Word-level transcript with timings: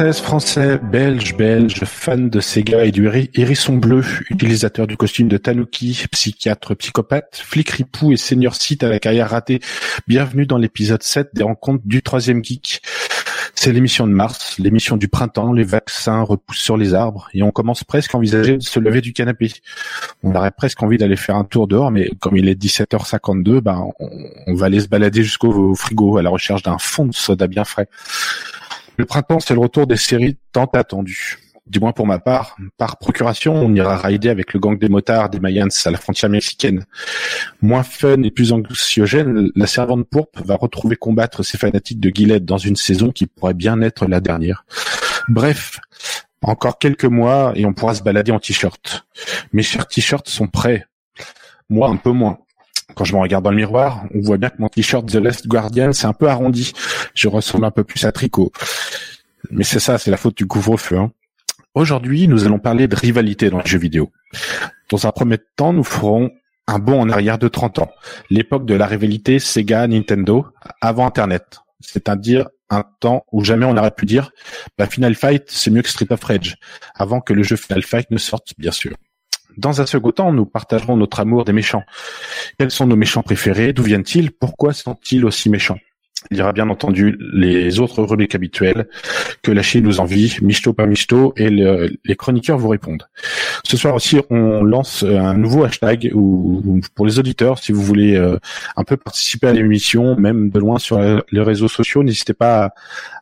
Français, 0.00 0.78
belge, 0.78 1.36
belge, 1.36 1.84
fan 1.84 2.30
de 2.30 2.40
Sega 2.40 2.86
et 2.86 2.90
du 2.90 3.06
héri- 3.06 3.30
hérisson 3.34 3.76
bleu, 3.76 4.02
utilisateur 4.30 4.86
du 4.86 4.96
costume 4.96 5.28
de 5.28 5.36
Tanuki, 5.36 6.06
psychiatre, 6.10 6.74
psychopathe, 6.74 7.36
flic 7.44 7.68
ripou 7.68 8.10
et 8.10 8.16
senior 8.16 8.54
site 8.54 8.82
à 8.82 8.88
la 8.88 8.98
carrière 8.98 9.28
ratée. 9.28 9.60
Bienvenue 10.08 10.46
dans 10.46 10.56
l'épisode 10.56 11.02
7 11.02 11.28
des 11.34 11.42
rencontres 11.42 11.82
du 11.84 12.00
troisième 12.00 12.42
geek. 12.42 12.80
C'est 13.54 13.72
l'émission 13.72 14.06
de 14.06 14.12
mars, 14.12 14.56
l'émission 14.58 14.96
du 14.96 15.08
printemps, 15.08 15.52
les 15.52 15.64
vaccins 15.64 16.22
repoussent 16.22 16.56
sur 16.56 16.78
les 16.78 16.94
arbres 16.94 17.28
et 17.34 17.42
on 17.42 17.50
commence 17.50 17.84
presque 17.84 18.14
à 18.14 18.18
envisager 18.18 18.56
de 18.56 18.62
se 18.62 18.80
lever 18.80 19.02
du 19.02 19.12
canapé. 19.12 19.52
On 20.22 20.34
aurait 20.34 20.50
presque 20.50 20.82
envie 20.82 20.96
d'aller 20.96 21.16
faire 21.16 21.36
un 21.36 21.44
tour 21.44 21.68
dehors, 21.68 21.90
mais 21.90 22.08
comme 22.20 22.38
il 22.38 22.48
est 22.48 22.58
17h52, 22.58 23.60
ben, 23.60 23.86
on 24.46 24.54
va 24.54 24.64
aller 24.64 24.80
se 24.80 24.88
balader 24.88 25.22
jusqu'au 25.22 25.74
frigo 25.74 26.16
à 26.16 26.22
la 26.22 26.30
recherche 26.30 26.62
d'un 26.62 26.78
fond 26.78 27.04
de 27.04 27.14
soda 27.14 27.46
bien 27.46 27.64
frais. 27.64 27.86
Le 29.00 29.06
printemps, 29.06 29.40
c'est 29.40 29.54
le 29.54 29.60
retour 29.60 29.86
des 29.86 29.96
séries 29.96 30.36
tant 30.52 30.66
attendues. 30.66 31.38
Du 31.66 31.80
moins 31.80 31.92
pour 31.92 32.06
ma 32.06 32.18
part, 32.18 32.58
par 32.76 32.98
procuration, 32.98 33.54
on 33.54 33.74
ira 33.74 33.96
rider 33.96 34.28
avec 34.28 34.52
le 34.52 34.60
gang 34.60 34.78
des 34.78 34.90
motards 34.90 35.30
des 35.30 35.40
Mayans 35.40 35.68
à 35.86 35.90
la 35.90 35.96
frontière 35.96 36.28
mexicaine. 36.28 36.84
Moins 37.62 37.82
fun 37.82 38.22
et 38.24 38.30
plus 38.30 38.52
anxiogène, 38.52 39.48
la 39.56 39.66
servante 39.66 40.06
pourpre 40.06 40.42
va 40.44 40.54
retrouver 40.54 40.96
combattre 40.96 41.42
ses 41.42 41.56
fanatiques 41.56 41.98
de 41.98 42.10
Gillette 42.14 42.44
dans 42.44 42.58
une 42.58 42.76
saison 42.76 43.10
qui 43.10 43.24
pourrait 43.24 43.54
bien 43.54 43.80
être 43.80 44.04
la 44.04 44.20
dernière. 44.20 44.66
Bref, 45.30 45.80
encore 46.42 46.78
quelques 46.78 47.06
mois 47.06 47.52
et 47.54 47.64
on 47.64 47.72
pourra 47.72 47.94
se 47.94 48.02
balader 48.02 48.32
en 48.32 48.38
t-shirt. 48.38 49.06
Mes 49.54 49.62
chers 49.62 49.88
t-shirts 49.88 50.28
sont 50.28 50.46
prêts. 50.46 50.84
Moi, 51.70 51.88
un 51.88 51.96
peu 51.96 52.10
moins. 52.10 52.36
Quand 52.94 53.04
je 53.04 53.14
me 53.14 53.20
regarde 53.20 53.44
dans 53.44 53.50
le 53.50 53.56
miroir, 53.56 54.04
on 54.14 54.20
voit 54.20 54.36
bien 54.36 54.50
que 54.50 54.56
mon 54.58 54.68
t-shirt 54.68 55.06
The 55.06 55.16
Last 55.16 55.46
Guardian, 55.46 55.92
c'est 55.92 56.06
un 56.06 56.12
peu 56.12 56.28
arrondi. 56.28 56.72
Je 57.14 57.28
ressemble 57.28 57.64
un 57.64 57.70
peu 57.70 57.84
plus 57.84 58.04
à 58.04 58.12
Tricot. 58.12 58.52
Mais 59.50 59.64
c'est 59.64 59.80
ça, 59.80 59.98
c'est 59.98 60.10
la 60.10 60.16
faute 60.16 60.36
du 60.36 60.46
couvre-feu. 60.46 60.98
Hein. 60.98 61.12
Aujourd'hui, 61.74 62.28
nous 62.28 62.44
allons 62.44 62.58
parler 62.58 62.88
de 62.88 62.96
rivalité 62.96 63.48
dans 63.48 63.58
les 63.58 63.66
jeux 63.66 63.78
vidéo. 63.78 64.10
Dans 64.90 65.06
un 65.06 65.12
premier 65.12 65.38
temps, 65.56 65.72
nous 65.72 65.84
ferons 65.84 66.30
un 66.66 66.78
bond 66.78 67.00
en 67.00 67.08
arrière 67.08 67.38
de 67.38 67.48
30 67.48 67.80
ans. 67.80 67.90
L'époque 68.28 68.66
de 68.66 68.74
la 68.74 68.86
rivalité 68.86 69.38
Sega-Nintendo 69.38 70.46
avant 70.80 71.06
Internet. 71.06 71.60
C'est-à-dire 71.80 72.48
un 72.70 72.84
temps 73.00 73.24
où 73.32 73.42
jamais 73.42 73.66
on 73.66 73.76
aurait 73.76 73.90
pu 73.90 74.06
dire 74.06 74.30
bah, 74.78 74.86
Final 74.86 75.14
Fight, 75.14 75.44
c'est 75.48 75.70
mieux 75.70 75.82
que 75.82 75.88
Street 75.88 76.06
of 76.10 76.22
Rage. 76.22 76.56
Avant 76.94 77.20
que 77.20 77.32
le 77.32 77.42
jeu 77.42 77.56
Final 77.56 77.82
Fight 77.82 78.10
ne 78.10 78.18
sorte, 78.18 78.52
bien 78.58 78.70
sûr. 78.70 78.94
Dans 79.56 79.80
un 79.80 79.86
second 79.86 80.10
temps, 80.12 80.32
nous 80.32 80.46
partagerons 80.46 80.96
notre 80.96 81.20
amour 81.20 81.44
des 81.44 81.52
méchants. 81.52 81.84
Quels 82.58 82.70
sont 82.70 82.86
nos 82.86 82.96
méchants 82.96 83.22
préférés? 83.22 83.72
D'où 83.72 83.82
viennent-ils? 83.82 84.30
Pourquoi 84.30 84.72
sont-ils 84.72 85.24
aussi 85.24 85.50
méchants? 85.50 85.78
Il 86.30 86.36
y 86.36 86.42
aura 86.42 86.52
bien 86.52 86.68
entendu 86.68 87.16
les 87.32 87.80
autres 87.80 88.02
rubriques 88.02 88.34
habituelles 88.34 88.86
que 89.42 89.50
la 89.50 89.62
Chine 89.62 89.84
nous 89.84 90.00
envie, 90.00 90.36
Michto 90.42 90.74
pas 90.74 90.84
Michto, 90.84 91.32
et 91.38 91.48
le- 91.48 91.90
les 92.04 92.14
chroniqueurs 92.14 92.58
vous 92.58 92.68
répondent. 92.68 93.08
Ce 93.64 93.78
soir 93.78 93.94
aussi, 93.94 94.18
on 94.28 94.62
lance 94.62 95.02
un 95.02 95.32
nouveau 95.32 95.64
hashtag 95.64 96.12
pour 96.94 97.06
les 97.06 97.18
auditeurs, 97.18 97.58
si 97.58 97.72
vous 97.72 97.80
voulez 97.80 98.16
euh, 98.16 98.36
un 98.76 98.84
peu 98.84 98.98
participer 98.98 99.46
à 99.46 99.54
l'émission, 99.54 100.14
même 100.14 100.50
de 100.50 100.58
loin 100.58 100.78
sur 100.78 101.00
les 101.00 101.40
réseaux 101.40 101.68
sociaux, 101.68 102.02
n'hésitez 102.02 102.34
pas 102.34 102.74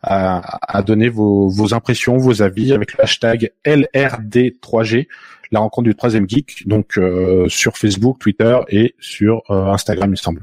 à, 0.03 0.39
à- 0.39 0.79
à 0.79 0.83
donner 0.83 1.09
vos, 1.09 1.49
vos 1.49 1.75
impressions, 1.75 2.17
vos 2.17 2.43
avis 2.43 2.73
avec 2.73 2.95
le 2.99 3.05
hashtag 3.05 3.53
LRD3G 3.65 5.07
la 5.51 5.61
rencontre 5.61 5.89
du 5.89 5.95
troisième 5.95 6.29
geek, 6.29 6.67
donc 6.69 6.99
euh, 6.99 7.49
sur 7.49 7.77
Facebook, 7.77 8.19
Twitter 8.19 8.59
et 8.69 8.95
sur 9.01 9.43
euh, 9.51 9.67
Instagram, 9.73 10.09
il 10.09 10.13
me 10.13 10.17
semble. 10.17 10.43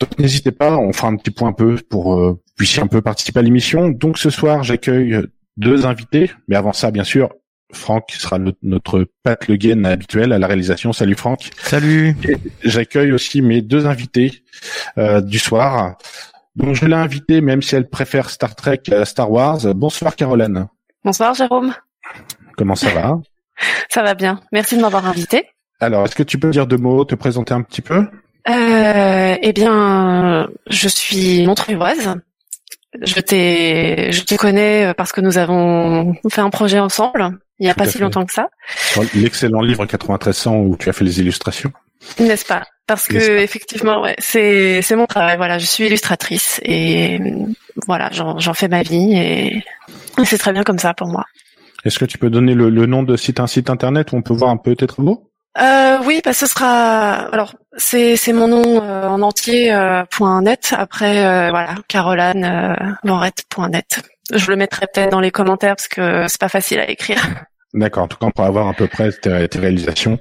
Donc 0.00 0.18
n'hésitez 0.18 0.50
pas, 0.52 0.76
on 0.76 0.92
fera 0.92 1.08
un 1.08 1.16
petit 1.16 1.30
point 1.30 1.50
un 1.50 1.52
peu 1.52 1.76
pour 1.88 2.14
euh, 2.14 2.32
que 2.32 2.38
vous 2.38 2.40
puissiez 2.56 2.82
un 2.82 2.86
peu 2.88 3.02
participer 3.02 3.38
à 3.40 3.42
l'émission. 3.42 3.88
Donc 3.88 4.18
ce 4.18 4.30
soir, 4.30 4.62
j'accueille 4.64 5.20
deux 5.56 5.86
invités, 5.86 6.30
mais 6.48 6.56
avant 6.56 6.72
ça, 6.72 6.90
bien 6.90 7.04
sûr, 7.04 7.32
Franck 7.72 8.10
sera 8.10 8.36
le- 8.38 8.52
notre 8.62 9.06
Pat 9.22 9.46
Le 9.48 9.56
Guen 9.56 9.86
habituel 9.86 10.32
à 10.32 10.38
la 10.38 10.46
réalisation. 10.46 10.92
Salut 10.92 11.14
Franck. 11.14 11.50
Salut. 11.62 12.16
J'accueille 12.62 13.12
aussi 13.12 13.40
mes 13.42 13.62
deux 13.62 13.86
invités 13.86 14.42
euh, 14.98 15.20
du 15.20 15.38
soir. 15.38 15.96
Donc 16.56 16.74
je 16.74 16.84
l'ai 16.84 16.94
invitée, 16.96 17.40
même 17.40 17.62
si 17.62 17.76
elle 17.76 17.88
préfère 17.88 18.28
Star 18.28 18.54
Trek 18.56 18.82
à 18.90 19.04
Star 19.06 19.30
Wars. 19.30 19.60
Bonsoir 19.74 20.16
Caroline. 20.16 20.66
Bonsoir 21.04 21.32
Jérôme, 21.34 21.74
Comment 22.56 22.74
ça 22.74 22.90
va? 22.90 23.20
Ça 23.88 24.02
va 24.02 24.14
bien. 24.14 24.40
Merci 24.52 24.76
de 24.76 24.82
m'avoir 24.82 25.06
invité. 25.06 25.46
Alors, 25.80 26.04
est-ce 26.04 26.14
que 26.14 26.22
tu 26.22 26.38
peux 26.38 26.50
dire 26.50 26.66
deux 26.66 26.76
mots, 26.76 27.04
te 27.04 27.14
présenter 27.14 27.54
un 27.54 27.62
petit 27.62 27.82
peu? 27.82 28.06
Euh, 28.48 29.36
eh 29.40 29.52
bien, 29.52 30.48
je 30.68 30.88
suis 30.88 31.46
montreuilloise. 31.46 32.14
Je 33.00 33.20
t'ai, 33.20 34.12
je 34.12 34.22
te 34.22 34.34
connais 34.34 34.92
parce 34.94 35.12
que 35.12 35.20
nous 35.20 35.38
avons 35.38 36.14
fait 36.30 36.40
un 36.42 36.50
projet 36.50 36.78
ensemble 36.78 37.30
il 37.58 37.64
n'y 37.64 37.70
a 37.70 37.74
Tout 37.74 37.78
pas 37.78 37.86
si 37.86 37.92
fait. 37.92 37.98
longtemps 38.00 38.26
que 38.26 38.32
ça, 38.32 38.48
L'excellent 39.14 39.60
livre 39.60 39.84
9300 39.86 40.56
où 40.56 40.76
tu 40.76 40.88
as 40.88 40.92
fait 40.92 41.04
les 41.04 41.20
illustrations. 41.20 41.72
n'est-ce 42.18 42.44
pas? 42.44 42.64
Parce 42.88 43.06
que 43.06 43.14
pas? 43.36 43.42
effectivement, 43.42 44.02
ouais, 44.02 44.16
c'est 44.18 44.82
c'est 44.82 44.96
mon 44.96 45.06
travail. 45.06 45.36
Voilà, 45.36 45.58
je 45.58 45.64
suis 45.66 45.86
illustratrice 45.86 46.60
et 46.64 47.20
euh, 47.20 47.46
voilà, 47.86 48.10
j'en 48.12 48.54
fais 48.54 48.66
ma 48.68 48.82
vie 48.82 49.14
et 49.16 49.64
c'est 50.24 50.38
très 50.38 50.52
bien 50.52 50.64
comme 50.64 50.80
ça 50.80 50.92
pour 50.92 51.06
moi. 51.08 51.24
Est-ce 51.84 51.98
que 51.98 52.04
tu 52.04 52.18
peux 52.18 52.30
donner 52.30 52.54
le, 52.54 52.70
le 52.70 52.86
nom 52.86 53.02
de 53.02 53.16
site, 53.16 53.40
un 53.40 53.46
site 53.46 53.70
internet 53.70 54.12
où 54.12 54.16
on 54.16 54.22
peut 54.22 54.34
voir 54.34 54.50
un 54.50 54.56
peu 54.56 54.74
tes 54.76 54.86
travaux 54.86 55.30
Euh, 55.60 55.98
oui, 56.06 56.20
bah 56.24 56.32
ce 56.32 56.46
sera. 56.46 57.12
Alors 57.32 57.54
c'est 57.76 58.16
c'est 58.16 58.32
mon 58.32 58.48
nom 58.48 58.82
euh, 58.82 59.06
en 59.08 59.20
entier 59.22 59.72
euh, 59.72 60.04
point 60.10 60.40
.net. 60.42 60.74
Après 60.76 61.26
euh, 61.26 61.50
voilà, 61.50 61.74
Caroline 61.88 62.44
euh, 62.44 62.74
Vanrette.net. 63.04 64.02
Je 64.32 64.50
le 64.50 64.56
mettrai 64.56 64.86
peut-être 64.92 65.10
dans 65.10 65.20
les 65.20 65.30
commentaires 65.30 65.76
parce 65.76 65.88
que 65.88 66.26
c'est 66.28 66.40
pas 66.40 66.48
facile 66.48 66.78
à 66.80 66.88
écrire. 66.88 67.20
D'accord, 67.74 68.04
en 68.04 68.08
tout 68.08 68.18
cas, 68.18 68.26
on 68.26 68.30
pourra 68.30 68.48
avoir 68.48 68.68
à 68.68 68.74
peu 68.74 68.86
près 68.86 69.10
tes, 69.12 69.48
tes 69.48 69.58
réalisations 69.58 70.18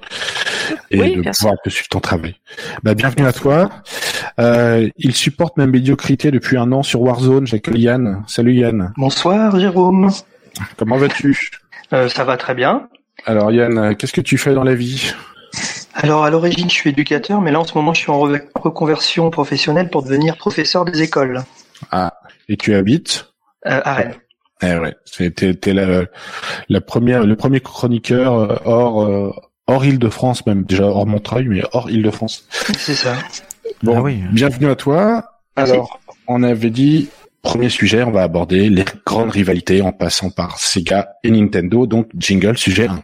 et 0.89 1.01
Oui, 1.01 1.15
de 1.17 1.21
bien 1.21 1.31
pouvoir 1.31 1.53
un 1.53 1.57
peu 1.61 1.69
suivre 1.69 1.89
ton 1.89 1.99
travail. 1.99 2.35
Bah, 2.81 2.93
bienvenue 2.93 3.25
à 3.27 3.33
toi. 3.33 3.69
Euh, 4.39 4.87
il 4.95 5.13
supporte 5.13 5.57
ma 5.57 5.67
médiocrité 5.67 6.31
depuis 6.31 6.55
un 6.55 6.71
an 6.71 6.81
sur 6.81 7.01
Warzone. 7.01 7.47
J'accueille 7.47 7.81
Yann. 7.81 8.23
Salut 8.25 8.53
Yann. 8.53 8.93
Bonsoir 8.95 9.59
Jérôme. 9.59 10.09
Comment 10.77 10.95
vas-tu? 10.95 11.51
Euh, 11.93 12.07
ça 12.09 12.23
va 12.23 12.37
très 12.37 12.53
bien. 12.55 12.87
Alors 13.25 13.51
Yann, 13.51 13.95
qu'est-ce 13.95 14.13
que 14.13 14.21
tu 14.21 14.37
fais 14.37 14.53
dans 14.53 14.63
la 14.63 14.75
vie? 14.75 15.13
Alors 15.93 16.23
à 16.23 16.29
l'origine 16.29 16.69
je 16.69 16.73
suis 16.75 16.89
éducateur, 16.91 17.41
mais 17.41 17.51
là 17.51 17.59
en 17.59 17.65
ce 17.65 17.77
moment 17.77 17.93
je 17.93 18.01
suis 18.01 18.11
en 18.11 18.19
re- 18.25 18.41
reconversion 18.55 19.29
professionnelle 19.29 19.89
pour 19.89 20.03
devenir 20.03 20.37
professeur 20.37 20.85
des 20.85 21.01
écoles. 21.01 21.41
Ah, 21.91 22.13
et 22.47 22.55
tu 22.57 22.73
habites? 22.73 23.27
Euh, 23.67 23.81
à 23.83 23.93
Rennes. 23.93 24.15
Eh 24.63 24.75
ouais, 24.77 24.95
c'était 25.05 25.53
t'es 25.53 25.73
la, 25.73 26.03
la 26.69 26.81
première, 26.81 27.23
le 27.25 27.35
premier 27.35 27.59
chroniqueur 27.59 28.33
euh, 28.33 28.55
hors 28.65 29.03
euh, 29.03 29.33
hors 29.67 29.83
Île-de-France 29.85 30.45
même 30.45 30.63
déjà 30.63 30.85
hors 30.85 31.05
Montreuil, 31.05 31.47
mais 31.47 31.61
hors 31.73 31.89
Île-de-France. 31.89 32.47
C'est 32.77 32.93
ça. 32.95 33.15
Bon, 33.83 33.95
Ah 33.97 34.01
oui. 34.01 34.23
bienvenue 34.31 34.69
à 34.69 34.75
toi. 34.75 35.23
Merci. 35.57 35.73
Alors, 35.73 35.99
on 36.27 36.43
avait 36.43 36.69
dit 36.69 37.09
premier 37.41 37.69
sujet, 37.69 38.03
on 38.03 38.11
va 38.11 38.23
aborder 38.23 38.69
les 38.69 38.85
grandes 39.05 39.31
rivalités 39.31 39.81
en 39.81 39.91
passant 39.91 40.29
par 40.29 40.59
Sega 40.59 41.15
et 41.23 41.31
Nintendo. 41.31 41.87
Donc 41.87 42.09
jingle 42.17 42.57
sujet 42.57 42.87
1. 42.87 43.03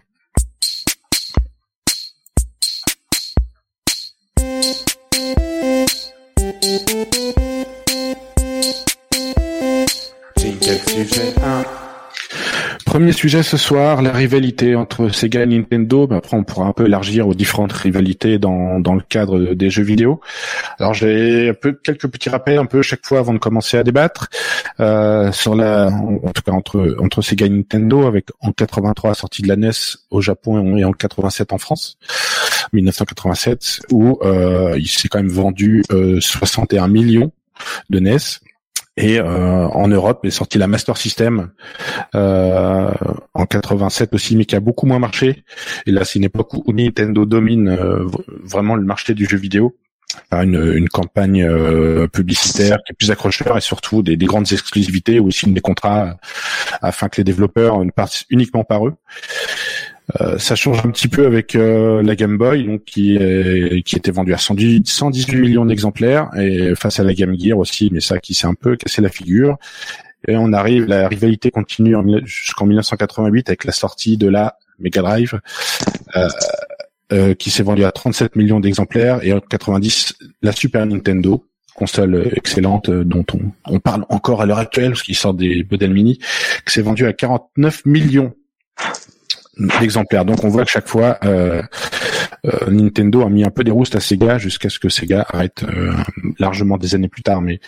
Premier 12.97 13.11
sujet 13.11 13.43
ce 13.43 13.57
soir, 13.57 14.01
la 14.01 14.11
rivalité 14.11 14.75
entre 14.75 15.09
Sega 15.09 15.43
et 15.43 15.45
Nintendo. 15.45 16.07
Mais 16.09 16.15
après, 16.15 16.35
on 16.35 16.43
pourra 16.43 16.65
un 16.65 16.71
peu 16.71 16.87
élargir 16.87 17.27
aux 17.27 17.35
différentes 17.35 17.71
rivalités 17.71 18.39
dans, 18.39 18.79
dans 18.79 18.95
le 18.95 19.01
cadre 19.01 19.53
des 19.53 19.69
jeux 19.69 19.83
vidéo. 19.83 20.19
Alors, 20.79 20.95
j'ai 20.95 21.53
peu 21.53 21.73
quelques 21.73 22.07
petits 22.07 22.29
rappels 22.29 22.57
un 22.57 22.65
peu 22.65 22.81
chaque 22.81 23.05
fois 23.05 23.19
avant 23.19 23.33
de 23.33 23.37
commencer 23.37 23.77
à 23.77 23.83
débattre 23.83 24.29
euh, 24.79 25.31
sur 25.31 25.53
la, 25.53 25.89
en 25.89 26.31
tout 26.31 26.41
cas 26.41 26.53
entre 26.53 26.95
entre 26.99 27.21
Sega 27.21 27.45
et 27.45 27.49
Nintendo, 27.49 28.07
avec 28.07 28.29
en 28.41 28.51
83 28.51 29.13
sortie 29.13 29.43
de 29.43 29.47
la 29.47 29.57
NES 29.57 29.69
au 30.09 30.21
Japon 30.21 30.75
et 30.75 30.83
en 30.83 30.91
87 30.91 31.53
en 31.53 31.59
France, 31.59 31.99
1987, 32.73 33.81
où 33.91 34.17
euh, 34.23 34.73
il 34.75 34.87
s'est 34.87 35.07
quand 35.07 35.19
même 35.19 35.29
vendu 35.29 35.83
euh, 35.91 36.19
61 36.19 36.87
millions 36.87 37.31
de 37.91 37.99
NES 37.99 38.17
Et 38.97 39.19
euh, 39.19 39.67
en 39.67 39.87
Europe 39.87 40.25
est 40.25 40.31
sorti 40.31 40.57
la 40.57 40.67
Master 40.67 40.97
System 40.97 41.51
euh, 42.15 42.91
en 43.35 43.45
87 43.45 44.13
aussi, 44.13 44.35
mais 44.35 44.45
qui 44.45 44.55
a 44.55 44.59
beaucoup 44.59 44.87
moins 44.87 44.99
marché. 44.99 45.43
Et 45.85 45.91
là, 45.91 46.03
c'est 46.03 46.17
une 46.17 46.25
époque 46.25 46.53
où 46.55 46.73
Nintendo 46.73 47.25
domine 47.25 47.69
euh, 47.69 48.07
vraiment 48.43 48.75
le 48.75 48.83
marché 48.83 49.13
du 49.13 49.25
jeu 49.25 49.37
vidéo 49.37 49.77
par 50.29 50.41
une, 50.41 50.73
une 50.75 50.89
campagne 50.89 51.43
euh, 51.43 52.07
publicitaire 52.07 52.77
qui 52.85 52.93
est 52.93 52.95
plus 52.95 53.11
accrocheur 53.11 53.57
et 53.57 53.61
surtout 53.61 54.01
des, 54.01 54.17
des 54.17 54.25
grandes 54.25 54.51
exclusivités 54.51 55.19
où 55.19 55.27
ils 55.27 55.33
signent 55.33 55.53
des 55.53 55.61
contrats 55.61 56.17
afin 56.81 57.07
que 57.09 57.17
les 57.17 57.23
développeurs 57.23 57.83
ne 57.83 57.91
partent 57.91 58.25
uniquement 58.29 58.63
par 58.63 58.87
eux. 58.87 58.95
Euh, 60.21 60.37
ça 60.37 60.55
change 60.55 60.79
un 60.85 60.89
petit 60.89 61.09
peu 61.09 61.25
avec 61.25 61.55
euh, 61.55 62.01
la 62.01 62.15
Game 62.15 62.37
Boy, 62.37 62.65
donc 62.65 62.85
qui 62.85 63.17
est, 63.17 63.83
qui 63.83 63.95
était 63.95 64.11
vendue 64.11 64.33
à 64.33 64.37
118, 64.37 64.87
118 64.87 65.35
millions 65.37 65.65
d'exemplaires, 65.65 66.29
et 66.37 66.75
face 66.75 66.99
à 66.99 67.03
la 67.03 67.13
Game 67.13 67.37
Gear 67.37 67.57
aussi, 67.57 67.89
mais 67.91 67.99
ça 67.99 68.19
qui 68.19 68.33
s'est 68.33 68.47
un 68.47 68.53
peu 68.53 68.75
cassé 68.77 69.01
la 69.01 69.09
figure. 69.09 69.57
Et 70.27 70.35
on 70.35 70.51
arrive, 70.53 70.85
la 70.85 71.07
rivalité 71.07 71.51
continue 71.51 71.95
jusqu'en 72.25 72.65
1988 72.65 73.49
avec 73.49 73.65
la 73.65 73.71
sortie 73.71 74.17
de 74.17 74.27
la 74.27 74.57
Mega 74.79 75.01
Drive, 75.01 75.39
euh, 76.15 76.27
euh, 77.13 77.33
qui 77.33 77.49
s'est 77.49 77.63
vendue 77.63 77.85
à 77.85 77.91
37 77.91 78.35
millions 78.35 78.59
d'exemplaires, 78.59 79.23
et 79.23 79.31
en 79.31 79.39
90 79.39 80.15
la 80.41 80.51
Super 80.51 80.85
Nintendo, 80.85 81.45
console 81.75 82.31
excellente 82.35 82.89
dont 82.89 83.25
on, 83.65 83.79
parle 83.79 84.05
encore 84.09 84.41
à 84.41 84.45
l'heure 84.45 84.57
actuelle, 84.57 84.89
parce 84.89 85.03
qu'il 85.03 85.15
sort 85.15 85.33
des 85.33 85.65
modèles 85.69 85.93
mini, 85.93 86.17
qui 86.65 86.73
s'est 86.73 86.81
vendue 86.81 87.05
à 87.05 87.13
49 87.13 87.85
millions 87.85 88.33
d'exemplaires. 89.79 90.25
Donc 90.25 90.43
on 90.43 90.49
voit 90.49 90.65
que 90.65 90.71
chaque 90.71 90.87
fois, 90.87 91.17
euh, 91.23 91.61
euh, 92.45 92.69
Nintendo 92.69 93.21
a 93.21 93.29
mis 93.29 93.43
un 93.43 93.49
peu 93.49 93.63
des 93.63 93.71
roustes 93.71 93.95
à 93.95 93.99
Sega 93.99 94.37
jusqu'à 94.37 94.69
ce 94.69 94.79
que 94.79 94.89
Sega 94.89 95.25
arrête 95.29 95.63
euh, 95.63 95.93
largement 96.39 96.77
des 96.77 96.95
années 96.95 97.07
plus 97.07 97.23
tard. 97.23 97.41
Mais 97.41 97.59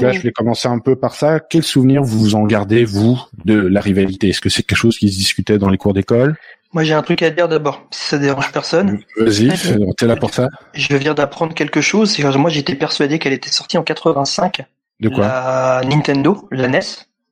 là, 0.00 0.12
je 0.12 0.20
vais 0.20 0.32
commencer 0.32 0.68
un 0.68 0.78
peu 0.78 0.96
par 0.96 1.14
ça. 1.14 1.40
Quel 1.40 1.62
souvenir 1.62 2.02
vous 2.02 2.34
en 2.34 2.44
gardez, 2.44 2.84
vous, 2.84 3.20
de 3.44 3.54
la 3.54 3.80
rivalité? 3.80 4.28
Est-ce 4.28 4.40
que 4.40 4.48
c'est 4.48 4.62
quelque 4.62 4.78
chose 4.78 4.98
qui 4.98 5.10
se 5.10 5.18
discutait 5.18 5.58
dans 5.58 5.68
les 5.68 5.78
cours 5.78 5.94
d'école? 5.94 6.36
Moi, 6.72 6.82
j'ai 6.82 6.94
un 6.94 7.02
truc 7.02 7.22
à 7.22 7.30
dire 7.30 7.48
d'abord, 7.48 7.86
si 7.92 8.08
ça 8.08 8.18
dérange 8.18 8.50
personne. 8.50 9.00
Vas-y, 9.16 9.48
t'es 9.96 10.06
là 10.06 10.16
pour 10.16 10.34
ça 10.34 10.48
Je 10.72 10.96
viens 10.96 11.14
d'apprendre 11.14 11.54
quelque 11.54 11.80
chose. 11.80 12.18
Moi, 12.18 12.50
j'étais 12.50 12.74
persuadé 12.74 13.20
qu'elle 13.20 13.32
était 13.32 13.50
sortie 13.50 13.78
en 13.78 13.84
85. 13.84 14.62
De 15.00 15.08
quoi? 15.08 15.26
La 15.26 15.82
Nintendo, 15.84 16.48
la 16.50 16.68
NES. 16.68 16.80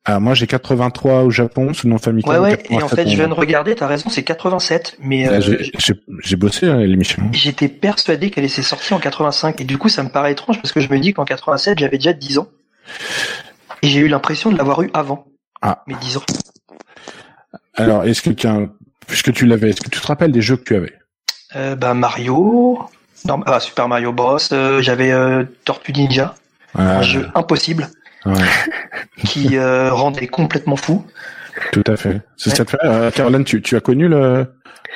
Ah, 0.04 0.19
moi 0.19 0.34
j'ai 0.34 0.49
83 0.49 1.22
au 1.22 1.31
Japon 1.31 1.72
sous 1.72 1.87
nom 1.87 1.96
Famicom. 1.96 2.32
Ouais, 2.32 2.40
ouais, 2.40 2.62
et 2.70 2.82
en 2.82 2.88
fait, 2.88 3.08
je 3.08 3.14
viens 3.14 3.28
de 3.28 3.34
regarder, 3.34 3.76
t'as 3.76 3.87
raison, 3.87 4.10
c'est 4.10 4.25
87, 4.25 4.96
mais 5.00 5.28
euh, 5.28 5.40
j'ai 6.25 6.37
bossé 6.37 6.66
hein, 6.66 6.78
l'émission. 6.78 7.22
J'étais 7.32 7.69
persuadé 7.69 8.31
qu'elle 8.31 8.44
était 8.44 8.62
sortie 8.62 8.94
en 8.94 8.99
85, 8.99 9.60
et 9.60 9.64
du 9.64 9.78
coup, 9.78 9.88
ça 9.88 10.02
me 10.02 10.08
paraît 10.08 10.32
étrange 10.32 10.60
parce 10.60 10.72
que 10.72 10.81
je 10.81 10.88
me 10.90 10.99
dis 10.99 11.12
qu'en 11.12 11.25
87, 11.25 11.78
j'avais 11.78 11.99
déjà 11.99 12.12
10 12.12 12.38
ans, 12.38 12.49
et 13.82 13.88
j'ai 13.88 14.00
eu 14.00 14.08
l'impression 14.08 14.50
de 14.50 14.58
l'avoir 14.58 14.82
eu 14.82 14.90
avant 14.93 15.26
ah. 15.60 15.84
mes 15.87 15.94
10 15.94 16.16
ans. 16.16 16.22
Alors, 17.76 18.02
est-ce 18.02 18.22
que 18.22 18.31
tu 18.31 18.48
as, 18.48 18.58
puisque 19.06 19.32
tu 19.32 19.46
l'avais, 19.46 19.70
est-ce 19.70 19.82
que 19.82 19.88
tu 19.88 20.00
te 20.00 20.06
rappelles 20.06 20.32
des 20.32 20.43
jeux 20.43 20.56
que 20.56 20.64
tu 20.64 20.75
avais? 20.75 20.93
Euh, 21.55 21.76
Bah 21.76 21.94
Mario, 21.94 22.81
non, 23.25 23.40
ah, 23.46 23.60
Super 23.60 23.87
Mario 23.87 24.12
Bros. 24.12 24.38
Euh, 24.50 24.82
j'avais 24.82 25.12
euh, 25.12 25.44
Tortue 25.64 25.93
Ninja, 25.93 26.34
ah. 26.75 26.98
un 26.98 27.02
jeu 27.02 27.28
impossible 27.37 27.88
ouais. 28.26 28.34
qui 29.24 29.56
euh, 29.56 29.92
rendait 29.92 30.26
complètement 30.26 30.76
fou. 30.76 31.04
Tout 31.72 31.84
à 31.86 31.96
fait. 31.96 32.20
C'est 32.36 32.50
ça 32.56 32.64
fait. 32.64 32.78
Euh, 32.84 33.10
Caroline, 33.10 33.44
tu, 33.44 33.60
tu 33.62 33.76
as 33.76 33.80
connu 33.80 34.08
le, 34.08 34.46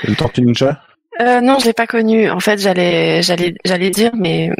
le 0.04 0.14
Tortue 0.14 0.42
Ninja? 0.42 0.80
Euh, 1.20 1.40
Non, 1.40 1.58
je 1.58 1.66
l'ai 1.66 1.72
pas 1.72 1.86
connu. 1.86 2.30
En 2.30 2.40
fait, 2.40 2.58
j'allais 2.58 3.22
j'allais 3.22 3.54
j'allais 3.64 3.90
dire, 3.90 4.12
mais 4.16 4.50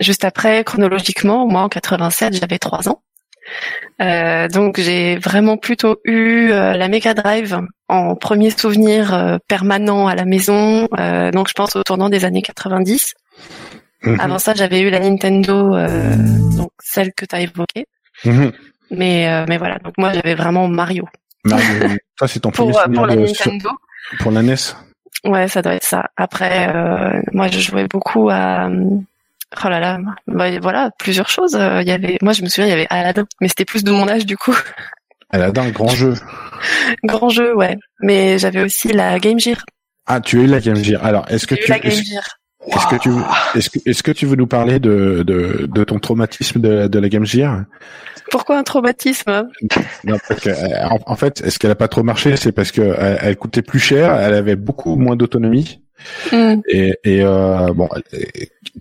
juste 0.00 0.24
après, 0.24 0.64
chronologiquement, 0.64 1.46
moi 1.46 1.62
en 1.62 1.68
87, 1.68 2.34
j'avais 2.34 2.58
trois 2.58 2.88
ans. 2.88 3.02
Euh, 4.00 4.48
donc 4.48 4.80
j'ai 4.80 5.16
vraiment 5.16 5.56
plutôt 5.56 5.98
eu 6.04 6.50
euh, 6.50 6.72
la 6.72 6.88
Mega 6.88 7.14
Drive 7.14 7.60
en 7.88 8.16
premier 8.16 8.50
souvenir 8.50 9.14
euh, 9.14 9.36
permanent 9.48 10.06
à 10.06 10.14
la 10.14 10.24
maison. 10.24 10.88
donc 11.32 11.48
je 11.48 11.52
pense 11.54 11.76
au 11.76 11.82
tournant 11.82 12.08
des 12.08 12.24
années 12.24 12.42
90. 12.42 13.14
Mhm. 14.02 14.20
Avant 14.20 14.38
ça, 14.38 14.54
j'avais 14.54 14.80
eu 14.80 14.90
la 14.90 15.00
Nintendo, 15.00 15.76
donc 16.56 16.70
celle 16.82 17.12
que 17.14 17.24
tu 17.24 17.34
as 17.34 17.40
évoquée. 17.40 17.86
Mhm. 18.24 18.52
Mais 18.90 19.28
euh, 19.28 19.44
mais 19.48 19.58
voilà, 19.58 19.78
donc 19.78 19.94
moi 19.98 20.12
j'avais 20.12 20.34
vraiment 20.34 20.68
Mario. 20.68 21.08
Mario, 21.44 21.96
ça 22.18 22.28
c'est 22.28 22.40
ton 22.40 22.50
pour, 22.50 22.70
premier 22.70 22.94
pour 22.94 23.06
la 23.06 23.16
de... 23.16 23.20
Nintendo. 23.22 23.70
Pour 24.20 24.30
la 24.30 24.42
NES. 24.42 24.54
Ouais, 25.24 25.48
ça 25.48 25.62
doit 25.62 25.74
être 25.74 25.84
ça. 25.84 26.10
Après, 26.16 26.68
euh, 26.74 27.20
moi 27.32 27.48
je 27.48 27.58
jouais 27.58 27.86
beaucoup 27.88 28.28
à 28.30 28.68
oh 28.68 29.68
là 29.68 29.80
là, 29.80 29.98
bah, 30.26 30.58
voilà, 30.60 30.90
plusieurs 30.98 31.28
choses. 31.28 31.54
Il 31.54 31.88
y 31.88 31.92
avait, 31.92 32.18
moi 32.22 32.32
je 32.32 32.42
me 32.42 32.48
souviens, 32.48 32.66
il 32.66 32.70
y 32.70 32.74
avait 32.74 32.86
Aladdin, 32.90 33.24
mais 33.40 33.48
c'était 33.48 33.64
plus 33.64 33.84
de 33.84 33.90
mon 33.90 34.08
âge 34.08 34.26
du 34.26 34.36
coup. 34.36 34.56
Aladdin, 35.30 35.70
grand 35.70 35.88
jeu. 35.88 36.14
grand 37.04 37.28
jeu, 37.28 37.56
ouais. 37.56 37.76
Mais 38.00 38.38
j'avais 38.38 38.62
aussi 38.62 38.92
la 38.92 39.18
Game 39.18 39.40
Gear. 39.40 39.64
Ah, 40.06 40.20
tu 40.20 40.38
as 40.38 40.42
eu 40.42 40.46
la 40.46 40.60
Game 40.60 40.76
Gear. 40.76 41.04
Alors, 41.04 41.24
est-ce 41.28 41.46
que 41.46 41.54
tu 41.54 41.64
eu 41.64 41.68
la 41.70 41.78
Game 41.78 41.90
Gear. 41.90 42.22
Est-ce 42.66 42.86
que 42.86 42.96
tu 43.00 43.10
est-ce 43.58 43.70
que 43.70 43.78
est-ce 43.88 44.02
que 44.02 44.12
tu 44.12 44.26
veux 44.26 44.36
nous 44.36 44.46
parler 44.46 44.78
de 44.78 45.22
de, 45.26 45.66
de 45.66 45.84
ton 45.84 45.98
traumatisme 45.98 46.60
de, 46.60 46.86
de 46.88 46.98
la 46.98 47.08
Game 47.08 47.26
Gear 47.26 47.64
Pourquoi 48.30 48.58
un 48.58 48.62
traumatisme 48.62 49.48
Non, 50.04 50.16
parce 50.28 50.40
que 50.40 50.50
euh, 50.50 50.88
en, 50.88 50.98
en 51.12 51.16
fait, 51.16 51.40
est-ce 51.42 51.58
qu'elle 51.58 51.70
a 51.70 51.74
pas 51.76 51.88
trop 51.88 52.02
marché? 52.02 52.36
C'est 52.36 52.52
parce 52.52 52.72
que 52.72 52.82
elle, 52.98 53.18
elle 53.22 53.36
coûtait 53.36 53.62
plus 53.62 53.78
cher, 53.80 54.14
elle 54.14 54.34
avait 54.34 54.56
beaucoup 54.56 54.96
moins 54.96 55.16
d'autonomie. 55.16 55.80
Hmm. 56.32 56.56
Et, 56.68 56.94
et 57.04 57.22
euh, 57.22 57.72
bon, 57.72 57.88
euh, 58.12 58.18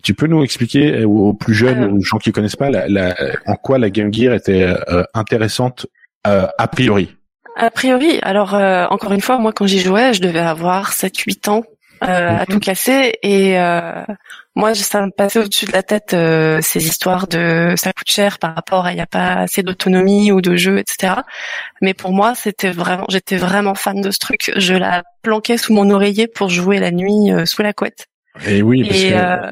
tu 0.02 0.14
peux 0.14 0.28
nous 0.28 0.44
expliquer 0.44 1.06
aux 1.06 1.28
aux 1.30 1.34
plus 1.34 1.54
jeunes, 1.54 1.84
Euh. 1.84 1.92
aux 1.98 2.02
gens 2.02 2.18
qui 2.18 2.32
connaissent 2.32 2.56
pas, 2.56 2.70
la, 2.70 2.88
la- 2.90 3.16
en 3.46 3.56
quoi 3.56 3.78
la 3.78 3.90
Game 3.90 4.12
Gear 4.14 4.34
était 4.34 4.64
euh, 4.90 5.04
intéressante 5.14 5.86
euh, 6.28 6.48
a 6.58 6.68
priori? 6.68 7.16
A 7.56 7.70
priori, 7.70 8.18
alors 8.24 8.56
euh, 8.56 8.88
encore 8.90 9.12
une 9.14 9.22
fois, 9.22 9.38
moi 9.38 9.54
quand 9.54 9.68
j'y 9.68 9.80
jouais, 9.80 10.14
je 10.14 10.22
devais 10.22 10.40
avoir 10.40 10.92
7-8 10.92 11.50
ans 11.50 11.64
euh, 12.04 12.30
à 12.38 12.40
Mhm. 12.42 12.46
tout 12.48 12.60
casser 12.60 13.14
et 13.24 13.60
euh, 13.60 14.04
moi 14.56 14.76
ça 14.76 15.02
me 15.06 15.12
passait 15.12 15.40
au-dessus 15.40 15.66
de 15.66 15.72
la 15.72 15.84
tête 15.84 16.14
euh, 16.14 16.60
ces 16.62 16.86
histoires 16.86 17.28
de 17.28 17.74
ça 17.78 17.92
coûte 17.94 18.10
cher 18.12 18.40
par 18.40 18.54
rapport 18.56 18.86
à 18.86 18.92
il 18.92 18.96
n'y 18.96 19.02
a 19.02 19.06
pas 19.08 19.34
assez 19.34 19.64
d'autonomie 19.64 20.32
ou 20.32 20.42
de 20.42 20.56
jeu, 20.56 20.78
etc. 20.80 21.14
Mais 21.82 21.94
pour 21.94 22.12
moi, 22.12 22.36
c'était 22.36 22.72
vraiment, 22.72 23.06
j'étais 23.10 23.38
vraiment 23.38 23.76
fan 23.76 24.02
de 24.02 24.12
ce 24.12 24.20
truc. 24.20 24.52
Je 24.56 24.74
la 24.74 25.04
planquais 25.22 25.58
sous 25.58 25.74
mon 25.74 25.90
oreiller 25.90 26.28
pour 26.28 26.50
jouer 26.50 26.80
la 26.80 26.92
nuit 26.92 27.32
euh, 27.32 27.46
sous 27.46 27.62
la 27.64 27.74
couette. 27.74 28.06
Et 28.46 28.62
oui, 28.62 28.84
parce 28.88 29.00
Et 29.02 29.10
que 29.12 29.16
euh, 29.16 29.52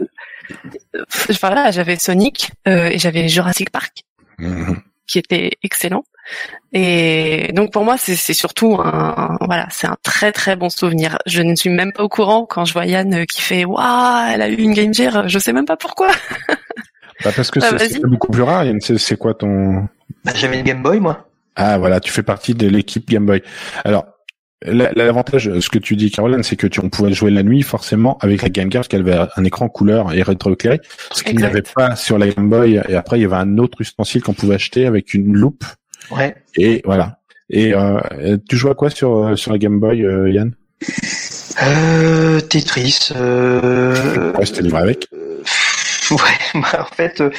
voilà, 1.42 1.72
j'avais 1.72 1.98
Sonic 1.98 2.52
euh, 2.68 2.88
et 2.88 3.00
j'avais 3.00 3.28
Jurassic 3.28 3.70
Park 3.70 4.04
Mhm. 4.40 4.82
qui 5.08 5.20
était 5.20 5.52
excellent. 5.64 6.04
Et 6.74 7.50
donc 7.54 7.72
pour 7.74 7.84
moi, 7.84 7.96
c'est 7.98 8.16
surtout 8.34 8.76
un, 8.82 9.14
un- 9.18 9.38
voilà, 9.46 9.68
c'est 9.72 9.88
un 9.88 9.98
très 10.04 10.32
très 10.32 10.56
bon 10.56 10.70
souvenir. 10.70 11.18
Je 11.26 11.42
ne 11.42 11.56
suis 11.56 11.70
même 11.70 11.92
pas 11.92 12.04
au 12.04 12.10
courant 12.10 12.46
quand 12.46 12.64
je 12.66 12.74
vois 12.74 12.86
Yann 12.86 13.14
euh, 13.14 13.26
qui 13.26 13.42
fait 13.42 13.66
waouh, 13.66 14.32
elle 14.34 14.42
a 14.42 14.48
eu 14.50 14.56
une 14.56 14.74
Game 14.74 14.94
Gear. 14.94 15.28
Je 15.28 15.40
sais 15.40 15.54
même 15.54 15.66
pas 15.66 15.78
pourquoi. 15.78 16.08
Bah, 17.24 17.32
parce 17.36 17.52
que 17.52 17.60
Ah, 17.62 17.78
c'est 17.78 18.02
beaucoup 18.02 18.32
plus 18.32 18.44
rare. 18.44 18.64
Yann. 18.66 18.80
C'est 18.82 19.18
quoi 19.18 19.34
ton 19.34 19.88
Bah, 20.24 20.32
j'avais 20.34 20.58
une 20.60 20.64
Game 20.66 20.82
Boy, 20.82 21.00
moi. 21.00 21.28
Ah 21.56 21.78
voilà, 21.78 22.00
tu 22.00 22.12
fais 22.12 22.24
partie 22.24 22.56
de 22.56 22.68
l'équipe 22.68 23.08
Game 23.10 23.26
Boy. 23.26 23.44
Alors 23.84 24.06
la- 24.64 24.92
l'avantage, 24.94 25.60
ce 25.60 25.70
que 25.70 25.80
tu 25.80 25.96
dis, 25.96 26.10
Caroline, 26.12 26.44
c'est 26.44 26.56
que 26.56 26.68
tu 26.68 26.80
on 26.80 26.90
pouvait 26.90 27.12
jouer 27.14 27.32
la 27.32 27.44
nuit 27.44 27.64
forcément 27.64 28.18
avec 28.22 28.44
la 28.44 28.50
Game 28.50 28.72
Gear 28.72 28.82
parce 28.82 28.88
qu'elle 28.88 29.02
avait 29.02 29.28
un 29.36 29.44
écran 29.44 29.68
couleur 29.68 30.14
et 30.14 30.22
rétroéclairé, 30.22 30.80
ce 31.12 31.24
qu'il 31.24 31.36
n'y 31.38 31.44
avait 31.44 31.64
pas 31.64 31.96
sur 31.98 32.18
la 32.18 32.28
Game 32.30 32.50
Boy. 32.50 32.80
Et 32.88 32.96
après, 32.96 33.18
il 33.20 33.24
y 33.24 33.26
avait 33.26 33.36
un 33.36 33.58
autre 33.58 33.82
ustensile 33.82 34.22
qu'on 34.24 34.34
pouvait 34.34 34.56
acheter 34.56 34.86
avec 34.86 35.14
une 35.14 35.34
loupe. 35.36 35.66
Ouais. 36.10 36.36
Et 36.56 36.82
voilà. 36.86 37.20
Et 37.50 37.74
euh, 37.74 38.38
tu 38.50 38.56
joues 38.58 38.70
à 38.70 38.76
quoi 38.76 38.90
sur 38.90 39.38
sur 39.38 39.52
la 39.52 39.58
Game 39.58 39.80
Boy, 39.80 40.06
euh, 40.06 40.30
Yann? 40.32 40.54
Euh, 41.64 42.40
Tetris. 42.40 43.10
Euh... 43.16 44.34
Ouais, 44.34 44.46
c'était 44.46 44.62
livré 44.62 44.82
avec. 44.82 45.08
euh, 45.14 45.44
Ouais, 46.12 46.62
bah, 46.62 46.88
en 46.92 46.96
fait, 46.96 47.22
euh, 47.22 47.30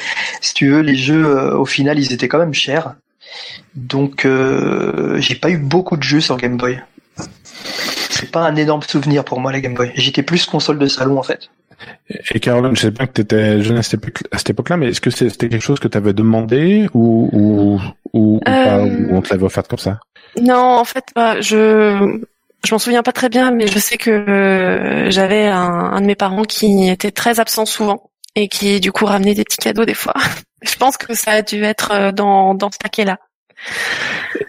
si 0.41 0.53
tu 0.55 0.69
veux, 0.69 0.79
les 0.81 0.95
jeux, 0.95 1.25
euh, 1.25 1.55
au 1.57 1.65
final, 1.65 1.99
ils 1.99 2.11
étaient 2.13 2.27
quand 2.27 2.39
même 2.39 2.53
chers. 2.55 2.95
Donc, 3.75 4.25
euh, 4.25 5.19
j'ai 5.19 5.35
pas 5.35 5.49
eu 5.51 5.57
beaucoup 5.57 5.95
de 5.97 6.03
jeux 6.03 6.21
sur 6.21 6.37
Game 6.37 6.57
Boy. 6.57 6.81
C'est 8.09 8.31
pas 8.31 8.41
un 8.47 8.55
énorme 8.55 8.81
souvenir 8.83 9.23
pour 9.25 9.39
moi, 9.39 9.51
la 9.51 9.61
Game 9.61 9.73
Boy. 9.75 9.91
J'étais 9.95 10.23
plus 10.23 10.45
console 10.45 10.79
de 10.79 10.87
salon, 10.87 11.19
en 11.19 11.23
fait. 11.23 11.49
Et 12.33 12.39
Caroline, 12.39 12.75
je 12.75 12.81
sais 12.81 12.91
bien 12.91 13.05
que 13.07 13.13
tu 13.13 13.21
étais 13.21 13.61
jeune 13.61 13.77
à 13.77 13.83
cette 13.83 14.49
époque-là, 14.49 14.77
mais 14.77 14.89
est-ce 14.89 15.01
que 15.01 15.09
c'était 15.09 15.49
quelque 15.49 15.61
chose 15.61 15.79
que 15.79 15.87
tu 15.87 15.97
avais 15.97 16.13
demandé 16.13 16.87
ou 16.93 17.29
ou 17.31 17.81
ou, 18.13 18.35
ou 18.35 18.39
pas, 18.39 18.77
Euh, 18.77 19.07
ou 19.09 19.15
on 19.15 19.21
te 19.21 19.29
l'avait 19.29 19.45
offert 19.45 19.63
comme 19.67 19.79
ça? 19.79 19.99
Non, 20.41 20.77
en 20.79 20.83
fait, 20.85 21.05
bah, 21.15 21.39
je 21.41 22.19
je 22.65 22.73
m'en 22.73 22.79
souviens 22.79 23.03
pas 23.03 23.11
très 23.11 23.29
bien, 23.29 23.51
mais 23.51 23.67
je 23.67 23.77
sais 23.79 23.97
que 23.97 24.09
euh, 24.11 25.09
j'avais 25.09 25.47
un, 25.47 25.59
un 25.61 26.01
de 26.01 26.05
mes 26.05 26.15
parents 26.15 26.43
qui 26.43 26.87
était 26.89 27.11
très 27.11 27.39
absent 27.39 27.65
souvent 27.65 28.09
et 28.35 28.47
qui 28.47 28.79
du 28.79 28.91
coup 28.91 29.05
ramenait 29.05 29.33
des 29.35 29.43
petits 29.43 29.57
cadeaux 29.57 29.85
des 29.85 29.93
fois. 29.93 30.13
je 30.63 30.75
pense 30.75 30.97
que 30.97 31.13
ça 31.13 31.31
a 31.31 31.41
dû 31.41 31.63
être 31.63 31.91
euh, 31.91 32.11
dans 32.11 32.53
dans 32.55 32.71
ce 32.71 32.77
paquet-là. 32.77 33.17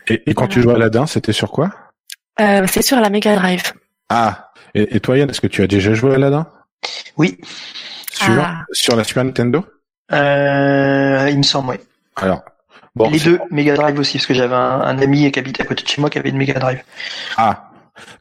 Et, 0.08 0.22
et 0.30 0.34
quand 0.34 0.48
tu 0.48 0.62
jouais 0.62 0.72
à 0.72 0.76
Aladdin, 0.76 1.06
c'était 1.06 1.32
sur 1.32 1.50
quoi? 1.50 1.70
C'est 2.38 2.82
sur 2.82 2.98
la 3.00 3.10
Mega 3.10 3.36
Drive. 3.36 3.72
Ah. 4.08 4.50
Et, 4.74 4.96
et 4.96 5.00
toi, 5.00 5.16
Yann, 5.16 5.30
est-ce 5.30 5.40
que 5.40 5.46
tu 5.46 5.62
as 5.62 5.68
déjà 5.68 5.94
joué 5.94 6.12
à 6.12 6.14
Aladdin? 6.16 6.48
Oui. 7.16 7.38
Sur 8.12 8.34
Ah. 8.42 8.64
sur 8.72 8.96
la 8.96 9.04
Super 9.04 9.24
Nintendo? 9.24 9.64
Euh, 10.12 11.28
il 11.30 11.38
me 11.38 11.42
semble, 11.42 11.70
oui. 11.70 11.76
Alors, 12.16 12.42
Bon, 12.96 13.10
les 13.10 13.18
deux, 13.18 13.40
Mega 13.50 13.74
Drive 13.74 13.98
aussi, 13.98 14.18
parce 14.18 14.26
que 14.26 14.34
j'avais 14.34 14.54
un, 14.54 14.80
un 14.82 14.98
ami 15.00 15.30
qui 15.32 15.38
habitait 15.40 15.62
à 15.62 15.66
côté 15.66 15.82
de 15.82 15.88
chez 15.88 16.00
moi 16.00 16.10
qui 16.10 16.18
avait 16.18 16.28
une 16.30 16.36
Mega 16.36 16.54
Drive. 16.60 16.80
Ah, 17.36 17.70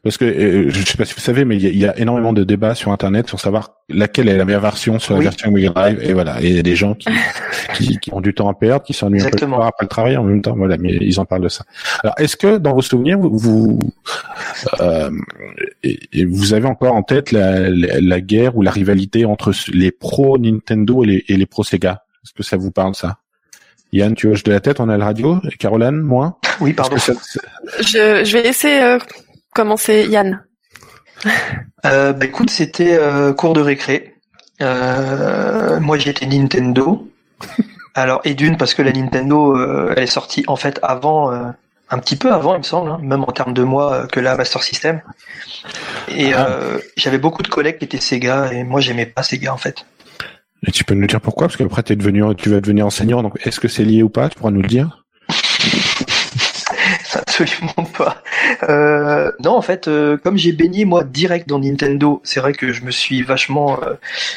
parce 0.02 0.16
que 0.18 0.24
euh, 0.24 0.70
je 0.70 0.84
sais 0.84 0.96
pas 0.96 1.04
si 1.04 1.14
vous 1.14 1.20
savez, 1.20 1.44
mais 1.44 1.56
il 1.56 1.62
y, 1.62 1.66
a- 1.66 1.70
il 1.70 1.78
y 1.78 1.86
a 1.86 1.98
énormément 1.98 2.32
de 2.32 2.44
débats 2.44 2.74
sur 2.74 2.92
Internet 2.92 3.28
sur 3.28 3.40
savoir 3.40 3.72
laquelle 3.88 4.28
est 4.28 4.36
la 4.36 4.44
meilleure 4.44 4.60
version 4.62 4.98
sur 4.98 5.14
la 5.14 5.18
Oui. 5.18 5.24
version 5.24 5.50
Mega 5.50 5.70
Drive. 5.70 6.00
Et 6.02 6.12
voilà, 6.12 6.40
et 6.40 6.46
il 6.48 6.56
y 6.56 6.58
a 6.58 6.62
des 6.62 6.76
gens 6.76 6.94
qui, 6.94 7.08
qui, 7.74 7.98
qui 7.98 8.12
ont 8.14 8.20
du 8.20 8.34
temps 8.34 8.48
à 8.48 8.54
perdre, 8.54 8.84
qui 8.84 8.92
s'ennuient 8.92 9.16
un 9.20 9.24
peu 9.24 9.24
le 9.24 9.28
Exactement. 9.34 9.56
soir 9.56 9.68
après 9.68 9.84
le 9.84 9.88
travail 9.88 10.16
en 10.16 10.22
même 10.24 10.42
temps. 10.42 10.54
Voilà, 10.56 10.76
mais 10.76 10.92
ils 11.00 11.18
en 11.18 11.24
parlent 11.24 11.42
de 11.42 11.48
ça. 11.48 11.64
Alors, 12.02 12.14
est-ce 12.18 12.36
que 12.36 12.58
dans 12.58 12.74
vos 12.74 12.82
souvenirs, 12.82 13.18
vous 13.18 13.36
vous, 13.36 13.78
euh, 14.80 15.10
et- 15.82 15.98
et 16.12 16.24
vous 16.24 16.54
avez 16.54 16.66
encore 16.66 16.94
en 16.94 17.02
tête 17.02 17.32
la, 17.32 17.68
la, 17.70 18.00
la 18.00 18.20
guerre 18.20 18.56
ou 18.56 18.62
la 18.62 18.70
rivalité 18.70 19.24
entre 19.24 19.52
les 19.72 19.90
pros 19.90 20.38
Nintendo 20.38 21.02
et 21.04 21.06
les, 21.06 21.24
et 21.28 21.36
les 21.36 21.46
pros 21.46 21.64
Sega? 21.64 22.04
Est-ce 22.24 22.32
que 22.32 22.42
ça 22.42 22.56
vous 22.56 22.70
parle 22.70 22.94
ça? 22.94 23.18
Yann, 23.92 24.14
tu 24.14 24.26
hoches 24.28 24.42
de 24.42 24.50
la 24.50 24.58
tête, 24.60 24.80
on 24.80 24.88
a 24.88 24.96
la 24.96 25.04
radio. 25.04 25.38
Et 25.50 25.56
Caroline, 25.56 26.00
moi? 26.00 26.38
Oui, 26.60 26.72
pardon. 26.72 26.96
ça- 26.98 27.12
Je, 27.80 28.24
je 28.24 28.32
vais 28.32 28.42
laisser 28.42 28.80
euh, 28.80 28.98
commencer 29.54 30.06
Yann. 30.08 30.44
Euh, 31.86 32.12
bah 32.12 32.26
écoute, 32.26 32.50
c'était 32.50 32.96
euh, 32.98 33.32
cours 33.32 33.54
de 33.54 33.60
récré. 33.60 34.14
Euh, 34.60 35.80
moi 35.80 35.96
j'étais 35.98 36.26
Nintendo. 36.26 37.08
Alors 37.94 38.20
et 38.24 38.34
d'une 38.34 38.56
parce 38.56 38.74
que 38.74 38.82
la 38.82 38.92
Nintendo 38.92 39.56
euh, 39.56 39.92
elle 39.96 40.02
est 40.02 40.06
sortie 40.08 40.44
en 40.48 40.56
fait 40.56 40.78
avant, 40.82 41.32
euh, 41.32 41.44
un 41.90 41.98
petit 41.98 42.16
peu 42.16 42.32
avant 42.32 42.54
il 42.54 42.58
me 42.58 42.62
semble, 42.64 42.90
hein, 42.90 42.98
même 43.02 43.22
en 43.22 43.32
termes 43.32 43.54
de 43.54 43.62
mois 43.62 43.94
euh, 43.94 44.06
que 44.06 44.20
la 44.20 44.36
Master 44.36 44.62
System. 44.62 45.00
Et 46.08 46.34
Ah. 46.34 46.46
euh, 46.50 46.78
j'avais 46.96 47.18
beaucoup 47.18 47.42
de 47.42 47.48
collègues 47.48 47.78
qui 47.78 47.84
étaient 47.84 48.00
Sega 48.00 48.52
et 48.52 48.64
moi 48.64 48.80
j'aimais 48.80 49.06
pas 49.06 49.22
Sega 49.22 49.52
en 49.52 49.56
fait. 49.58 49.86
Et 50.66 50.72
tu 50.72 50.82
peux 50.84 50.94
nous 50.94 51.06
dire 51.06 51.20
pourquoi? 51.20 51.46
Parce 51.46 51.58
qu'après, 51.58 51.82
devenu, 51.82 52.22
tu 52.36 52.48
vas 52.48 52.58
devenir 52.60 52.86
enseignant. 52.86 53.22
Donc, 53.22 53.38
est-ce 53.44 53.60
que 53.60 53.68
c'est 53.68 53.84
lié 53.84 54.02
ou 54.02 54.08
pas? 54.08 54.30
Tu 54.30 54.38
pourras 54.38 54.50
nous 54.50 54.62
le 54.62 54.68
dire? 54.68 55.03
Absolument 57.34 57.88
pas. 57.96 58.22
Euh, 58.68 59.32
non, 59.40 59.56
en 59.56 59.62
fait, 59.62 59.88
euh, 59.88 60.16
comme 60.16 60.38
j'ai 60.38 60.52
baigné 60.52 60.84
moi 60.84 61.02
direct 61.02 61.48
dans 61.48 61.58
Nintendo, 61.58 62.20
c'est 62.22 62.38
vrai 62.38 62.52
que 62.52 62.72
je 62.72 62.84
me 62.84 62.92
suis 62.92 63.22
vachement, 63.22 63.80
euh, 63.82 63.94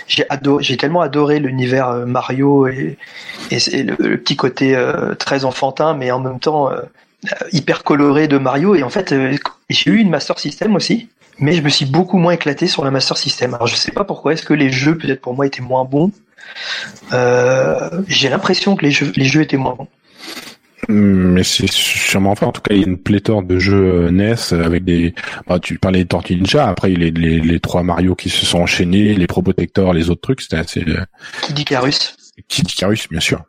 j'ai 0.07 0.77
tellement 0.77 1.01
adoré 1.01 1.39
l'univers 1.39 1.89
euh, 1.89 2.05
Mario 2.05 2.65
et, 2.67 2.97
le, 3.51 4.15
petit 4.15 4.35
côté 4.35 4.75
très 5.19 5.45
enfantin, 5.45 5.93
mais 5.93 6.09
en 6.11 6.19
même 6.19 6.39
temps 6.39 6.71
hyper 7.51 7.83
coloré 7.83 8.27
de 8.27 8.37
Mario. 8.37 8.73
Et 8.75 8.83
en 8.83 8.89
fait, 8.89 9.13
j'ai 9.69 9.91
eu 9.91 9.97
une 9.97 10.09
Master 10.09 10.39
System 10.39 10.75
aussi, 10.75 11.09
mais 11.39 11.53
je 11.53 11.61
me 11.61 11.69
suis 11.69 11.85
beaucoup 11.85 12.17
moins 12.17 12.33
éclaté 12.33 12.67
sur 12.67 12.83
la 12.83 12.91
Master 12.91 13.15
System. 13.15 13.53
Alors 13.53 13.67
je 13.67 13.75
sais 13.75 13.91
pas 13.91 14.03
pourquoi. 14.05 14.33
Est-ce 14.33 14.43
que 14.43 14.53
les 14.53 14.71
jeux 14.71 14.97
peut-être 14.97 15.21
pour 15.21 15.35
moi 15.35 15.45
étaient 15.45 15.61
moins 15.61 15.85
bons? 15.85 16.11
J'ai 18.07 18.29
l'impression 18.29 18.75
que 18.75 18.85
les 18.85 18.91
jeux 18.91 19.41
étaient 19.41 19.57
moins 19.57 19.75
bons. 19.75 19.87
Hum, 20.89 21.33
Mais 21.33 21.43
c'est 21.43 21.69
sûrement 21.69 22.35
pas. 22.35 22.45
En 22.45 22.51
tout 22.51 22.61
cas, 22.61 22.73
il 22.73 22.81
y 22.81 22.83
a 22.83 22.87
une 22.87 22.97
pléthore 22.97 23.43
de 23.43 23.59
jeux 23.59 24.05
euh, 24.07 24.11
NES 24.11 24.35
avec 24.53 24.83
des. 24.85 25.13
Bah, 25.47 25.59
tu 25.59 25.77
parlais 25.79 26.03
de 26.03 26.07
Tortue 26.09 26.35
Ninja. 26.35 26.67
Après, 26.67 26.89
les, 26.89 27.11
les, 27.11 27.39
les 27.39 27.59
trois 27.59 27.83
Mario 27.83 28.15
qui 28.15 28.29
se 28.29 28.45
sont 28.45 28.59
enchaînés, 28.59 29.13
les 29.15 29.27
Pro 29.27 29.41
Protector, 29.41 29.93
les 29.93 30.09
autres 30.09 30.21
trucs. 30.21 30.41
C'était 30.41 30.57
assez. 30.57 30.83
euh, 30.87 31.03
Qui 31.43 31.53
dit 31.53 31.65
Carus 31.65 32.15
Kid 32.47 32.69
Icarus, 32.71 33.09
bien 33.09 33.19
sûr. 33.19 33.43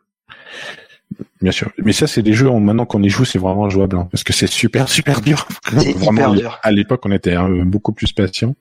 Bien 1.41 1.51
sûr. 1.51 1.69
Mais 1.77 1.93
ça, 1.93 2.07
c'est 2.07 2.21
des 2.21 2.33
jeux, 2.33 2.49
maintenant 2.51 2.85
qu'on 2.85 3.01
y 3.03 3.09
joue, 3.09 3.25
c'est 3.25 3.39
vraiment 3.39 3.69
jouable. 3.69 3.95
hein, 3.97 4.07
parce 4.11 4.23
que 4.23 4.33
c'est 4.33 4.47
super, 4.47 4.89
super 4.89 5.21
dur. 5.21 5.47
C'est 5.77 5.91
hyper 5.91 6.33
dur. 6.33 6.59
À 6.63 6.71
l'époque, 6.71 7.01
on 7.05 7.11
était 7.11 7.33
hein, 7.33 7.49
beaucoup 7.65 7.93
plus 7.93 8.11
patient. 8.13 8.55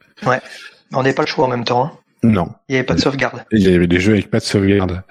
On 0.92 1.02
n'avait 1.02 1.14
pas 1.14 1.22
le 1.22 1.28
choix 1.28 1.46
en 1.46 1.48
même 1.48 1.64
temps. 1.64 1.84
Hein. 1.84 1.92
Non. 2.22 2.48
Il 2.68 2.72
n'y 2.72 2.78
avait 2.78 2.86
pas 2.86 2.94
de 2.94 3.00
sauvegarde. 3.00 3.44
Il 3.52 3.60
y 3.68 3.74
avait 3.74 3.86
des 3.86 4.00
jeux 4.00 4.12
avec 4.14 4.30
pas 4.30 4.38
de 4.38 4.44
sauvegarde. 4.44 5.02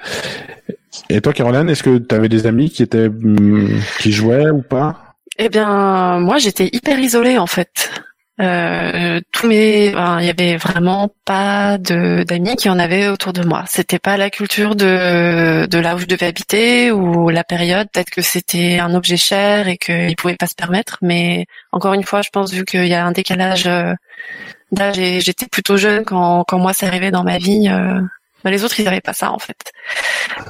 Et 1.10 1.22
toi, 1.22 1.34
Caroline, 1.34 1.70
est-ce 1.70 1.84
que 1.84 1.98
tu 1.98 2.16
avais 2.16 2.30
des 2.30 2.46
amis 2.46 2.70
qui 2.70 2.84
étaient 2.84 3.08
hum, 3.08 3.80
qui 4.00 4.12
jouaient 4.12 4.50
ou 4.50 4.62
pas? 4.62 5.16
Eh 5.38 5.50
bien, 5.50 6.20
moi, 6.20 6.38
j'étais 6.38 6.70
hyper 6.74 7.00
isolée 7.00 7.38
en 7.38 7.48
fait. 7.48 7.92
Euh, 8.40 9.20
tous 9.32 9.48
mes, 9.48 9.88
il 9.88 10.26
y 10.26 10.30
avait 10.30 10.58
vraiment 10.58 11.10
pas 11.26 11.80
de 11.80 12.22
d'amis 12.24 12.56
qui 12.56 12.70
en 12.70 12.78
avaient 12.78 13.08
autour 13.08 13.34
de 13.34 13.44
moi. 13.44 13.64
C'était 13.68 13.98
pas 13.98 14.16
la 14.16 14.30
culture 14.30 14.76
de 14.76 15.66
de 15.66 15.80
là 15.80 15.96
où 15.96 16.00
je 16.00 16.06
devais 16.06 16.28
habiter 16.28 16.92
ou 16.92 17.30
la 17.30 17.44
période. 17.44 17.88
Peut-être 17.92 18.12
que 18.12 18.22
c'était 18.22 18.78
un 18.80 18.94
objet 18.94 19.18
cher 19.18 19.68
et 19.68 19.78
qu'ils 19.78 20.16
pouvaient 20.16 20.36
pas 20.36 20.46
se 20.48 20.54
permettre. 20.56 20.98
Mais 21.02 21.46
encore 21.72 21.94
une 21.94 22.04
fois, 22.04 22.22
je 22.22 22.30
pense 22.32 22.52
vu 22.54 22.64
qu'il 22.64 22.86
y 22.88 22.94
a 22.94 23.06
un 23.06 23.12
décalage 23.12 23.66
euh, 23.68 23.94
d'âge 24.72 24.98
j'étais 24.98 25.48
plutôt 25.48 25.78
jeune 25.78 26.06
quand 26.06 26.44
quand 26.48 26.60
moi 26.60 26.74
c'est 26.74 26.86
arrivé 26.86 27.10
dans 27.12 27.24
ma 27.24 27.40
vie. 27.40 27.68
euh, 27.70 28.02
bah, 28.44 28.52
les 28.52 28.64
autres, 28.64 28.80
ils 28.80 28.86
n'avaient 28.86 29.02
pas 29.02 29.14
ça 29.14 29.32
en 29.32 29.40
fait. 29.40 29.72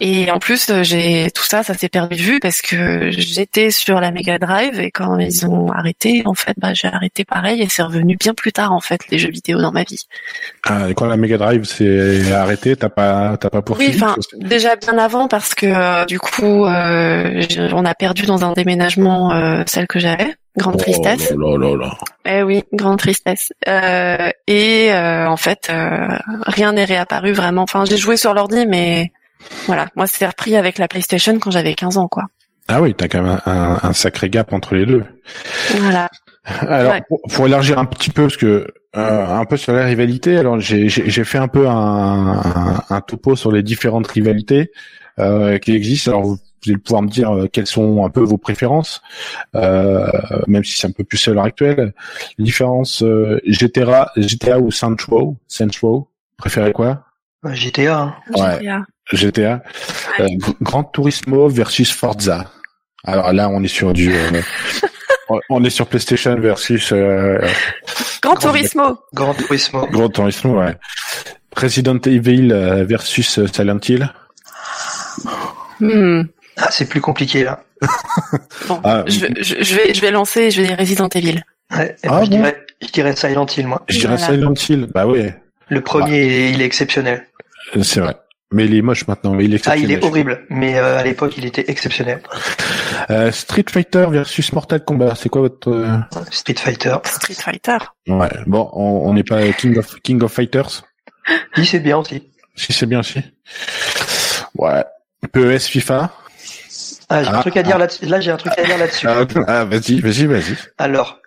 Et 0.02 0.30
en 0.32 0.40
plus, 0.40 0.70
euh, 0.70 0.84
j'ai 0.84 1.30
tout 1.34 1.44
ça, 1.44 1.64
ça 1.64 1.74
s'est 1.74 1.90
perdu 1.90 2.16
de 2.16 2.22
vue 2.22 2.40
parce 2.40 2.62
que 2.62 3.10
j'étais 3.12 3.72
sur 3.72 4.00
la 4.02 4.12
Mega 4.12 4.38
Drive 4.40 4.80
et 4.80 4.92
quand 4.92 5.18
ils 5.20 5.46
ont 5.46 5.72
arrêté, 5.72 6.24
en 6.26 6.34
fait, 6.34 6.54
bah, 6.58 6.74
j'ai 6.74 6.88
arrêté 6.88 7.24
pareil 7.26 7.62
et 7.62 7.70
c'est 7.70 7.84
revenu 7.84 8.16
bien 8.20 8.34
plus 8.34 8.52
tard 8.52 8.72
en 8.74 8.80
fait 8.82 9.02
les 9.10 9.18
jeux 9.20 9.32
vidéo 9.32 9.60
dans 9.62 9.72
ma 9.72 9.84
vie. 9.84 10.06
ah, 10.66 10.90
et 10.90 10.94
Quand 10.94 11.06
la 11.06 11.18
Mega 11.18 11.38
Drive 11.38 11.64
s'est 11.64 12.32
arrêtée, 12.34 12.76
t'as 12.76 12.90
pas 12.90 13.38
t'as 13.38 13.50
pas 13.50 13.60
Oui, 13.60 13.64
poursuivi 13.66 13.96
enfin, 13.96 14.14
parce 14.16 14.28
que- 14.28 14.38
déjà 14.46 14.76
bien 14.76 14.98
avant 14.98 15.28
parce 15.28 15.54
que 15.56 15.66
euh, 15.68 16.06
du 16.06 16.20
coup, 16.20 16.66
euh, 16.66 17.44
on 17.74 17.86
a 17.86 17.96
perdu 17.96 18.26
dans 18.26 18.44
un 18.44 18.54
déménagement 18.54 19.32
euh, 19.34 19.64
celle 19.68 19.88
que 19.88 20.00
j'avais. 20.00 20.36
Grande 20.58 20.78
tristesse. 20.78 21.34
Oh 21.36 21.58
là 21.58 21.68
là 21.68 21.76
là 21.76 21.78
là. 21.86 21.98
Eh 22.26 22.44
oui, 22.44 22.64
grande 22.74 22.98
tristesse. 23.00 23.54
Euh, 23.68 24.30
et 24.48 24.92
euh, 24.92 25.28
en 25.30 25.38
fait, 25.38 25.68
euh, 25.70 26.08
rien 26.48 26.74
n'est 26.74 26.86
réapparu 26.86 27.32
vraiment. 27.32 27.62
Enfin, 27.62 27.86
j'ai 27.86 27.98
joué 27.98 28.18
sur 28.18 28.34
l'ordi, 28.34 28.66
mais 28.66 29.12
voilà, 29.68 29.88
moi 29.96 30.08
c'est 30.08 30.26
repris 30.26 30.56
avec 30.56 30.80
la 30.80 30.88
PlayStation 30.88 31.38
quand 31.40 31.52
j'avais 31.52 31.76
15 31.76 31.98
ans, 31.98 32.08
quoi. 32.08 32.24
Ah 32.68 32.82
oui, 32.82 32.94
t'as 32.96 33.08
quand 33.08 33.22
même 33.22 33.40
un, 33.46 33.94
sacré 33.94 34.30
gap 34.30 34.52
entre 34.52 34.76
les 34.76 34.86
deux. 34.86 35.04
Voilà. 35.78 36.10
Alors, 36.62 36.94
Ouais. 36.94 37.02
pour, 37.08 37.22
pour 37.34 37.46
élargir 37.46 37.78
un 37.78 37.86
petit 37.86 38.10
peu, 38.10 38.24
parce 38.24 38.36
que 38.38 38.68
euh, 38.96 39.28
un 39.28 39.46
peu 39.46 39.58
sur 39.58 39.74
la 39.74 39.86
rivalité, 39.86 40.38
alors 40.38 40.60
j'ai 40.60 40.90
fait 40.90 41.38
un 41.38 41.48
peu 41.48 41.68
un, 41.68 42.42
un, 42.42 42.84
un 42.90 43.02
topo 43.02 43.36
sur 43.36 43.52
les 43.52 43.64
différentes 43.64 44.08
rivalités 44.08 44.72
euh, 45.20 45.60
qui 45.60 45.76
existent. 45.76 46.12
Alors, 46.12 46.24
vous 46.24 46.38
allez 46.66 46.78
pouvoir 46.78 47.02
me 47.02 47.10
dire 47.10 47.32
euh, 47.36 47.48
quelles 47.52 47.68
sont 47.68 48.04
un 48.06 48.10
peu 48.10 48.22
vos 48.22 48.38
préférences, 48.38 49.02
euh, 49.56 50.08
même 50.48 50.64
si 50.64 50.78
c'est 50.78 50.88
un 50.88 50.92
peu 50.92 51.04
plus 51.04 51.26
à 51.28 51.32
l'heure 51.32 51.44
actuelle. 51.46 51.94
Les 52.38 52.46
différences 52.46 53.04
euh, 53.04 53.40
GTA, 53.46 54.12
GTA 54.18 54.60
ou 54.60 54.72
Saints 54.72 54.96
Row, 55.82 56.08
préférez 56.38 56.74
quoi? 56.74 57.04
Euh, 57.46 57.54
GTA. 57.54 58.00
hein. 58.02 58.16
Ouais. 58.36 58.60
GTA. 58.60 58.86
GTA. 59.14 59.64
Euh, 60.20 60.26
Gr- 60.26 60.56
Gran 60.62 60.84
Turismo 60.84 61.48
versus 61.50 61.92
Forza. 61.92 62.46
Alors 63.04 63.32
là, 63.32 63.48
on 63.50 63.64
est 63.64 63.68
sur 63.70 63.94
du, 63.94 64.12
euh, 64.14 64.42
on 65.50 65.64
est 65.64 65.70
sur 65.70 65.88
PlayStation 65.88 66.36
versus 66.40 66.92
euh, 66.92 67.40
Gran 68.22 68.36
Turismo. 68.36 68.98
Grand 69.14 69.34
Turismo. 69.34 69.88
Gran 69.88 70.10
Turismo, 70.10 70.60
ouais. 70.60 70.76
Resident 71.56 72.00
Evil 72.06 72.54
versus 72.88 73.46
Silent 73.52 73.80
Hill. 73.88 74.12
Hmm. 75.80 76.24
Ah, 76.58 76.70
c'est 76.72 76.90
plus 76.90 77.02
compliqué 77.02 77.44
là. 77.44 77.64
Bon, 78.68 78.82
Ah, 78.84 79.04
je, 79.08 79.20
vais- 79.20 79.34
je, 79.44 79.56
je 79.62 79.76
vais, 79.76 79.94
je 79.94 80.02
vais 80.02 80.12
lancer, 80.12 80.50
je 80.52 80.62
vais 80.62 80.68
dire 80.68 80.78
Resident 80.78 81.10
Evil. 81.10 81.42
Ouais, 81.76 81.96
Ah 82.04 82.08
je, 82.24 82.30
bon 82.30 82.38
dirais, 82.38 82.66
je 82.82 82.88
dirais 82.88 83.16
Silent 83.16 83.46
Hill, 83.46 83.68
moi. 83.68 83.84
Je 83.90 84.00
dirais 84.00 84.16
Voilà. 84.18 84.34
Silent 84.34 84.54
Hill. 84.68 84.88
Bah 84.94 85.06
oui, 85.06 85.30
Le 85.70 85.82
premier, 85.82 86.50
il 86.50 86.62
est 86.62 86.66
exceptionnel. 86.66 87.28
c'est 87.82 88.00
vrai. 88.00 88.16
Mais 88.54 88.64
il 88.66 88.74
est 88.76 88.82
moche 88.82 89.06
maintenant. 89.08 89.34
mais 89.34 89.44
Il 89.44 89.54
est 89.54 89.68
Ah, 89.68 89.76
il 89.76 89.92
est 89.92 90.02
horrible, 90.04 90.46
mais 90.50 90.80
euh, 90.80 90.98
à 90.98 91.04
l'époque, 91.04 91.34
il 91.38 91.46
était 91.46 91.66
exceptionnel. 91.70 92.22
Euh, 93.10 93.30
Street 93.34 93.66
Fighter 93.70 94.06
versus 94.10 94.54
Mortal 94.54 94.84
Kombat. 94.86 95.16
C'est 95.16 95.28
quoi 95.28 95.42
votre 95.42 95.70
euh, 95.70 95.98
Street 96.32 96.56
Fighter. 96.58 96.96
Street 97.04 97.34
Fighter. 97.34 97.78
Ouais. 98.08 98.30
Bon, 98.46 98.70
on 98.74 99.10
on 99.10 99.14
n'est 99.14 99.26
pas 99.26 99.52
King 99.52 99.78
of 99.78 100.00
King 100.02 100.24
of 100.24 100.32
Fighters. 100.32 100.84
Oui, 101.58 101.66
c'est 101.66 101.80
bien 101.82 101.98
aussi. 101.98 102.24
Si 102.56 102.72
c'est 102.72 102.86
bien 102.86 103.02
aussi. 103.02 103.20
Ouais. 104.56 104.84
PES 105.34 105.68
FIFA. 105.68 106.10
Ah, 107.10 107.24
j'ai 107.24 107.30
Ah, 107.32 107.38
un 107.38 107.42
truc 107.42 107.58
à 107.58 107.64
dire 107.64 107.78
là-dessus. 107.78 108.06
Là, 108.06 108.20
j'ai 108.20 108.32
un 108.32 108.38
truc 108.38 108.54
à 108.58 108.64
dire 108.64 108.78
là-dessus. 108.78 109.08
Ah, 109.08 109.24
ah, 109.48 109.66
vas-y, 109.66 110.00
vas-y, 110.02 110.26
vas-y. 110.26 110.56
Alors, 110.78 111.20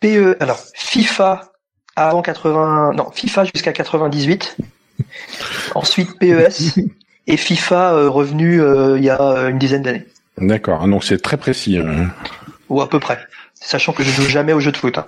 PE, 0.00 0.36
alors 0.40 0.58
FIFA 0.74 1.52
avant 1.96 2.22
80, 2.22 2.92
non 2.94 3.10
FIFA 3.10 3.44
jusqu'à 3.52 3.72
98. 3.72 4.56
Ensuite 5.74 6.18
PES 6.18 6.78
et 7.26 7.36
FIFA 7.36 7.92
euh, 7.94 8.08
revenu 8.10 8.60
euh, 8.62 8.96
il 8.98 9.04
y 9.04 9.10
a 9.10 9.20
euh, 9.20 9.48
une 9.48 9.58
dizaine 9.58 9.82
d'années 9.82 10.06
D'accord. 10.38 10.86
Donc 10.86 11.04
c'est 11.04 11.20
très 11.20 11.36
précis. 11.36 11.78
hein. 11.78 12.10
ou 12.68 12.80
à 12.80 12.88
peu 12.88 13.00
près. 13.00 13.18
Sachant 13.54 13.92
que 13.92 14.02
je 14.02 14.10
joue 14.10 14.28
jamais 14.28 14.52
aux 14.52 14.60
jeux 14.60 14.72
de 14.72 14.76
foot. 14.76 14.96
hein. 14.98 15.06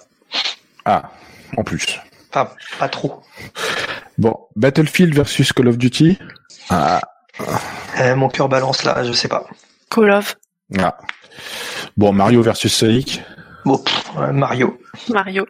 Ah, 0.85 1.11
en 1.57 1.63
plus. 1.63 2.01
Enfin, 2.31 2.51
pas 2.79 2.89
trop. 2.89 3.23
Bon, 4.19 4.35
Battlefield 4.57 5.15
versus 5.15 5.53
Call 5.53 5.69
of 5.69 5.79
Duty. 5.79 6.19
Ah, 6.71 7.01
Euh, 8.01 8.15
mon 8.17 8.29
cœur 8.29 8.49
balance 8.49 8.85
là, 8.85 9.05
je 9.05 9.13
sais 9.13 9.29
pas. 9.29 9.47
Call 9.93 10.11
of. 10.11 10.37
ah. 10.79 10.97
Bon, 11.97 12.13
Mario 12.13 12.43
versus 12.43 12.73
Sonic. 12.73 13.21
Bon, 13.65 13.79
pff, 13.79 14.11
euh, 14.19 14.33
Mario. 14.33 14.79
Mario. 15.09 15.47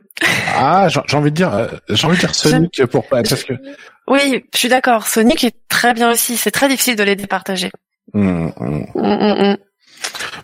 Ah, 0.55 0.89
j'ai 0.89 1.17
envie 1.17 1.31
de 1.31 1.37
dire, 1.37 1.55
euh, 1.55 1.69
j'ai 1.89 2.07
envie 2.07 2.17
de 2.17 2.21
dire 2.21 2.35
Sonic 2.35 2.85
pour 2.87 3.07
pas 3.07 3.23
parce 3.23 3.45
que. 3.45 3.55
Oui, 4.09 4.45
je 4.53 4.59
suis 4.59 4.69
d'accord. 4.69 5.07
Sonic 5.07 5.45
est 5.45 5.55
très 5.69 5.95
bien 5.95 6.11
aussi. 6.11 6.37
C'est 6.37 6.51
très 6.51 6.69
difficile 6.69 6.97
de 6.97 7.05
les 7.05 7.17
départager. 7.17 7.71
Hum, 8.15 8.53
hum, 8.57 8.87
hum. 8.95 9.57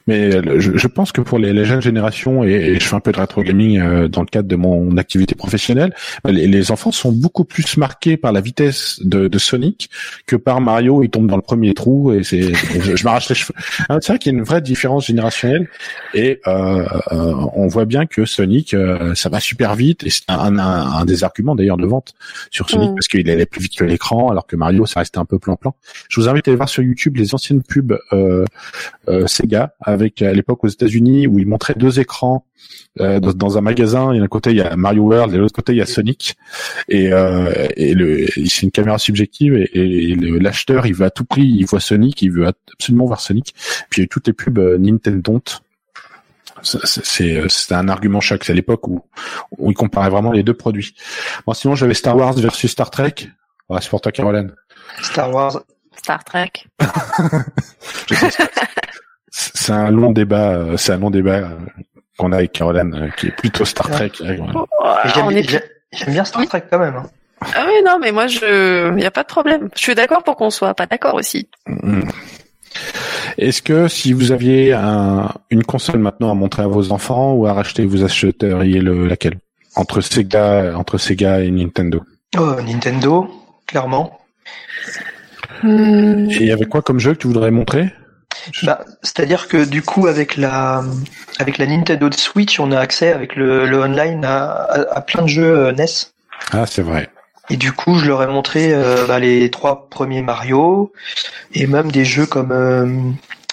Mais 0.09 0.35
euh, 0.35 0.59
je, 0.59 0.77
je 0.77 0.87
pense 0.89 1.13
que 1.13 1.21
pour 1.21 1.39
les, 1.39 1.53
les 1.53 1.65
jeunes 1.65 1.81
générations, 1.83 2.43
et, 2.43 2.51
et 2.51 2.81
je 2.81 2.85
fais 2.85 2.97
un 2.97 3.01
peu 3.01 3.13
de 3.13 3.19
rétro 3.19 3.43
gaming 3.43 3.79
euh, 3.79 4.09
dans 4.09 4.23
le 4.23 4.27
cadre 4.27 4.49
de 4.49 4.57
mon 4.57 4.97
activité 4.97 5.37
professionnelle, 5.37 5.95
bah, 6.25 6.33
les, 6.33 6.49
les 6.49 6.71
enfants 6.73 6.91
sont 6.91 7.13
beaucoup 7.13 7.45
plus 7.45 7.77
marqués 7.77 8.17
par 8.17 8.33
la 8.33 8.41
vitesse 8.41 8.99
de, 9.05 9.29
de 9.29 9.39
Sonic 9.39 9.91
que 10.27 10.35
par 10.35 10.61
Mario. 10.61 11.05
Il 11.05 11.11
tombe 11.11 11.29
dans 11.29 11.37
le 11.37 11.43
premier 11.43 11.75
trou 11.75 12.13
et 12.13 12.25
c'est, 12.25 12.53
je, 12.81 12.97
je 12.97 13.05
m'arrache 13.05 13.29
les 13.29 13.37
cheveux. 13.37 13.55
Hein, 13.89 13.99
c'est 14.01 14.13
vrai 14.13 14.19
qu'il 14.19 14.33
y 14.33 14.35
a 14.35 14.39
une 14.39 14.45
vraie 14.45 14.63
différence 14.63 15.07
générationnelle 15.07 15.69
et 16.15 16.41
euh, 16.49 16.85
euh, 17.13 17.35
on 17.55 17.69
voit 17.69 17.85
bien 17.85 18.07
que 18.07 18.25
Sonic, 18.25 18.75
euh, 18.75 19.15
ça 19.15 19.29
va 19.29 19.39
super 19.39 19.77
vite 19.77 20.03
et 20.05 20.11
c'est 20.11 20.23
un, 20.27 20.59
un, 20.59 20.93
un 20.93 21.05
des 21.05 21.23
arguments 21.23 21.55
d'ailleurs 21.55 21.77
de 21.77 21.87
vente 21.87 22.15
sur 22.51 22.69
Sonic 22.69 22.89
Mm. 22.91 22.95
parce 22.95 23.09
qu'il 23.09 23.29
allait 23.31 23.47
plus 23.47 23.61
vite 23.61 23.77
que 23.77 23.85
l'écran, 23.85 24.31
alors 24.31 24.47
que 24.47 24.57
Mario, 24.57 24.87
ça 24.87 25.01
restait 25.01 25.19
un 25.19 25.25
peu 25.25 25.39
plan-plan. 25.39 25.75
Je 26.09 26.21
vous 26.21 26.29
invite 26.29 26.49
à 26.49 26.51
aller 26.51 26.57
voir 26.57 26.69
sur 26.69 26.83
YouTube 26.83 27.17
les 27.17 27.35
anciennes 27.35 27.63
pubs 27.63 27.99
euh, 28.13 28.45
euh, 29.09 29.27
Sega 29.27 29.75
avec 29.81 29.98
à 30.21 30.33
l'époque 30.33 30.65
aux 30.65 30.69
États-Unis 30.69 31.27
où 31.27 31.39
ils 31.39 31.47
montraient 31.47 31.75
deux 31.77 32.01
écrans 32.01 32.45
euh, 33.01 33.21
dans, 33.21 33.33
dans 33.33 33.59
un 33.59 33.61
magasin. 33.61 34.13
Et 34.13 34.19
d'un 34.21 34.27
côté 34.29 34.51
il 34.51 34.57
y 34.57 34.61
a 34.61 34.75
Mario 34.77 35.03
World 35.05 35.33
et 35.33 35.37
de 35.37 35.41
l'autre 35.43 35.55
côté 35.55 35.73
il 35.73 35.79
y 35.79 35.83
a 35.83 35.87
Sonic. 35.87 36.37
Et, 36.89 37.13
euh, 37.13 37.67
et 37.77 37.95
le, 37.95 38.27
c'est 38.47 38.63
une 38.63 38.71
caméra 38.71 38.99
subjective 38.99 39.55
et, 39.57 39.71
et 39.79 40.15
le- 40.15 40.39
l'acheteur 40.39 40.87
il 40.87 40.95
veut 40.95 41.07
à 41.07 41.11
tout 41.11 41.25
prix, 41.25 41.45
il 41.47 41.65
voit 41.67 41.81
Sonic, 41.81 42.21
il 42.23 42.31
veut 42.33 42.47
absolument 42.73 43.07
voir 43.07 43.21
Sonic. 43.21 43.55
Puis 43.91 43.99
il 43.99 43.99
y 44.01 44.03
a 44.03 44.05
eu 44.05 44.09
toutes 44.09 44.27
les 44.27 44.33
pubs 44.33 44.59
euh, 44.59 44.79
Nintendo. 44.79 45.41
C'est- 46.63 46.79
C'est 47.05 47.43
c'est 47.49 47.75
un 47.75 47.89
argument 47.89 48.21
chaque. 48.21 48.43
C'est 48.45 48.53
à 48.53 48.55
l'époque 48.57 48.89
où, 48.89 49.03
où 49.59 49.71
ils 49.71 49.75
comparaient 49.75 50.11
vraiment 50.11 50.33
les 50.33 50.43
deux 50.43 50.55
produits. 50.55 50.95
Bon, 51.47 51.53
sinon 51.55 51.75
j'avais 51.77 51.95
Star 51.95 52.17
Wars 52.17 52.35
versus 52.35 52.71
Star 52.71 52.91
Trek. 52.91 53.15
Ouais, 53.69 53.79
c'est 53.81 53.91
pour 53.91 54.01
toi, 54.01 54.11
Caroline. 54.13 54.53
Star 55.03 55.31
Wars. 55.33 55.61
Star 55.97 56.25
Trek. 56.25 56.51
C'est 59.31 59.73
un 59.73 59.91
long 59.91 60.13
débat. 60.13 60.53
euh, 60.55 60.77
C'est 60.77 60.93
un 60.93 60.99
long 60.99 61.11
débat 61.11 61.37
euh, 61.39 61.49
qu'on 62.17 62.33
a 62.33 62.37
avec 62.37 62.53
Caroline, 62.53 62.95
euh, 62.95 63.09
qui 63.17 63.27
est 63.29 63.37
plutôt 63.37 63.65
Star 63.65 63.91
Trek. 63.91 64.13
Et 64.21 64.39
J'aime 65.15 65.31
est 65.31 66.11
bien 66.11 66.25
Star 66.25 66.47
Trek 66.47 66.65
quand 66.71 66.79
même. 66.79 66.97
hein. 66.97 67.07
Ah 67.55 67.65
oui, 67.67 67.75
non, 67.87 67.99
mais 68.01 68.11
moi, 68.11 68.27
je, 68.27 68.99
y 68.99 69.05
a 69.07 69.11
pas 69.13 69.23
de 69.23 69.29
problème. 69.29 69.69
Je 69.77 69.83
suis 69.83 69.95
d'accord 69.95 70.25
pour 70.25 70.35
qu'on 70.37 70.51
soit 70.51 70.75
pas 70.75 70.87
d'accord 70.87 71.15
aussi. 71.15 71.49
Mm. 71.67 72.03
Est-ce 73.39 73.63
que 73.63 73.87
si 73.87 74.13
vous 74.13 74.33
aviez 74.33 74.73
un, 74.73 75.29
une 75.51 75.63
console 75.63 76.01
maintenant 76.01 76.31
à 76.33 76.35
montrer 76.35 76.65
à 76.65 76.67
vos 76.67 76.91
enfants 76.91 77.35
ou 77.35 77.47
à 77.47 77.53
racheter, 77.53 77.87
vous 77.87 78.03
achèteriez 78.05 78.81
le, 78.81 79.07
laquelle? 79.07 79.39
Entre 79.77 80.01
Sega, 80.01 80.77
entre 80.77 80.99
Sega 80.99 81.41
et 81.43 81.51
Nintendo 81.53 82.03
Oh, 82.37 82.57
Nintendo, 82.61 83.31
clairement. 83.67 84.19
Et 85.63 85.67
il 86.41 86.47
y 86.47 86.51
avait 86.53 86.67
quoi 86.67 86.83
comme 86.83 86.99
jeu 86.99 87.13
que 87.15 87.19
tu 87.19 87.27
voudrais 87.29 87.51
montrer? 87.53 87.93
Bah, 88.63 88.85
c'est-à-dire 89.03 89.49
que 89.49 89.65
du 89.65 89.83
coup, 89.83 90.07
avec 90.07 90.37
la, 90.37 90.83
avec 91.39 91.59
la 91.59 91.67
Nintendo 91.67 92.09
Switch, 92.13 92.61
on 92.61 92.73
a 92.73 92.79
accès 92.79 93.13
avec 93.13 93.37
le, 93.37 93.67
le 93.67 93.81
online 93.81 94.25
à, 94.25 94.51
à, 94.51 94.97
à 94.97 95.01
plein 95.01 95.23
de 95.23 95.29
jeux 95.29 95.67
euh, 95.67 95.73
NES. 95.73 95.87
Ah, 96.53 96.67
c'est 96.67 96.83
vrai. 96.83 97.09
Et 97.51 97.57
du 97.57 97.73
coup, 97.73 97.99
je 97.99 98.07
leur 98.07 98.23
ai 98.23 98.27
montré 98.27 98.73
euh, 98.75 99.07
bah, 99.07 99.19
les 99.19 99.51
trois 99.51 99.89
premiers 99.89 100.23
Mario 100.23 100.93
et 101.55 101.67
même 101.67 101.91
des 101.91 102.05
jeux 102.05 102.27
comme 102.27 102.53
euh, 102.53 102.87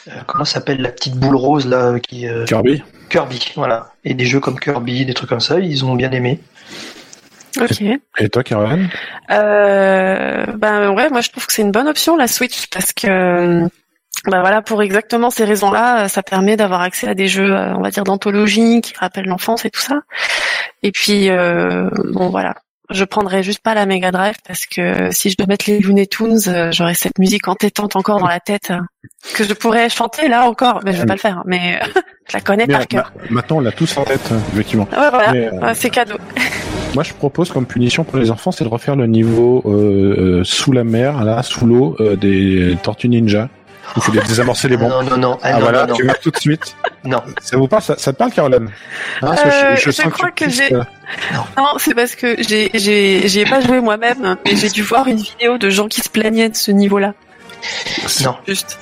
euh, 0.10 0.22
comment 0.28 0.46
s'appelle 0.46 0.82
la 0.82 0.90
petite 0.90 1.16
boule 1.16 1.36
rose 1.36 1.66
là 1.66 1.98
qui 2.00 2.28
euh, 2.28 2.46
Kirby 2.46 2.84
Kirby, 3.10 3.54
voilà. 3.56 3.94
Et 4.04 4.14
des 4.14 4.26
jeux 4.26 4.40
comme 4.40 4.60
Kirby, 4.60 5.06
des 5.06 5.14
trucs 5.14 5.30
comme 5.30 5.40
ça, 5.40 5.60
ils 5.60 5.86
ont 5.86 5.96
bien 5.96 6.12
aimé. 6.12 6.42
Ok. 7.62 7.82
Et 8.18 8.30
toi, 8.30 8.44
Caroline? 8.44 8.90
Euh, 9.32 10.46
ben 10.58 10.90
ouais, 10.92 11.10
moi 11.10 11.22
je 11.22 11.30
trouve 11.30 11.46
que 11.46 11.54
c'est 11.54 11.62
une 11.62 11.72
bonne 11.72 11.88
option 11.88 12.18
la 12.18 12.28
Switch 12.28 12.68
parce 12.68 12.92
que 12.92 13.64
ben 14.28 14.40
voilà 14.42 14.62
pour 14.62 14.82
exactement 14.82 15.30
ces 15.30 15.46
raisons-là, 15.46 16.08
ça 16.10 16.24
permet 16.24 16.58
d'avoir 16.58 16.82
accès 16.82 17.08
à 17.08 17.14
des 17.14 17.28
jeux, 17.28 17.52
euh, 17.56 17.74
on 17.76 17.82
va 17.82 17.92
dire 17.92 18.04
d'anthologie 18.04 18.82
qui 18.82 18.94
rappellent 19.00 19.28
l'enfance 19.28 19.66
et 19.66 19.70
tout 19.70 19.80
ça. 19.82 20.02
Et 20.84 20.92
puis 20.92 21.30
euh, 21.30 21.90
bon 22.12 22.30
voilà, 22.30 22.56
je 22.90 23.04
prendrai 23.04 23.44
juste 23.44 23.62
pas 23.64 23.74
la 23.74 23.86
Mega 23.86 24.12
Drive 24.12 24.36
parce 24.48 24.66
que 24.66 25.10
si 25.12 25.30
je 25.30 25.38
dois 25.38 25.48
mettre 25.48 25.66
les 25.70 25.80
Looney 25.80 26.08
Tunes, 26.08 26.40
euh, 26.48 26.72
j'aurai 26.72 26.94
cette 26.96 27.18
musique 27.20 27.48
entêtante 27.48 27.96
encore 27.96 28.20
dans 28.20 28.28
la 28.28 28.40
tête 28.40 28.72
euh, 28.72 28.80
que 29.36 29.44
je 29.44 29.54
pourrais 29.54 29.90
chanter 29.90 30.28
là 30.28 30.48
encore, 30.48 30.82
mais 30.86 30.94
je 30.94 31.00
vais 31.02 31.06
pas 31.08 31.14
le 31.14 31.20
faire. 31.20 31.42
Mais 31.46 31.80
euh, 31.82 32.02
je 32.30 32.34
la 32.38 32.42
connais 32.42 32.66
Mais, 32.68 32.74
par 32.74 32.88
cœur. 32.88 33.12
ma- 33.30 33.36
Maintenant, 33.42 33.58
on 33.58 33.62
l'a 33.62 33.72
tous 33.72 33.98
en 33.98 34.04
tête, 34.06 34.22
hein, 34.32 34.38
effectivement. 34.54 34.88
Ouais 34.92 35.10
voilà, 35.10 35.32
Mais, 35.34 35.50
euh, 35.54 35.72
c'est 35.76 35.90
cadeau. 35.90 36.18
Moi, 36.96 37.04
je 37.04 37.14
propose 37.14 37.52
comme 37.52 37.66
punition 37.66 38.04
pour 38.06 38.18
les 38.18 38.32
enfants, 38.32 38.52
c'est 38.54 38.64
de 38.64 38.70
refaire 38.70 38.96
le 38.96 39.06
niveau 39.06 39.62
euh, 39.66 40.40
euh, 40.40 40.44
sous 40.46 40.72
la 40.72 40.84
mer, 40.86 41.24
là, 41.26 41.44
sous 41.44 41.66
l'eau, 41.66 41.96
euh, 42.00 42.16
des 42.16 42.78
Tortues 42.84 43.10
Ninja. 43.10 43.50
Il 43.96 44.02
faut 44.02 44.12
désamorcer 44.12 44.68
les 44.68 44.76
Ah 44.76 44.80
bombes. 44.80 44.90
Non, 44.92 45.04
non, 45.04 45.18
non, 45.18 45.40
ah, 45.42 45.48
Ah, 45.48 45.54
non, 45.54 45.60
voilà, 45.60 45.82
non, 45.82 45.88
non, 45.90 45.94
tu 45.96 46.04
vois 46.06 46.14
tout 46.16 46.32
de 46.32 46.38
suite. 46.38 46.76
non. 47.04 47.22
Ça 47.42 47.58
vous 47.58 47.68
parle, 47.68 47.82
ça, 47.84 47.96
ça 47.98 48.12
te 48.14 48.18
parle, 48.18 48.32
Caroline? 48.32 48.70
Hein, 49.22 49.36
que 49.36 49.48
Euh, 49.48 49.76
je 49.78 49.92
sens 49.92 50.12
crois 50.12 50.32
que 50.32 50.46
kiffes, 50.46 50.56
j'ai- 50.70 50.74
euh, 50.74 50.84
Non, 51.58 51.68
c'est 51.78 51.94
parce 51.94 52.16
que 52.16 52.36
j'ai 52.42 52.70
j'ai 52.74 53.28
j'y 53.28 53.40
ai 53.42 53.46
pas 53.46 53.62
joué 53.62 53.80
moi-même, 53.80 54.38
mais 54.46 54.56
j'ai 54.56 54.70
dû 54.70 54.82
voir 54.82 55.08
une 55.08 55.18
vidéo 55.18 55.58
de 55.58 55.70
gens 55.70 55.88
qui 55.88 56.02
se 56.02 56.10
plaignaient 56.10 56.50
de 56.50 56.56
ce 56.56 56.72
niveau-là. 56.72 57.14
Non, 58.24 58.36
Juste. 58.48 58.78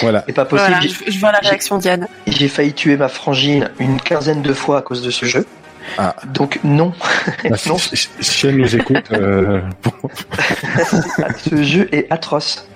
Voilà. 0.00 0.24
c'est 0.26 0.32
pas 0.32 0.44
possible. 0.44 0.70
Voilà, 0.70 0.86
je, 0.86 1.10
je 1.12 1.18
vois 1.18 1.30
la 1.32 1.38
réaction 1.38 1.78
d'Yann. 1.78 2.06
J'ai 2.26 2.48
failli 2.48 2.72
tuer 2.72 2.96
ma 2.96 3.08
frangine 3.08 3.70
une 3.78 4.00
quinzaine 4.00 4.42
de 4.42 4.52
fois 4.52 4.78
à 4.78 4.82
cause 4.82 5.02
de 5.02 5.10
ce 5.10 5.24
jeu. 5.26 5.46
Ah. 5.98 6.16
Donc 6.32 6.58
non, 6.64 6.92
Bah, 7.48 7.56
si, 7.58 7.68
non, 7.68 7.78
si- 7.78 8.08
si 8.20 8.46
elle 8.46 8.56
nous 8.56 8.74
écoute, 8.74 9.04
euh, 9.12 9.60
ce 11.50 11.62
jeu 11.62 11.88
est 11.92 12.06
atroce. 12.10 12.66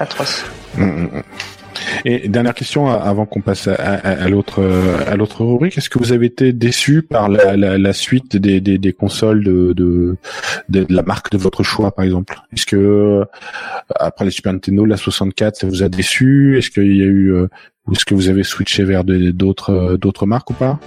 Atroce. 0.00 0.44
Mm, 0.76 0.82
mm, 0.84 1.02
mm. 1.04 1.22
Et 2.06 2.28
dernière 2.28 2.54
question 2.54 2.88
avant 2.88 3.26
qu'on 3.26 3.40
passe 3.40 3.68
à, 3.68 3.74
à- 3.74 4.24
à 4.24 4.28
l'autre 4.28 4.60
euh, 4.60 4.98
à 5.06 5.16
l'autre 5.16 5.44
rubrique, 5.44 5.76
est-ce 5.78 5.88
que 5.90 5.98
vous 5.98 6.12
avez 6.12 6.26
été 6.26 6.52
déçu 6.52 7.02
par 7.02 7.28
la, 7.28 7.56
la, 7.56 7.78
la 7.78 7.92
suite 7.92 8.36
des, 8.36 8.60
des, 8.60 8.78
des 8.78 8.92
consoles 8.92 9.42
de, 9.44 9.72
de, 9.74 10.16
de, 10.68 10.86
la 10.88 11.02
marque 11.02 11.30
de 11.30 11.38
votre 11.38 11.62
choix, 11.62 11.92
par 11.94 12.04
exemple? 12.04 12.36
Est-ce 12.54 12.66
que 12.66 12.76
euh, 12.76 13.24
après 13.98 14.24
les 14.24 14.30
Super 14.30 14.52
Nintendo, 14.52 14.84
la 14.84 14.96
64, 14.96 15.56
ça 15.56 15.66
vous 15.66 15.82
a 15.82 15.88
déçu? 15.88 16.56
Est-ce 16.58 16.70
qu'il 16.70 16.96
y 16.96 17.02
a 17.02 17.06
eu 17.06 17.32
euh, 17.32 17.48
ou 17.86 17.92
est-ce 17.92 18.04
que 18.04 18.14
vous 18.14 18.28
avez 18.28 18.44
switché 18.44 18.84
vers 18.84 19.04
d'autres 19.04 19.96
d'autres 20.00 20.26
marques 20.26 20.50
ou 20.50 20.54
pas? 20.54 20.78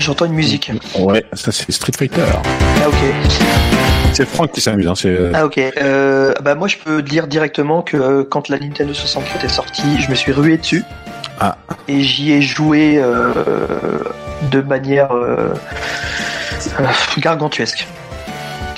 J'entends 0.00 0.26
une 0.26 0.34
musique. 0.34 0.70
Ouais, 0.98 1.24
ça 1.32 1.50
c'est 1.52 1.70
Street 1.72 1.92
Fighter. 1.96 2.22
Ah 2.24 2.88
ok. 2.88 3.75
C'est 4.16 4.26
Franck 4.26 4.52
qui 4.52 4.62
s'amuse. 4.62 4.86
Hein, 4.88 4.94
euh, 5.04 5.30
Ah 5.34 5.44
ok. 5.44 5.58
Euh, 5.58 6.32
bah 6.42 6.54
moi 6.54 6.68
je 6.68 6.78
peux 6.78 7.02
dire 7.02 7.26
directement 7.26 7.82
que 7.82 7.98
euh, 7.98 8.24
quand 8.24 8.48
la 8.48 8.58
Nintendo 8.58 8.94
64 8.94 9.44
est 9.44 9.48
sortie, 9.48 10.00
je 10.00 10.08
me 10.08 10.14
suis 10.14 10.32
rué 10.32 10.56
dessus. 10.56 10.84
Ah. 11.38 11.58
Et 11.86 12.00
j'y 12.02 12.32
ai 12.32 12.40
joué 12.40 12.96
euh, 12.98 13.34
de 14.50 14.62
manière 14.62 15.10
gargantuesque. 17.18 17.86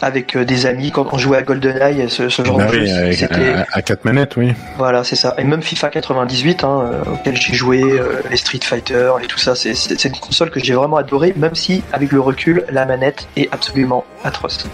Avec 0.00 0.36
des 0.36 0.66
amis 0.66 0.92
quand 0.92 1.06
on 1.12 1.18
jouait 1.18 1.38
à 1.38 1.42
GoldenEye, 1.42 2.08
ce, 2.08 2.28
ce 2.28 2.44
genre 2.44 2.56
bah 2.58 2.66
de 2.66 2.72
jeu, 2.74 2.80
oui, 2.82 2.90
avec- 2.92 3.18
c'était 3.18 3.48
à, 3.54 3.66
à 3.72 3.82
quatre 3.82 4.04
manettes, 4.04 4.36
oui. 4.36 4.54
voilà, 4.76 5.02
c'est 5.02 5.16
ça. 5.16 5.34
Et 5.38 5.44
même 5.44 5.60
FIFA 5.60 5.88
98, 5.90 6.62
hein, 6.62 6.90
auquel 7.12 7.36
j'ai 7.36 7.54
joué, 7.54 7.82
les 8.30 8.36
Street 8.36 8.60
Fighter 8.62 9.10
et 9.22 9.26
tout 9.26 9.38
ça, 9.38 9.56
c'est- 9.56 9.74
c'est 9.74 9.98
c'est 9.98 10.08
une 10.08 10.20
console 10.20 10.50
que 10.50 10.60
j'ai 10.60 10.74
vraiment 10.74 10.98
adorée, 10.98 11.32
même 11.36 11.56
si 11.56 11.82
avec 11.92 12.12
le 12.12 12.20
recul, 12.20 12.64
la 12.70 12.86
manette 12.86 13.26
est 13.36 13.48
absolument 13.52 14.04
atroce. 14.22 14.68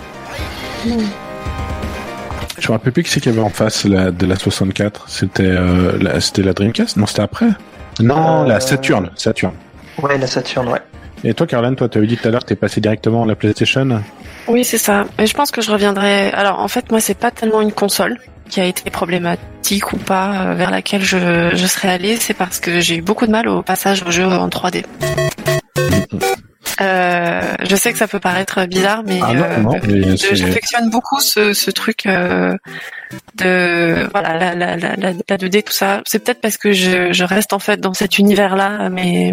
Je 2.58 2.68
me 2.68 2.72
rappelle 2.72 2.92
plus 2.92 3.02
qui 3.02 3.10
c'est 3.10 3.20
qu'il 3.20 3.32
y 3.32 3.34
avait 3.34 3.44
en 3.44 3.50
face 3.50 3.84
la, 3.84 4.10
de 4.10 4.26
la 4.26 4.36
64. 4.36 5.06
C'était 5.08 5.42
euh, 5.44 5.98
la, 6.00 6.20
c'était 6.20 6.42
la 6.42 6.52
Dreamcast? 6.52 6.96
Non, 6.96 7.06
c'était 7.06 7.22
après 7.22 7.48
Non, 8.00 8.42
Euh, 8.42 8.46
la 8.46 8.60
Saturn. 8.60 9.10
Saturn. 9.16 9.52
Ouais, 10.02 10.16
la 10.18 10.26
Saturn, 10.26 10.68
ouais. 10.68 10.80
Et 11.24 11.34
toi, 11.34 11.46
Caroline, 11.46 11.74
toi, 11.76 11.88
tu 11.88 11.98
avais 11.98 12.06
dit 12.06 12.16
tout 12.16 12.28
à 12.28 12.30
l'heure 12.30 12.42
que 12.42 12.46
t'es 12.48 12.56
passé 12.56 12.80
directement 12.80 13.22
à 13.24 13.26
la 13.26 13.34
PlayStation? 13.34 14.02
Oui, 14.46 14.62
c'est 14.64 14.78
ça. 14.78 15.06
Et 15.18 15.26
je 15.26 15.34
pense 15.34 15.50
que 15.50 15.62
je 15.62 15.70
reviendrai. 15.70 16.30
Alors, 16.32 16.60
en 16.60 16.68
fait, 16.68 16.90
moi, 16.90 17.00
c'est 17.00 17.14
pas 17.18 17.30
tellement 17.30 17.60
une 17.62 17.72
console 17.72 18.18
qui 18.50 18.60
a 18.60 18.66
été 18.66 18.90
problématique 18.90 19.92
ou 19.94 19.96
pas 19.96 20.32
euh, 20.50 20.54
vers 20.54 20.70
laquelle 20.70 21.02
je, 21.02 21.50
je 21.54 21.66
serais 21.66 21.88
allée. 21.88 22.16
C'est 22.16 22.34
parce 22.34 22.60
que 22.60 22.80
j'ai 22.80 22.96
eu 22.96 23.02
beaucoup 23.02 23.26
de 23.26 23.32
mal 23.32 23.48
au 23.48 23.62
passage 23.62 24.02
au 24.06 24.10
jeu 24.10 24.26
en 24.26 24.48
3D. 24.48 24.84
Euh, 26.80 27.54
je 27.62 27.76
sais 27.76 27.92
que 27.92 27.98
ça 27.98 28.08
peut 28.08 28.18
paraître 28.20 28.64
bizarre, 28.66 29.02
mais 29.06 29.20
Ah 29.22 29.32
non, 29.34 29.44
euh, 29.44 29.56
non, 29.58 29.80
mais 29.86 30.16
j'affectionne 30.16 30.90
beaucoup 30.90 31.20
ce, 31.20 31.52
ce 31.52 31.70
truc 31.70 32.06
euh, 32.06 32.56
de 33.36 34.08
voilà 34.12 34.36
la, 34.36 34.54
la, 34.54 34.76
la, 34.76 34.96
la, 34.96 35.12
la 35.28 35.36
2D 35.36 35.62
tout 35.62 35.72
ça. 35.72 36.02
C'est 36.04 36.18
peut-être 36.24 36.40
parce 36.40 36.56
que 36.56 36.72
je, 36.72 37.12
je 37.12 37.24
reste 37.24 37.52
en 37.52 37.58
fait 37.58 37.80
dans 37.80 37.94
cet 37.94 38.18
univers-là, 38.18 38.88
mais 38.90 39.32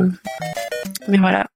mais 1.07 1.17
voilà. 1.17 1.47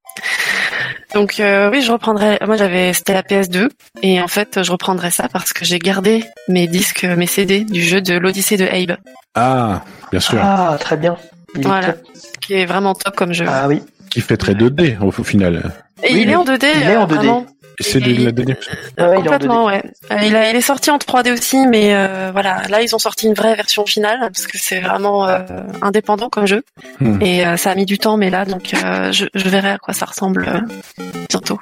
Donc 1.14 1.40
euh, 1.40 1.70
oui, 1.70 1.82
je 1.82 1.92
reprendrai. 1.92 2.38
Moi, 2.46 2.56
j'avais 2.56 2.92
c'était 2.92 3.14
la 3.14 3.22
PS2 3.22 3.68
et 4.02 4.20
en 4.20 4.28
fait, 4.28 4.62
je 4.62 4.72
reprendrai 4.72 5.10
ça 5.10 5.28
parce 5.32 5.52
que 5.52 5.64
j'ai 5.64 5.78
gardé 5.78 6.24
mes 6.48 6.66
disques, 6.66 7.04
mes 7.04 7.26
CD 7.26 7.60
du 7.64 7.82
jeu 7.82 8.00
de 8.00 8.14
l'Odyssée 8.18 8.56
de 8.56 8.66
Abe, 8.66 8.96
Ah, 9.34 9.82
bien 10.10 10.20
sûr. 10.20 10.38
Ah, 10.42 10.76
très 10.80 10.96
bien. 10.96 11.16
Il 11.54 11.60
est 11.60 11.64
Voilà. 11.64 11.92
très- 11.92 12.02
qui 12.40 12.54
est 12.54 12.66
vraiment 12.66 12.94
top 12.94 13.14
comme 13.16 13.32
jeu. 13.32 13.46
Ah 13.48 13.66
oui. 13.68 13.82
Qui 14.10 14.20
fait 14.20 14.36
très 14.36 14.54
2D 14.54 14.98
au, 15.00 15.06
au 15.08 15.24
final. 15.24 15.72
et 16.02 16.12
oui, 16.14 16.20
il 16.22 16.30
est 16.30 16.36
en 16.36 16.44
2D. 16.44 16.64
il 16.76 16.82
est 16.82 16.96
euh, 16.96 17.00
en 17.00 17.06
2D. 17.06 17.14
vraiment. 17.14 17.46
C'est 17.78 18.00
de 18.00 18.24
la 18.24 18.32
dernière. 18.32 18.56
Ah 18.96 19.10
ouais, 19.10 19.16
il 19.20 19.26
est 19.26 19.28
en 19.28 19.32
Complètement, 19.32 19.64
ouais. 19.66 19.82
Euh, 20.10 20.16
Il, 20.24 20.34
a- 20.34 20.48
il 20.48 20.56
est 20.56 20.60
sorti 20.62 20.90
en 20.90 20.96
3D 20.96 21.30
aussi, 21.34 21.66
mais 21.66 21.94
euh, 21.94 22.30
voilà, 22.32 22.62
là 22.70 22.80
ils 22.80 22.94
ont 22.94 22.98
sorti 22.98 23.26
une 23.26 23.34
vraie 23.34 23.54
version 23.54 23.84
finale 23.84 24.18
parce 24.20 24.46
que 24.46 24.56
c'est 24.56 24.80
vraiment 24.80 25.28
euh, 25.28 25.40
indépendant 25.82 26.30
comme 26.30 26.46
jeu 26.46 26.62
Hmm. 27.00 27.20
et 27.20 27.46
euh, 27.46 27.58
ça 27.58 27.72
a 27.72 27.74
mis 27.74 27.84
du 27.84 27.98
temps, 27.98 28.16
mais 28.16 28.30
là 28.30 28.46
donc 28.46 28.72
euh, 28.72 29.12
je, 29.12 29.26
je 29.34 29.48
verrai 29.50 29.72
à 29.72 29.78
quoi 29.78 29.92
ça 29.92 30.06
ressemble 30.06 30.46
euh, 30.48 31.04
bientôt. 31.28 31.60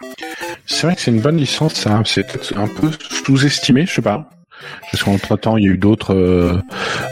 C'est 0.67 0.87
vrai 0.87 0.95
que 0.95 1.01
c'est 1.03 1.11
une 1.11 1.21
bonne 1.21 1.37
licence, 1.39 1.75
ça. 1.75 2.01
C'est 2.05 2.23
peut-être 2.25 2.57
un 2.57 2.69
peu 2.69 2.91
sous-estimé, 3.27 3.85
je 3.87 3.95
sais 3.95 4.03
pas. 4.03 4.31
Parce 4.91 5.03
qu'entre 5.05 5.37
temps, 5.37 5.57
il 5.57 5.65
y 5.65 5.69
a 5.69 5.73
eu 5.73 5.79
d'autres. 5.79 6.15
Euh, 6.15 6.59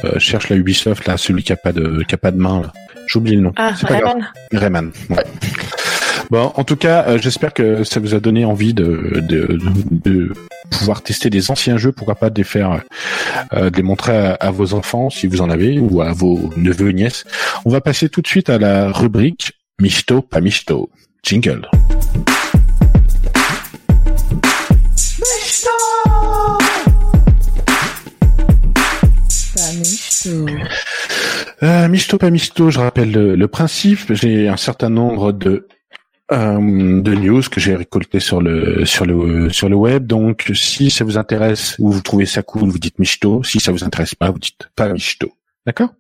euh, 0.05 0.19
cherche 0.19 0.49
la 0.49 0.57
Ubisoft 0.57 1.07
là, 1.07 1.17
celui 1.17 1.43
qui 1.43 1.53
a 1.53 1.57
pas 1.57 1.73
de 1.73 2.03
qui 2.07 2.15
a 2.15 2.19
pas 2.19 2.31
de 2.31 2.39
main. 2.39 2.63
là. 2.63 2.73
J'oublie 3.07 3.35
le 3.37 3.43
nom. 3.43 3.53
Ah. 3.57 3.73
Rayman. 3.83 4.29
Rayman. 4.53 4.91
Ouais. 5.11 5.25
Bon, 6.31 6.53
en 6.55 6.65
tout 6.65 6.77
cas, 6.77 7.05
euh, 7.09 7.19
j'espère 7.21 7.53
que 7.53 7.85
ça 7.85 8.01
vous 8.01 8.15
a 8.15 8.21
donné 8.21 8.45
envie 8.45 8.73
de, 8.73 9.21
de, 9.29 9.59
de 9.91 10.33
pouvoir 10.71 11.03
tester 11.03 11.29
des 11.29 11.51
anciens 11.51 11.77
jeux, 11.77 11.93
pourquoi 11.93 12.15
pas 12.15 12.31
de 12.31 12.39
les 12.39 12.45
faire, 12.45 12.81
euh, 13.53 13.69
de 13.69 13.77
les 13.77 13.83
montrer 13.83 14.17
à, 14.17 14.33
à 14.35 14.51
vos 14.51 14.73
enfants 14.73 15.11
si 15.11 15.27
vous 15.27 15.43
en 15.43 15.51
avez 15.51 15.79
ou 15.79 16.01
à 16.01 16.13
vos 16.13 16.51
neveux 16.57 16.91
et 16.91 16.95
nièces. 16.95 17.25
On 17.67 17.71
va 17.71 17.81
passer 17.83 18.09
tout 18.09 18.23
de 18.23 18.29
suite 18.29 18.49
à 18.49 18.57
la 18.59 18.91
rubrique 18.93 19.53
Michto, 19.81 20.23
pas 20.23 20.41
Michto. 20.41 20.89
Jingle. 21.25 21.69
Euh, 31.63 31.89
Michto, 31.89 32.19
pas 32.19 32.31
Michto, 32.31 32.71
je 32.71 32.79
rappelle 32.79 33.13
le, 33.13 33.35
le 33.37 33.49
principe. 33.49 34.13
J'ai 34.13 34.49
un 34.49 34.57
certain 34.57 34.89
nombre 34.91 35.33
de 35.33 35.69
euh, 36.33 37.01
de 37.01 37.15
news 37.15 37.43
que 37.51 37.61
j'ai 37.61 37.75
récolté 37.77 38.19
sur 38.21 38.41
le 38.41 38.85
sur 38.85 39.05
le 39.05 39.51
sur 39.51 39.69
le 39.69 39.77
web. 39.77 40.07
Donc, 40.07 40.51
si 40.55 40.91
ça 40.91 41.05
vous 41.05 41.19
intéresse 41.19 41.77
ou 41.79 41.91
vous 41.93 42.01
trouvez 42.01 42.27
ça 42.27 42.43
cool, 42.43 42.69
vous 42.71 42.79
dites 42.79 42.99
Michto. 42.99 43.43
Si 43.43 43.61
ça 43.61 43.71
vous 43.73 43.85
intéresse 43.85 44.15
pas, 44.15 44.31
vous 44.31 44.39
dites 44.39 44.69
pas 44.75 44.89
Michto. 44.93 45.33
D'accord? 45.67 45.91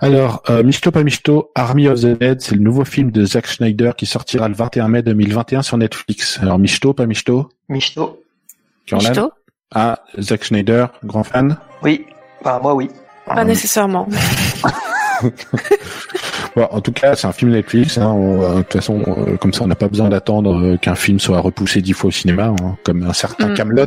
Alors, 0.00 0.42
euh, 0.50 0.62
Michto, 0.62 0.90
pas 0.90 1.02
Michto, 1.02 1.50
Army 1.54 1.88
of 1.88 2.00
the 2.00 2.18
Dead, 2.18 2.40
c'est 2.40 2.54
le 2.54 2.60
nouveau 2.60 2.84
film 2.84 3.10
de 3.10 3.24
Zack 3.24 3.46
Snyder 3.46 3.92
qui 3.96 4.06
sortira 4.06 4.48
le 4.48 4.54
21 4.54 4.88
mai 4.88 5.02
2021 5.02 5.62
sur 5.62 5.78
Netflix. 5.78 6.38
Alors, 6.40 6.58
Michto, 6.58 6.92
pas 6.92 7.06
Michto. 7.06 7.48
Caroline 8.86 9.10
Michto 9.10 9.32
Ah, 9.74 9.98
Zack 10.20 10.44
Snyder, 10.44 10.86
grand 11.04 11.24
fan? 11.24 11.56
Oui. 11.82 12.04
Bah, 12.44 12.58
moi, 12.62 12.74
oui. 12.74 12.90
Pas 13.26 13.44
nécessairement. 13.44 14.06
Bon, 16.56 16.66
en 16.70 16.80
tout 16.80 16.92
cas, 16.92 17.14
c'est 17.14 17.26
un 17.26 17.32
film 17.32 17.50
Netflix. 17.52 17.98
Hein, 17.98 18.06
on- 18.06 18.42
euh, 18.42 18.54
de 18.58 18.62
toute 18.62 18.72
façon, 18.74 19.02
euh, 19.06 19.36
comme 19.36 19.52
ça, 19.52 19.64
on 19.64 19.66
n'a 19.66 19.74
pas 19.74 19.88
besoin 19.88 20.08
d'attendre 20.08 20.58
euh, 20.60 20.76
qu'un 20.76 20.94
film 20.94 21.18
soit 21.20 21.40
repoussé 21.40 21.82
dix 21.82 21.92
fois 21.92 22.08
au 22.08 22.10
cinéma, 22.10 22.46
hein, 22.60 22.76
comme 22.84 23.02
un 23.04 23.12
certain 23.12 23.48
Mm. 23.48 23.54
Camelot. 23.54 23.86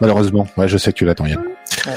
Malheureusement, 0.00 0.46
ouais, 0.56 0.68
je 0.68 0.78
sais 0.78 0.92
que 0.92 0.98
tu 0.98 1.04
l'attends, 1.04 1.26
Yann. 1.26 1.40
Ouais. 1.86 1.92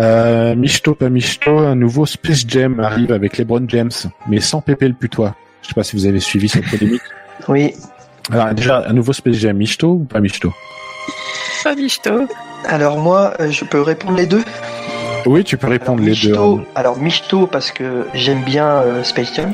Euh, 0.00 0.54
Michto, 0.56 0.94
pas 0.94 1.08
Michto, 1.08 1.58
un 1.58 1.74
nouveau 1.74 2.06
Space 2.06 2.44
Jam 2.46 2.80
arrive 2.80 3.12
avec 3.12 3.38
LeBron 3.38 3.64
James, 3.68 3.90
mais 4.28 4.40
sans 4.40 4.60
Pépé 4.60 4.88
le 4.88 4.94
putois. 4.94 5.34
Je 5.62 5.68
sais 5.68 5.74
pas 5.74 5.84
si 5.84 5.96
vous 5.96 6.06
avez 6.06 6.20
suivi 6.20 6.48
cette 6.48 6.68
polémique. 6.68 7.02
Oui. 7.48 7.74
Alors, 8.30 8.52
déjà, 8.54 8.84
un 8.86 8.92
nouveau 8.92 9.12
Space 9.12 9.36
Jam, 9.36 9.56
Michto 9.56 9.88
ou 9.92 10.04
pas 10.04 10.20
Michto? 10.20 10.52
Pas 11.64 11.74
Michto. 11.74 12.26
Alors, 12.68 12.98
moi, 12.98 13.34
euh, 13.40 13.50
je 13.50 13.64
peux 13.64 13.80
répondre 13.82 14.16
les 14.16 14.26
deux 14.26 14.44
Oui, 15.26 15.44
tu 15.44 15.56
peux 15.56 15.68
répondre 15.68 16.02
les 16.02 16.14
deux. 16.14 16.34
Alors 16.74 16.98
Michto 16.98 17.46
parce 17.46 17.70
que 17.70 18.06
j'aime 18.14 18.42
bien 18.42 18.66
euh, 18.66 19.02
Space 19.02 19.34
Jam 19.34 19.52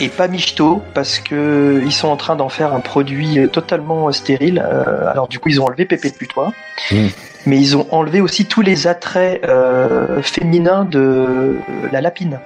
et 0.00 0.08
pas 0.08 0.28
Michto 0.28 0.82
parce 0.94 1.18
que 1.18 1.80
ils 1.84 1.92
sont 1.92 2.08
en 2.08 2.16
train 2.16 2.36
d'en 2.36 2.48
faire 2.50 2.74
un 2.74 2.80
produit 2.80 3.38
euh, 3.38 3.46
totalement 3.48 4.10
stérile. 4.12 4.62
Euh, 4.64 5.06
alors 5.10 5.26
du 5.28 5.38
coup 5.38 5.48
ils 5.48 5.60
ont 5.60 5.64
enlevé 5.66 5.86
Pépé 5.86 6.10
de 6.10 6.14
Putois, 6.16 6.52
Mm. 6.92 7.06
mais 7.46 7.58
ils 7.58 7.76
ont 7.76 7.86
enlevé 7.90 8.20
aussi 8.20 8.44
tous 8.46 8.60
les 8.62 8.86
attraits 8.86 9.42
euh, 9.44 10.20
féminins 10.22 10.84
de 10.84 11.56
la 11.90 12.00
lapine. 12.00 12.38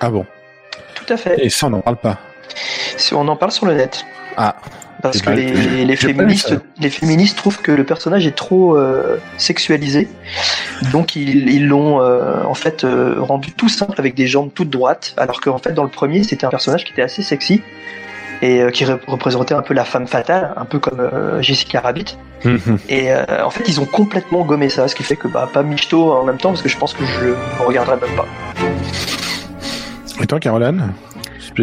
Ah 0.00 0.10
bon 0.10 0.26
Tout 0.94 1.12
à 1.12 1.16
fait. 1.16 1.36
Et 1.44 1.48
ça, 1.48 1.66
on 1.66 1.70
n'en 1.70 1.80
parle 1.80 1.96
pas. 1.96 2.18
Si 2.96 3.14
On 3.14 3.26
en 3.28 3.36
parle 3.36 3.50
sur 3.52 3.66
le 3.66 3.74
net. 3.74 4.04
Ah, 4.36 4.54
Parce 5.00 5.18
Eh 5.18 5.20
que 5.20 5.26
ben, 5.30 5.36
les, 5.86 5.96
féministes, 5.96 6.48
ça. 6.48 6.54
les 6.80 6.90
féministes 6.90 7.36
trouvent 7.36 7.60
que 7.60 7.70
le 7.70 7.84
personnage 7.84 8.26
est 8.26 8.34
trop 8.34 8.76
euh, 8.76 9.18
sexualisé, 9.36 10.08
donc 10.90 11.14
ils 11.14 11.66
l'ont 11.68 12.00
euh, 12.02 12.42
en 12.44 12.54
fait 12.54 12.82
euh, 12.82 13.14
rendu 13.18 13.52
tout 13.52 13.68
simple 13.68 13.94
avec 13.98 14.14
des 14.16 14.26
jambes 14.26 14.50
toutes 14.52 14.70
droites, 14.70 15.14
alors 15.16 15.40
qu'en 15.40 15.58
fait 15.58 15.72
dans 15.72 15.84
le 15.84 15.88
premier 15.88 16.24
c'était 16.24 16.46
un 16.46 16.50
personnage 16.50 16.84
qui 16.84 16.92
était 16.92 17.02
assez 17.02 17.22
sexy 17.22 17.62
et 18.42 18.62
qui 18.72 18.84
rep- 18.84 19.04
représentait 19.06 19.54
un 19.54 19.62
peu 19.62 19.72
la 19.74 19.84
femme 19.84 20.06
fatale, 20.08 20.52
un 20.56 20.64
peu 20.64 20.78
comme 20.80 21.00
Jessica 21.42 21.80
Rabbit. 21.80 22.16
Mhm. 22.44 22.78
Et 22.88 23.08
en 23.44 23.50
fait 23.50 23.68
ils 23.68 23.80
ont 23.80 23.84
complètement 23.86 24.44
gommé 24.44 24.68
ça, 24.68 24.88
ce 24.88 24.96
qui 24.96 25.04
fait 25.04 25.16
que 25.16 25.28
bah 25.28 25.48
pas 25.52 25.62
michto 25.62 26.12
en 26.12 26.24
même 26.24 26.38
temps 26.38 26.50
parce 26.50 26.62
que 26.62 26.68
je 26.68 26.76
pense 26.76 26.92
que 26.94 27.04
je 27.04 27.26
ne 27.26 27.66
regarderai 27.66 27.96
même 28.00 28.16
pas. 28.16 28.26
Et 30.20 30.26
toi, 30.26 30.40
Caroline? 30.40 30.92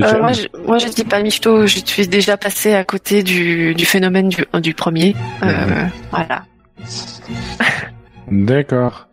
Euh, 0.03 0.19
moi, 0.19 0.31
je, 0.34 0.43
moi, 0.65 0.77
je 0.77 0.88
dis 0.88 1.03
pas 1.03 1.21
Michto. 1.21 1.67
Je 1.67 1.79
suis 1.86 2.08
déjà 2.08 2.38
passé 2.38 2.73
à 2.73 2.84
côté 2.84 3.23
du, 3.23 3.73
du 3.75 3.86
phénomène 3.86 4.29
du, 4.29 4.45
du 4.62 4.73
premier. 4.73 5.15
Euh, 5.43 5.47
Mhm. 5.47 5.89
Voilà. 6.12 6.43
D'accord. 8.31 9.08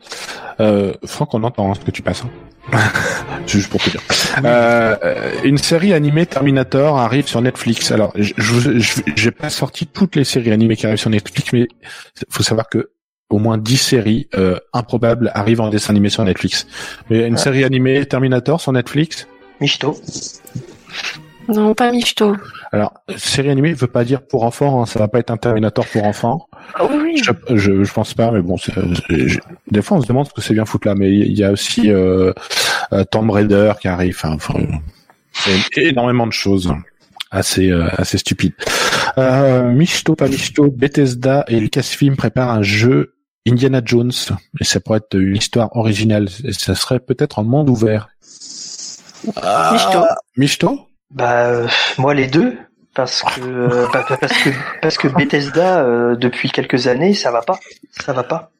Euh, 0.61 0.95
Franck, 1.05 1.35
on 1.35 1.42
entend 1.42 1.71
hein, 1.71 1.75
ce 1.75 1.85
que 1.85 1.90
tu 1.90 2.03
passes. 2.03 2.23
hein. 2.25 2.31
Juste 3.47 3.71
pour 3.71 3.81
te 3.83 3.90
dire. 3.90 4.01
Euh, 4.45 4.97
euh, 5.03 5.31
une 5.45 5.59
série 5.59 5.92
animée 5.92 6.27
Terminator 6.27 6.99
arrive 6.99 7.27
sur 7.27 7.40
Netflix. 7.42 7.90
Alors, 7.90 8.12
je 8.16 8.33
j'ai 9.16 9.31
pas 9.33 9.51
sorti 9.51 9.87
toutes 9.87 10.16
les 10.16 10.25
séries 10.25 10.53
animées 10.53 10.77
qui 10.77 10.87
arrivent 10.87 10.99
sur 10.99 11.11
Netflix, 11.11 11.53
mais 11.53 11.66
faut 12.31 12.42
savoir 12.45 12.68
que 12.68 12.90
au 13.31 13.38
moins 13.38 13.59
10 13.59 13.77
séries 13.79 14.29
euh, 14.37 14.59
improbables 14.73 15.31
arrivent 15.35 15.61
en 15.61 15.71
dessin 15.71 15.90
animé 15.90 16.09
sur 16.09 16.23
Netflix. 16.25 16.66
Mais 17.11 17.27
une 17.27 17.37
série 17.37 17.64
animée 17.64 18.05
Terminator 18.07 18.61
sur 18.61 18.73
Netflix. 18.73 19.27
Michto. 19.62 19.96
Non, 21.48 21.75
pas 21.75 21.90
Michto. 21.90 22.37
Alors, 22.72 22.92
série 23.16 23.51
animée 23.51 23.72
veut 23.75 23.87
pas 23.87 24.05
dire 24.05 24.22
pour 24.22 24.44
enfants. 24.44 24.83
hein, 24.83 24.87
ça 24.87 24.98
va 24.98 25.09
pas 25.09 25.18
être 25.18 25.31
un 25.31 25.37
Terminator 25.37 25.87
pour 25.87 26.05
enfants. 26.05 26.48
Ah 26.75 26.85
oui, 26.90 26.96
oui. 27.03 27.22
Je, 27.22 27.57
je, 27.57 27.85
je 27.85 27.92
pense 27.92 28.14
pas, 28.14 28.31
mais 28.31 28.42
bon, 28.42 28.57
je- 28.57 29.38
des 29.70 29.83
fois 29.83 29.98
on 29.98 30.01
se 30.03 30.07
demande 30.07 30.27
ce 30.29 30.33
que 30.33 30.40
c'est 30.40 30.55
bien 30.55 30.64
foutre 30.64 30.87
là, 30.88 30.94
mais 30.94 31.11
il 31.12 31.33
y 31.38 31.44
a 31.44 31.51
aussi 31.53 31.90
euh, 31.90 32.33
euh, 32.92 33.05
Tomb 33.05 33.31
Raider 33.31 33.72
qui 33.81 33.88
arrive, 33.88 34.18
enfin, 34.25 34.37
énormément 35.77 36.27
de 36.27 36.33
choses 36.33 36.72
assez 37.31 37.70
euh, 37.70 37.87
assez 37.98 38.18
stupides. 38.18 38.55
Euh, 39.18 39.70
Michto, 39.72 40.14
pas 40.14 40.29
Michto, 40.29 40.70
Bethesda 40.70 41.44
et 41.48 41.59
Lucasfilm 41.61 42.16
préparent 42.16 42.51
un 42.51 42.62
jeu 42.62 43.14
Indiana 43.46 43.83
Jones, 43.85 44.12
et 44.61 44.64
ça 44.64 44.79
pourrait 44.81 44.98
être 44.98 45.18
une 45.18 45.37
histoire 45.37 45.75
originale, 45.77 46.29
et 46.44 46.53
ça 46.53 46.75
serait 46.75 47.01
peut-être 47.01 47.38
en 47.40 47.44
monde 47.44 47.68
ouvert. 47.68 48.09
Michto. 49.73 50.05
Michto 50.37 50.81
Bah 51.11 51.47
euh, 51.47 51.69
moi 51.99 52.15
les 52.15 52.27
deux 52.27 52.57
parce 52.95 53.23
que 53.23 53.41
euh, 53.41 53.87
bah, 53.93 54.05
bah, 54.09 54.17
parce 54.21 54.33
que 54.43 54.51
parce 54.81 54.99
que 54.99 55.09
Bethesda 55.09 55.81
euh, 55.85 56.17
depuis 56.17 56.51
quelques 56.51 56.87
années 56.89 57.15
ça 57.15 57.31
va 57.31 57.43
pas 57.43 57.59
ça 57.91 58.13
va 58.13 58.23
pas. 58.23 58.51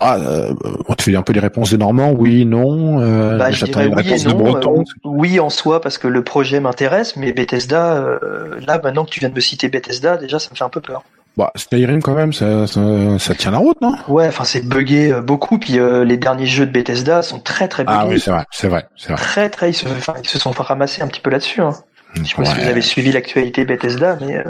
ah, 0.00 0.16
euh, 0.16 0.52
On 0.88 0.94
te 0.94 1.02
fait 1.02 1.14
un 1.16 1.22
peu 1.22 1.32
les 1.32 1.40
réponses 1.40 1.70
des 1.70 1.78
Normands, 1.78 2.10
oui, 2.12 2.44
non. 2.46 3.00
Euh, 3.00 3.36
Bah 3.36 3.50
je 3.50 3.58
J'attends 3.58 3.80
dirais 3.80 3.86
une 3.88 3.94
oui 3.94 4.08
et 4.08 4.18
réponse 4.18 4.24
de 4.24 4.32
non. 4.32 4.38
Breton. 4.38 4.80
euh, 4.80 4.84
oui 5.04 5.38
en 5.40 5.50
soi 5.50 5.80
parce 5.80 5.98
que 5.98 6.08
le 6.08 6.24
projet 6.24 6.60
m'intéresse 6.60 7.16
mais 7.16 7.32
Bethesda 7.32 7.94
euh, 7.96 8.58
là 8.66 8.80
maintenant 8.82 9.04
que 9.04 9.10
tu 9.10 9.20
viens 9.20 9.28
de 9.28 9.34
me 9.34 9.40
citer 9.40 9.68
Bethesda 9.68 10.16
déjà 10.16 10.38
ça 10.38 10.48
me 10.50 10.56
fait 10.56 10.64
un 10.64 10.68
peu 10.70 10.80
peur. 10.80 11.04
Bah, 11.36 11.52
Skyrim 11.54 12.00
quand 12.00 12.14
même, 12.14 12.32
ça, 12.32 12.66
ça, 12.66 12.80
ça 13.18 13.34
tient 13.34 13.50
la 13.50 13.58
route, 13.58 13.78
non? 13.82 13.94
Ouais 14.08 14.26
enfin 14.26 14.44
c'est 14.44 14.66
buggé 14.66 15.12
euh, 15.12 15.20
beaucoup 15.20 15.58
puis 15.58 15.78
euh, 15.78 16.02
les 16.02 16.16
derniers 16.16 16.46
jeux 16.46 16.64
de 16.64 16.70
Bethesda 16.72 17.20
sont 17.20 17.40
très 17.40 17.68
très 17.68 17.84
buggés. 17.84 17.98
Ah 18.00 18.06
oui, 18.06 18.18
c'est 18.18 18.30
vrai, 18.30 18.44
c'est 18.50 18.68
vrai, 18.68 18.86
c'est 18.96 19.12
vrai. 19.12 19.16
très 19.16 19.50
très 19.50 19.70
ils 19.70 19.74
se, 19.74 19.84
ils 20.22 20.28
se 20.28 20.38
sont 20.38 20.52
ramassés 20.52 21.02
un 21.02 21.08
petit 21.08 21.20
peu 21.20 21.28
là-dessus. 21.28 21.60
Hein. 21.60 21.74
Je 22.14 22.24
sais 22.24 22.34
pas 22.36 22.46
si 22.46 22.58
vous 22.58 22.66
avez 22.66 22.80
suivi 22.80 23.12
l'actualité 23.12 23.66
Bethesda 23.66 24.16
mais 24.22 24.38
euh, 24.38 24.44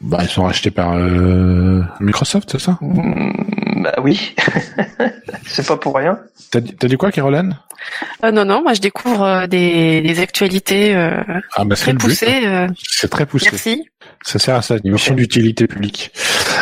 Bah, 0.00 0.18
ils 0.22 0.28
sont 0.28 0.44
rachetés 0.44 0.70
par 0.70 0.94
euh, 0.96 1.82
Microsoft, 2.00 2.50
c'est 2.52 2.60
ça? 2.60 2.78
Mm, 2.80 3.82
bah 3.82 3.94
oui 4.02 4.34
c'est 5.46 5.66
pas 5.66 5.76
pour 5.76 5.96
rien. 5.96 6.18
T'as 6.50 6.60
dit, 6.60 6.74
t'as 6.74 6.88
dit 6.88 6.96
quoi, 6.96 7.10
Caroline? 7.10 7.58
Euh, 8.24 8.30
non, 8.30 8.44
non, 8.44 8.62
moi 8.62 8.74
je 8.74 8.80
découvre 8.80 9.22
euh, 9.22 9.46
des, 9.46 10.00
des 10.02 10.20
actualités 10.20 10.94
euh, 10.94 11.22
Ah 11.54 11.64
bah 11.64 11.76
c'est 11.76 11.84
très 11.84 11.92
hein. 11.92 11.96
poussées. 11.98 12.46
euh, 12.46 12.68
C'est 12.82 13.08
très 13.10 13.26
poussé. 13.26 13.48
merci. 13.52 13.88
Ça 14.22 14.38
sert 14.38 14.56
à 14.56 14.62
ça, 14.62 14.76
une 14.84 14.92
mission 14.92 15.14
d'utilité 15.14 15.66
publique. 15.66 16.12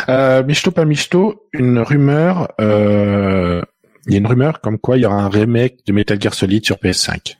Euh, 0.09 0.43
Michto 0.43 0.71
pas 0.71 0.85
Michto, 0.85 1.47
une 1.53 1.79
rumeur. 1.79 2.49
Euh, 2.61 3.61
il 4.07 4.13
y 4.13 4.15
a 4.15 4.19
une 4.19 4.27
rumeur 4.27 4.61
comme 4.61 4.77
quoi 4.77 4.97
il 4.97 5.01
y 5.01 5.05
aura 5.05 5.15
un 5.21 5.29
remake 5.29 5.77
de 5.87 5.93
Metal 5.93 6.21
Gear 6.21 6.33
Solid 6.33 6.63
sur 6.65 6.77
PS5. 6.77 7.35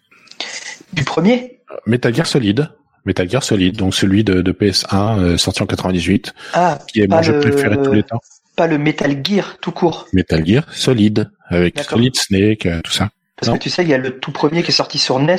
Du 0.93 1.03
premier? 1.03 1.60
Metal 1.86 2.13
Gear 2.13 2.25
Solid. 2.25 2.69
Metal 3.06 3.30
Gear 3.30 3.44
Solid, 3.44 3.76
donc 3.78 3.94
celui 3.94 4.24
de, 4.24 4.41
de 4.41 4.52
PS1 4.52 5.20
euh, 5.20 5.38
sorti 5.38 5.62
en 5.63 5.65
98, 5.65 6.34
Ah 6.54 6.80
qui 6.88 7.02
est 7.02 7.08
mon 7.08 7.18
Pas 7.18 7.22
jeu 7.22 7.34
le- 7.34 7.39
préféré 7.39 7.78
de 7.78 7.84
tous 7.84 7.94
les 7.94 8.04
temps. 8.04 8.20
pas 8.56 8.68
le 8.68 8.78
Metal 8.78 9.15
Gear 9.24 9.58
tout 9.60 9.72
court. 9.72 10.08
Metal 10.13 10.46
Gear 10.46 10.65
Solid 10.72 11.30
avec. 11.48 11.80
Solid 11.80 12.15
Snake, 12.15 12.65
euh, 12.65 12.82
tout 12.84 12.91
ça. 12.91 13.10
Parce 13.36 13.50
Non. 13.50 13.58
que 13.58 13.63
tu 13.63 13.70
sais, 13.70 13.84
il 13.84 13.89
y 13.89 13.94
a 13.94 13.98
le 13.98 14.18
tout 14.20 14.32
premier 14.32 14.63
qui 14.63 14.70
est 14.70 14.74
sorti 14.74 14.98
sur 14.98 15.20
NES. 15.20 15.36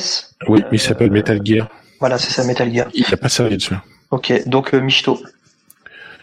Oui, 0.47 0.63
il 0.71 0.79
s'appelle 0.79 1.11
Metal 1.11 1.39
Gear. 1.43 1.67
Voilà, 1.99 2.17
c'est 2.17 2.31
ça, 2.31 2.43
Metal 2.43 2.71
Gear. 2.73 2.87
Il 2.93 3.03
n'y 3.07 3.13
a 3.13 3.17
pas 3.17 3.27
Solid 3.29 3.57
dessus. 3.57 3.73
Ok, 4.11 4.31
donc 4.47 4.73
euh, 4.73 4.79
Michto. 4.79 5.19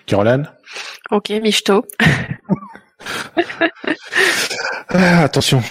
Caroline? 0.07 0.49
Ok, 1.11 1.31
Michto. 1.43 1.85
Ah, 4.91 5.23
attention, 5.25 5.63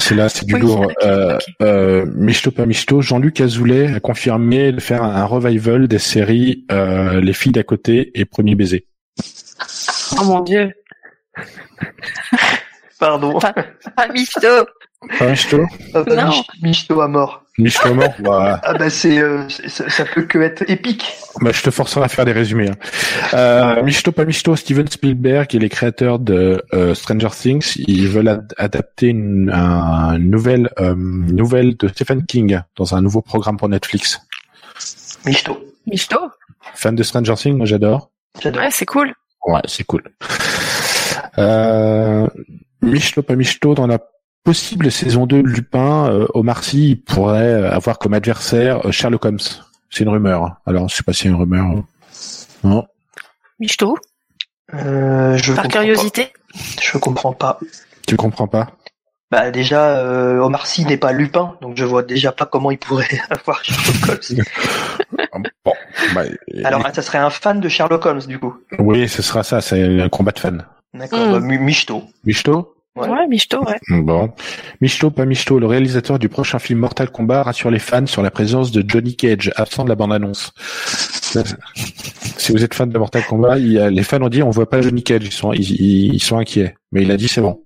c'est 0.00 0.14
là, 0.14 0.28
c'est 0.28 0.44
du 0.44 0.54
Oui, 0.54 0.60
lourd. 0.60 0.80
ok, 0.86 0.92
Euh, 1.04 1.38
euh, 1.62 2.04
Michto 2.16 2.50
pas 2.50 2.66
Michto, 2.66 3.00
Jean-Luc 3.00 3.40
Azoulay 3.40 3.94
a 3.94 4.00
confirmé 4.00 4.72
de 4.72 4.80
faire 4.80 5.02
un 5.02 5.24
revival 5.24 5.86
des 5.88 5.98
séries 5.98 6.64
euh, 6.72 7.20
Les 7.20 7.32
filles 7.32 7.52
d'à 7.52 7.62
côté 7.62 8.10
et 8.18 8.24
Premier 8.24 8.54
baiser. 8.54 8.86
Oh 10.18 10.24
mon 10.24 10.40
dieu. 10.40 10.72
Pardon. 12.98 13.38
Pas 13.38 14.08
Michto 14.12 14.66
Ah, 15.20 16.02
bah, 16.06 16.24
Non. 16.24 16.42
Michto 16.62 17.00
à 17.00 17.08
mort. 17.08 17.42
Michto 17.58 17.92
mort 17.92 18.14
bah, 18.20 18.60
Ah 18.64 18.72
bah 18.74 18.88
c'est, 18.88 19.18
euh, 19.18 19.46
ça, 19.48 19.88
ça 19.90 20.04
peut 20.06 20.22
que 20.22 20.38
être 20.38 20.62
épique. 20.70 21.04
bah, 21.40 21.50
je 21.52 21.62
te 21.62 21.70
forcerai 21.70 22.04
à 22.04 22.08
faire 22.08 22.24
des 22.24 22.32
résumés. 22.32 22.70
Hein. 22.70 23.34
Euh, 23.34 23.82
Michto 23.82 24.10
pas 24.12 24.24
Michto, 24.24 24.56
Steven 24.56 24.86
Spielberg 24.88 25.54
et 25.54 25.58
les 25.58 25.68
créateurs 25.68 26.18
de 26.18 26.62
euh, 26.72 26.94
Stranger 26.94 27.28
Things, 27.30 27.74
ils 27.76 28.08
veulent 28.08 28.28
ad- 28.28 28.54
adapter 28.56 29.08
une, 29.08 29.50
un- 29.50 30.16
une 30.16 30.30
nouvelle 30.30 30.70
euh, 30.80 30.94
nouvelle 30.96 31.76
de 31.76 31.88
Stephen 31.88 32.24
King 32.24 32.60
dans 32.76 32.94
un 32.94 33.02
nouveau 33.02 33.20
programme 33.22 33.56
pour 33.58 33.68
Netflix. 33.68 34.20
Michto. 35.26 35.58
Michto? 35.86 36.16
Fan 36.74 36.94
de 36.94 37.02
Stranger 37.02 37.34
Things, 37.34 37.56
moi 37.56 37.66
j'adore. 37.66 38.10
J'adore. 38.40 38.62
Ouais, 38.62 38.70
c'est 38.70 38.86
cool. 38.86 39.12
Ouais, 39.46 39.60
c'est 39.66 39.84
cool. 39.84 40.02
Euh, 41.38 42.26
Michto 42.82 43.22
pas 43.22 43.34
Michto, 43.36 43.74
dans 43.74 43.86
la 43.86 43.98
possible 44.44 44.90
saison 44.90 45.26
2 45.26 45.42
de 45.42 45.48
Lupin, 45.48 46.08
euh, 46.10 46.26
Omar 46.34 46.64
Sy 46.64 46.96
pourrait 46.96 47.64
avoir 47.66 47.98
comme 47.98 48.14
adversaire 48.14 48.86
euh, 48.86 48.90
Sherlock 48.92 49.24
Holmes. 49.24 49.38
C'est 49.90 50.04
une 50.04 50.10
rumeur. 50.10 50.42
hein. 50.44 50.56
Alors, 50.66 50.88
je 50.88 50.96
sais 50.96 51.02
pas 51.02 51.12
si 51.12 51.22
c'est 51.24 51.28
une 51.28 51.34
rumeur. 51.36 51.66
Non. 52.64 52.86
Michto. 53.60 53.96
Euh, 54.74 55.36
je 55.36 55.52
Par 55.52 55.64
comprends 55.64 55.80
curiosité. 55.80 56.24
pas. 56.26 56.58
Je 56.82 56.98
comprends 56.98 57.32
pas. 57.32 57.60
Tu 58.06 58.16
comprends 58.16 58.46
pas? 58.48 58.70
Bah 59.30 59.50
déjà, 59.50 59.96
euh, 59.98 60.40
Omar 60.40 60.66
Sy 60.66 60.84
n'est 60.84 60.98
pas 60.98 61.12
Lupin, 61.12 61.56
donc 61.62 61.76
je 61.78 61.84
vois 61.86 62.02
déjà 62.02 62.32
pas 62.32 62.44
comment 62.44 62.70
il 62.70 62.78
pourrait 62.78 63.06
avoir 63.30 63.62
Sherlock 63.64 64.08
Holmes. 64.10 65.44
Bon. 65.64 65.72
Bah, 66.14 66.22
Alors, 66.64 66.86
ça 66.94 67.00
serait 67.02 67.18
un 67.18 67.30
fan 67.30 67.60
de 67.60 67.68
Sherlock 67.68 68.04
Holmes, 68.04 68.20
du 68.26 68.38
coup. 68.38 68.54
oui, 68.78 69.08
ce 69.08 69.22
sera 69.22 69.42
ça. 69.42 69.60
C'est 69.60 70.00
un 70.02 70.08
combat 70.08 70.32
de 70.32 70.38
fans. 70.38 70.58
D'accord. 70.94 71.28
Mm. 71.28 71.32
Bah, 71.32 71.40
Mi- 71.40 71.58
Michto. 71.58 72.02
Michto? 72.24 72.74
Ouais. 72.94 73.08
Ouais, 73.08 73.26
Michto, 73.26 73.64
ouais. 73.64 73.78
Bon. 73.88 74.30
Michto, 74.82 75.10
pas 75.10 75.24
Michto, 75.24 75.58
le 75.58 75.66
réalisateur 75.66 76.18
du 76.18 76.28
prochain 76.28 76.58
film 76.58 76.78
Mortal 76.80 77.10
Kombat 77.10 77.42
rassure 77.42 77.70
les 77.70 77.78
fans 77.78 78.04
sur 78.06 78.22
la 78.22 78.30
présence 78.30 78.70
de 78.70 78.84
Johnny 78.86 79.16
Cage, 79.16 79.50
absent 79.56 79.84
de 79.84 79.88
la 79.88 79.94
bande-annonce. 79.94 80.52
si 82.36 82.52
vous 82.52 82.62
êtes 82.62 82.74
fan 82.74 82.90
de 82.90 82.98
Mortal 82.98 83.22
Kombat, 83.24 83.58
il 83.58 83.72
y 83.72 83.78
a- 83.78 83.88
les 83.88 84.02
fans 84.02 84.20
ont 84.20 84.28
dit 84.28 84.42
on 84.42 84.50
voit 84.50 84.68
pas 84.68 84.82
Johnny 84.82 85.02
Cage, 85.02 85.22
ils 85.24 85.32
sont, 85.32 85.52
ils, 85.54 85.62
ils- 85.80 86.14
ils 86.14 86.22
sont 86.22 86.36
inquiets. 86.38 86.74
Mais 86.92 87.02
il 87.02 87.10
a 87.10 87.16
dit 87.16 87.28
c'est 87.28 87.40
bon. 87.40 87.62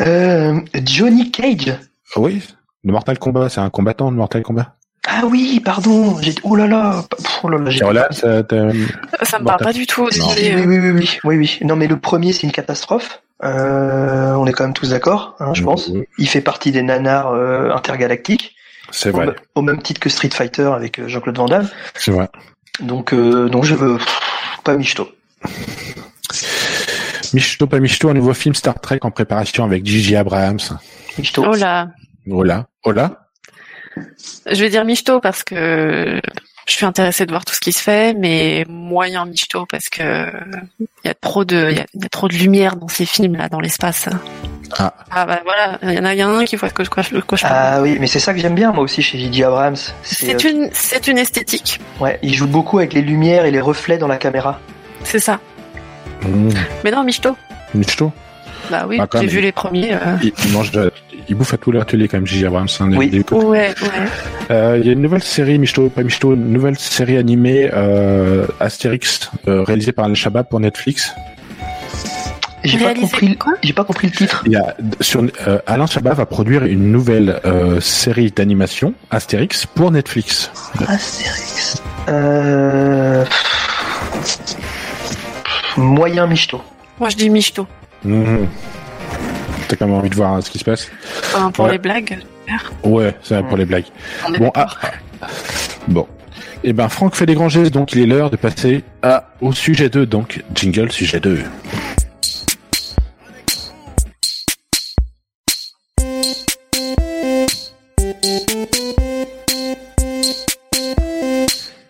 Euh, 0.00 0.60
Johnny 0.84 1.30
Cage. 1.32 1.74
Oui, 2.16 2.40
le 2.84 2.92
Mortal 2.92 3.18
Kombat, 3.18 3.48
c'est 3.48 3.60
un 3.60 3.70
combattant 3.70 4.12
de 4.12 4.16
Mortal 4.16 4.42
Kombat. 4.42 4.76
Ah 5.06 5.22
oui, 5.28 5.60
pardon. 5.62 6.16
J'ai, 6.22 6.34
oh 6.44 6.54
là 6.56 6.66
là. 6.66 7.04
Oh 7.42 7.48
là 7.48 7.58
là. 7.58 7.70
j'ai- 7.70 7.80
ça, 8.12 8.42
Ça 9.22 9.38
me 9.38 9.44
parle 9.44 9.58
pas 9.64 9.72
du 9.72 9.86
tout. 9.86 10.02
Non. 10.02 10.08
désolé. 10.34 10.54
Oui, 10.54 10.62
oui, 10.66 10.78
oui, 10.78 10.90
oui, 10.92 11.18
oui, 11.24 11.36
oui. 11.36 11.58
Non, 11.66 11.76
mais 11.76 11.88
le 11.88 11.98
premier, 11.98 12.32
c'est 12.32 12.44
une 12.44 12.52
catastrophe. 12.52 13.20
Euh, 13.44 14.32
on 14.34 14.46
est 14.46 14.52
quand 14.52 14.64
même 14.64 14.72
tous 14.74 14.90
d'accord, 14.90 15.36
hein, 15.38 15.52
je 15.54 15.62
pense. 15.62 15.88
Oui, 15.88 16.04
Il 16.18 16.28
fait 16.28 16.40
partie 16.40 16.72
des 16.72 16.82
nanars 16.82 17.32
euh, 17.32 17.70
intergalactiques, 17.70 18.54
C'est 18.90 19.10
au, 19.10 19.12
vrai, 19.12 19.34
au 19.54 19.62
même 19.62 19.82
titre 19.82 20.00
que 20.00 20.08
Street 20.08 20.30
Fighter 20.32 20.70
avec 20.74 20.98
euh, 20.98 21.08
Jean-Claude 21.08 21.36
Van 21.36 21.46
Damme. 21.46 21.68
c'est 21.94 22.10
vrai. 22.10 22.28
Donc, 22.80 23.12
euh, 23.12 23.48
donc 23.48 23.64
je 23.64 23.74
veux 23.74 23.98
pas 24.64 24.76
Michto. 24.76 25.08
Michto, 27.32 27.66
pas 27.66 27.80
Michto, 27.80 28.08
un 28.08 28.14
nouveau 28.14 28.34
film 28.34 28.54
Star 28.54 28.80
Trek 28.80 29.00
en 29.02 29.10
préparation 29.10 29.64
avec 29.64 29.84
Gigi 29.84 30.16
Abrams. 30.16 30.60
Michto. 31.18 31.44
Oh 31.46 31.54
là. 31.54 31.88
Oh 32.30 32.42
là, 32.42 32.66
oh 32.84 32.92
là. 32.92 33.28
Je 34.46 34.60
vais 34.60 34.70
dire 34.70 34.84
Michto 34.84 35.20
parce 35.20 35.44
que 35.44 36.20
je 36.66 36.72
suis 36.72 36.86
intéressée 36.86 37.26
de 37.26 37.30
voir 37.30 37.44
tout 37.44 37.54
ce 37.54 37.60
qui 37.60 37.72
se 37.72 37.82
fait, 37.82 38.14
mais 38.14 38.64
moyen 38.68 39.26
Michto 39.26 39.66
parce 39.70 39.88
que 39.88 40.26
il 40.80 40.86
y 41.06 41.08
a 41.08 41.14
trop 41.14 41.44
de, 41.44 41.68
il 41.70 41.76
y 41.76 41.80
a, 41.80 41.86
il 41.94 42.02
y 42.02 42.06
a 42.06 42.08
trop 42.08 42.28
de 42.28 42.34
lumière 42.34 42.76
dans 42.76 42.88
ces 42.88 43.04
films 43.06 43.36
là, 43.36 43.48
dans 43.48 43.60
l'espace. 43.60 44.08
Ah. 44.78 44.92
bah 45.10 45.40
voilà, 45.44 45.78
il 45.82 45.92
y 45.92 45.98
en 45.98 46.04
a, 46.04 46.14
il 46.14 46.18
y 46.18 46.24
en 46.24 46.34
a 46.34 46.38
un 46.38 46.44
qui 46.44 46.56
voit 46.56 46.70
que 46.70 46.82
je, 46.82 46.90
quoi 46.90 47.02
je 47.02 47.10
parle. 47.10 47.36
Ah 47.44 47.82
oui, 47.82 47.96
mais 48.00 48.06
c'est 48.06 48.18
ça 48.18 48.32
que 48.34 48.40
j'aime 48.40 48.54
bien 48.54 48.72
moi 48.72 48.82
aussi 48.82 49.02
chez 49.02 49.18
J.J. 49.18 49.44
Abrams. 49.44 49.76
C'est, 50.02 50.44
euh, 50.44 50.50
une, 50.50 50.70
c'est 50.72 51.06
une 51.06 51.18
esthétique, 51.18 51.80
ouais, 52.00 52.18
il 52.22 52.34
joue 52.34 52.46
beaucoup 52.48 52.78
avec 52.78 52.92
les 52.94 53.02
lumières 53.02 53.44
et 53.44 53.50
les 53.50 53.60
reflets 53.60 53.98
dans 53.98 54.08
la 54.08 54.16
caméra. 54.16 54.58
c'est 55.04 55.20
ça. 55.20 55.38
Mmh. 56.22 56.48
Mais 56.82 56.90
non, 56.90 57.04
Michto. 57.04 57.36
Michto. 57.74 58.10
Bah 58.70 58.86
oui, 58.88 58.98
Ah, 59.00 59.06
j'ai 59.20 59.26
vu 59.26 59.40
les 59.42 59.52
premiers. 59.52 59.92
euh. 59.92 60.16
Il, 60.22 60.32
il 60.46 60.52
mange 60.52 60.70
de, 60.70 60.90
il 61.28 61.34
bouffe 61.34 61.54
à 61.54 61.56
tous 61.56 61.70
les 61.72 61.80
ateliers 61.80 62.08
quand 62.08 62.16
même, 62.18 62.26
Gigi 62.26 62.46
Abrams. 62.46 62.68
hein, 62.80 62.88
des- 62.88 62.96
Oui. 62.96 63.08
des. 63.08 63.24
Ouais, 63.32 63.42
ouais. 63.42 63.74
Euh, 64.50 64.78
il 64.80 64.86
y 64.86 64.90
a 64.90 64.92
une 64.92 65.00
nouvelle 65.02 65.22
série, 65.22 65.58
Michto, 65.58 65.88
pas 65.88 66.02
Michto, 66.02 66.34
une 66.34 66.52
nouvelle 66.52 66.78
série 66.78 67.16
animée 67.16 67.70
euh, 67.72 68.46
Astérix, 68.60 69.30
euh, 69.48 69.62
réalisée 69.62 69.92
par 69.92 70.04
Al 70.06 70.14
Shabab 70.14 70.48
pour 70.48 70.60
Netflix. 70.60 71.12
J'ai 72.66 72.78
pas 72.78 72.94
compris, 72.94 73.28
le- 73.28 73.34
quoi 73.34 73.52
j'ai 73.62 73.74
pas 73.74 73.84
compris 73.84 74.06
le 74.06 74.12
titre. 74.14 74.42
Il 74.46 74.52
y 74.52 74.56
a 74.56 74.74
sur 75.02 75.22
euh, 75.46 75.58
Alain 75.66 75.84
Chabat 75.86 76.14
va 76.14 76.24
produire 76.24 76.64
une 76.64 76.90
nouvelle 76.90 77.38
euh, 77.44 77.78
série 77.80 78.30
d'animation 78.30 78.94
Astérix 79.10 79.66
pour 79.66 79.90
Netflix. 79.90 80.50
Astérix. 80.88 81.82
Euh... 82.08 83.24
Moyen 85.76 86.26
Michto. 86.26 86.60
Moi 86.98 87.08
je 87.10 87.16
dis 87.16 87.28
Michto. 87.30 87.66
Mhm. 88.04 88.46
T'as 89.68 89.76
quand 89.76 89.86
même 89.86 89.96
envie 89.96 90.10
de 90.10 90.14
voir 90.14 90.34
hein, 90.34 90.40
ce 90.40 90.50
qui 90.50 90.58
se 90.58 90.64
passe 90.64 90.90
Enfin, 91.34 91.50
pour 91.50 91.64
Ouais. 91.66 91.72
les 91.72 91.78
blagues. 91.78 92.18
Ouais, 92.82 93.14
c'est 93.22 93.42
pour 93.46 93.56
les 93.56 93.64
blagues. 93.64 93.86
Bon, 94.38 94.50
ah, 94.54 94.66
ah. 95.22 95.26
bon. 95.88 96.06
Eh 96.62 96.72
ben, 96.72 96.88
Franck 96.88 97.14
fait 97.14 97.26
des 97.26 97.34
grands 97.34 97.48
gestes, 97.48 97.72
donc 97.72 97.92
il 97.92 98.00
est 98.00 98.06
l'heure 98.06 98.30
de 98.30 98.36
passer 98.36 98.84
à, 99.02 99.28
au 99.40 99.52
sujet 99.52 99.88
2, 99.88 100.06
donc 100.06 100.42
jingle 100.54 100.90
sujet 100.92 101.20
2. 101.20 101.40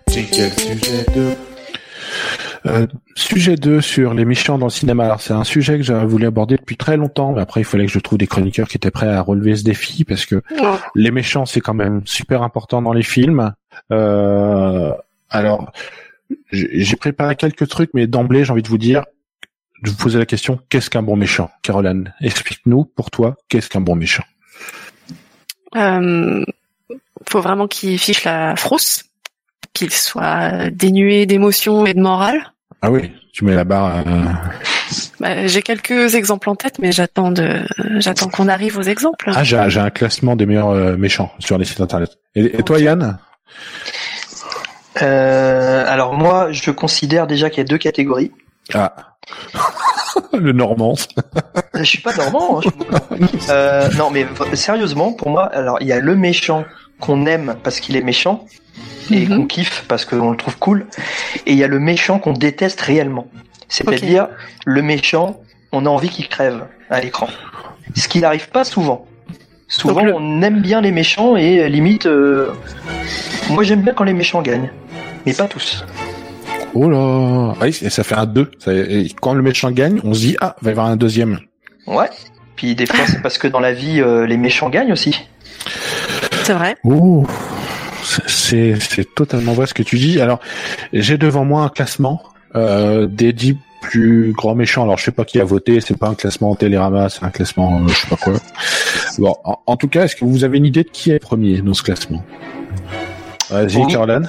Jingle 0.08 0.52
sujet 0.58 1.06
2. 1.14 1.36
Euh, 2.74 2.86
sujet 3.14 3.56
2 3.56 3.80
sur 3.80 4.14
les 4.14 4.24
méchants 4.24 4.58
dans 4.58 4.66
le 4.66 4.70
cinéma. 4.70 5.04
Alors 5.04 5.20
c'est 5.20 5.32
un 5.32 5.44
sujet 5.44 5.76
que 5.76 5.82
j'avais 5.84 6.04
voulu 6.06 6.26
aborder 6.26 6.56
depuis 6.56 6.76
très 6.76 6.96
longtemps, 6.96 7.32
mais 7.32 7.40
après 7.40 7.60
il 7.60 7.64
fallait 7.64 7.86
que 7.86 7.92
je 7.92 7.98
trouve 7.98 8.18
des 8.18 8.26
chroniqueurs 8.26 8.68
qui 8.68 8.76
étaient 8.76 8.90
prêts 8.90 9.08
à 9.08 9.20
relever 9.20 9.54
ce 9.56 9.64
défi 9.64 10.04
parce 10.04 10.26
que 10.26 10.42
Oh. 10.60 10.76
les 10.94 11.10
méchants, 11.10 11.46
c'est 11.46 11.60
quand 11.60 11.74
même 11.74 12.02
super 12.04 12.42
important 12.42 12.82
dans 12.82 12.92
les 12.92 13.02
films. 13.02 13.52
Euh, 13.92 14.92
alors, 15.30 15.72
j'ai 16.52 16.68
j'ai 16.72 16.96
préparé 16.96 17.36
quelques 17.36 17.68
trucs, 17.68 17.90
mais 17.94 18.06
d'emblée, 18.06 18.44
j'ai 18.44 18.52
envie 18.52 18.62
de 18.62 18.68
vous 18.68 18.78
dire, 18.78 19.04
de 19.82 19.90
vous 19.90 19.96
poser 19.96 20.18
la 20.18 20.26
question, 20.26 20.58
qu'est-ce 20.68 20.90
qu'un 20.90 21.02
bon 21.02 21.16
méchant? 21.16 21.50
Caroline, 21.62 22.12
explique-nous, 22.20 22.84
pour 22.84 23.10
toi, 23.10 23.36
qu'est-ce 23.48 23.68
qu'un 23.68 23.80
bon 23.82 23.94
méchant? 23.94 24.24
Euh, 25.76 26.44
faut 27.28 27.40
vraiment 27.40 27.66
qu'il 27.66 27.98
fiche 27.98 28.24
la 28.24 28.56
frousse, 28.56 29.04
qu'il 29.72 29.92
soit 29.92 30.70
dénué 30.70 31.26
d'émotion 31.26 31.84
et 31.86 31.94
de 31.94 32.00
morale. 32.00 32.52
Ah 32.86 32.90
oui, 32.90 33.10
tu 33.32 33.44
mets 33.46 33.54
la 33.54 33.64
barre... 33.64 33.96
euh, 34.06 34.24
Bah, 35.18 35.46
j'ai 35.46 35.62
quelques 35.62 36.14
exemples 36.14 36.50
en 36.50 36.54
tête, 36.54 36.78
mais 36.80 36.92
j'attends 36.92 37.30
de, 37.30 37.62
j'attends 37.98 38.28
qu'on 38.28 38.46
arrive 38.48 38.76
aux 38.76 38.82
exemples. 38.82 39.30
Ah, 39.34 39.42
j'ai 39.42 39.62
j'ai 39.68 39.80
un 39.80 39.88
classement 39.88 40.36
des 40.36 40.44
meilleurs 40.44 40.68
euh, 40.68 40.96
méchants 40.98 41.32
sur 41.38 41.56
les 41.56 41.64
sites 41.64 41.80
internet. 41.80 42.18
Et, 42.34 42.58
et 42.58 42.62
toi. 42.62 42.78
Yann? 42.78 43.16
Euh, 45.02 45.84
alors 45.88 46.12
moi, 46.14 46.52
je 46.52 46.70
considère 46.70 47.26
déjà 47.26 47.48
qu'il 47.50 47.58
y 47.58 47.60
a 47.62 47.64
deux 47.68 47.78
catégories. 47.78 48.32
Ah, 48.74 48.94
le 50.34 50.52
Normand. 50.52 50.94
Je 51.74 51.82
suis 51.84 51.98
pas 52.02 52.14
normand. 52.14 52.58
hein, 52.58 52.60
je- 52.64 52.70
Euh, 53.50 53.88
non, 53.96 54.10
mais 54.10 54.26
sérieusement, 54.54 55.12
pour 55.12 55.30
moi, 55.30 55.44
alors 55.46 55.78
il 55.80 55.86
y 55.86 55.92
a 55.92 56.00
le 56.00 56.14
méchant 56.16 56.64
qu'on 57.00 57.26
aime 57.26 57.56
parce 57.62 57.80
qu'il 57.80 57.96
est 57.96 58.02
méchant 58.02 58.44
et 59.10 59.26
Mhm. 59.26 59.36
qu'on 59.36 59.46
kiffe 59.46 59.84
parce 59.88 60.04
qu'on 60.04 60.30
le 60.30 60.36
trouve 60.36 60.56
cool, 60.58 60.86
et 61.46 61.52
il 61.52 61.58
y 61.58 61.64
a 61.64 61.68
le 61.68 61.78
méchant 61.78 62.18
qu'on 62.18 62.32
déteste 62.32 62.80
réellement. 62.80 63.26
C'est-à-dire 63.68 64.28
le 64.64 64.82
méchant, 64.82 65.40
on 65.72 65.84
a 65.86 65.88
envie 65.88 66.08
qu'il 66.08 66.28
crève 66.28 66.64
à 66.90 67.00
l'écran. 67.00 67.28
Ce 67.96 68.08
qui 68.08 68.20
n'arrive 68.20 68.48
pas 68.50 68.64
souvent. 68.64 69.06
Souvent, 69.68 70.02
le- 70.04 70.14
on 70.14 70.42
aime 70.42 70.60
bien 70.60 70.80
les 70.80 70.92
méchants 70.92 71.36
et 71.36 71.60
euh, 71.60 71.68
limite, 71.68 72.06
euh, 72.06 72.52
moi 73.50 73.64
j'aime 73.64 73.80
bien 73.82 73.92
quand 73.94 74.04
les 74.04 74.12
méchants 74.12 74.42
gagnent, 74.42 74.70
mais 75.26 75.32
pas 75.32 75.48
tous. 75.48 75.84
Oh 76.74 76.88
là 76.90 77.54
ah, 77.54 77.64
oui, 77.64 77.72
Ça 77.72 78.02
fait 78.04 78.14
un 78.14 78.26
2. 78.26 78.50
Quand 79.20 79.34
le 79.34 79.42
méchant 79.42 79.70
gagne, 79.70 80.00
on 80.04 80.12
se 80.14 80.20
dit, 80.20 80.36
ah, 80.40 80.56
va 80.60 80.70
y 80.70 80.72
avoir 80.72 80.86
un 80.86 80.96
deuxième. 80.96 81.38
Ouais. 81.86 82.08
Puis 82.56 82.74
des 82.74 82.86
fois, 82.86 83.04
c'est 83.06 83.22
parce 83.22 83.38
que 83.38 83.48
dans 83.48 83.60
la 83.60 83.72
vie, 83.72 84.00
euh, 84.00 84.26
les 84.26 84.36
méchants 84.36 84.70
gagnent 84.70 84.92
aussi. 84.92 85.26
C'est 86.44 86.52
vrai. 86.52 86.76
Ouh, 86.84 87.26
c'est 88.26 88.76
c'est 88.80 89.14
totalement 89.14 89.52
vrai 89.54 89.66
ce 89.66 89.74
que 89.74 89.82
tu 89.82 89.96
dis. 89.96 90.20
Alors, 90.20 90.40
j'ai 90.92 91.16
devant 91.18 91.44
moi 91.44 91.62
un 91.62 91.68
classement 91.68 92.22
euh, 92.54 93.06
des 93.06 93.32
dix 93.32 93.56
plus 93.80 94.32
grands 94.36 94.54
méchants. 94.54 94.82
Alors 94.82 94.98
je 94.98 95.04
sais 95.04 95.10
pas 95.10 95.24
qui 95.24 95.40
a 95.40 95.44
voté, 95.44 95.80
c'est 95.80 95.96
pas 95.98 96.08
un 96.08 96.14
classement 96.14 96.54
Télérama, 96.54 97.08
c'est 97.08 97.24
un 97.24 97.30
classement 97.30 97.80
euh, 97.82 97.88
je 97.88 97.94
sais 97.94 98.08
pas 98.08 98.16
quoi. 98.16 98.34
Bon, 99.18 99.34
en, 99.44 99.58
en 99.66 99.76
tout 99.76 99.88
cas, 99.88 100.04
est-ce 100.04 100.16
que 100.16 100.24
vous 100.24 100.44
avez 100.44 100.58
une 100.58 100.66
idée 100.66 100.84
de 100.84 100.88
qui 100.90 101.10
est 101.10 101.18
premier 101.18 101.60
dans 101.60 101.74
ce 101.74 101.82
classement? 101.82 102.22
Vas-y, 103.50 103.76
Oui. 103.78 103.92
Caroline. 103.92 104.26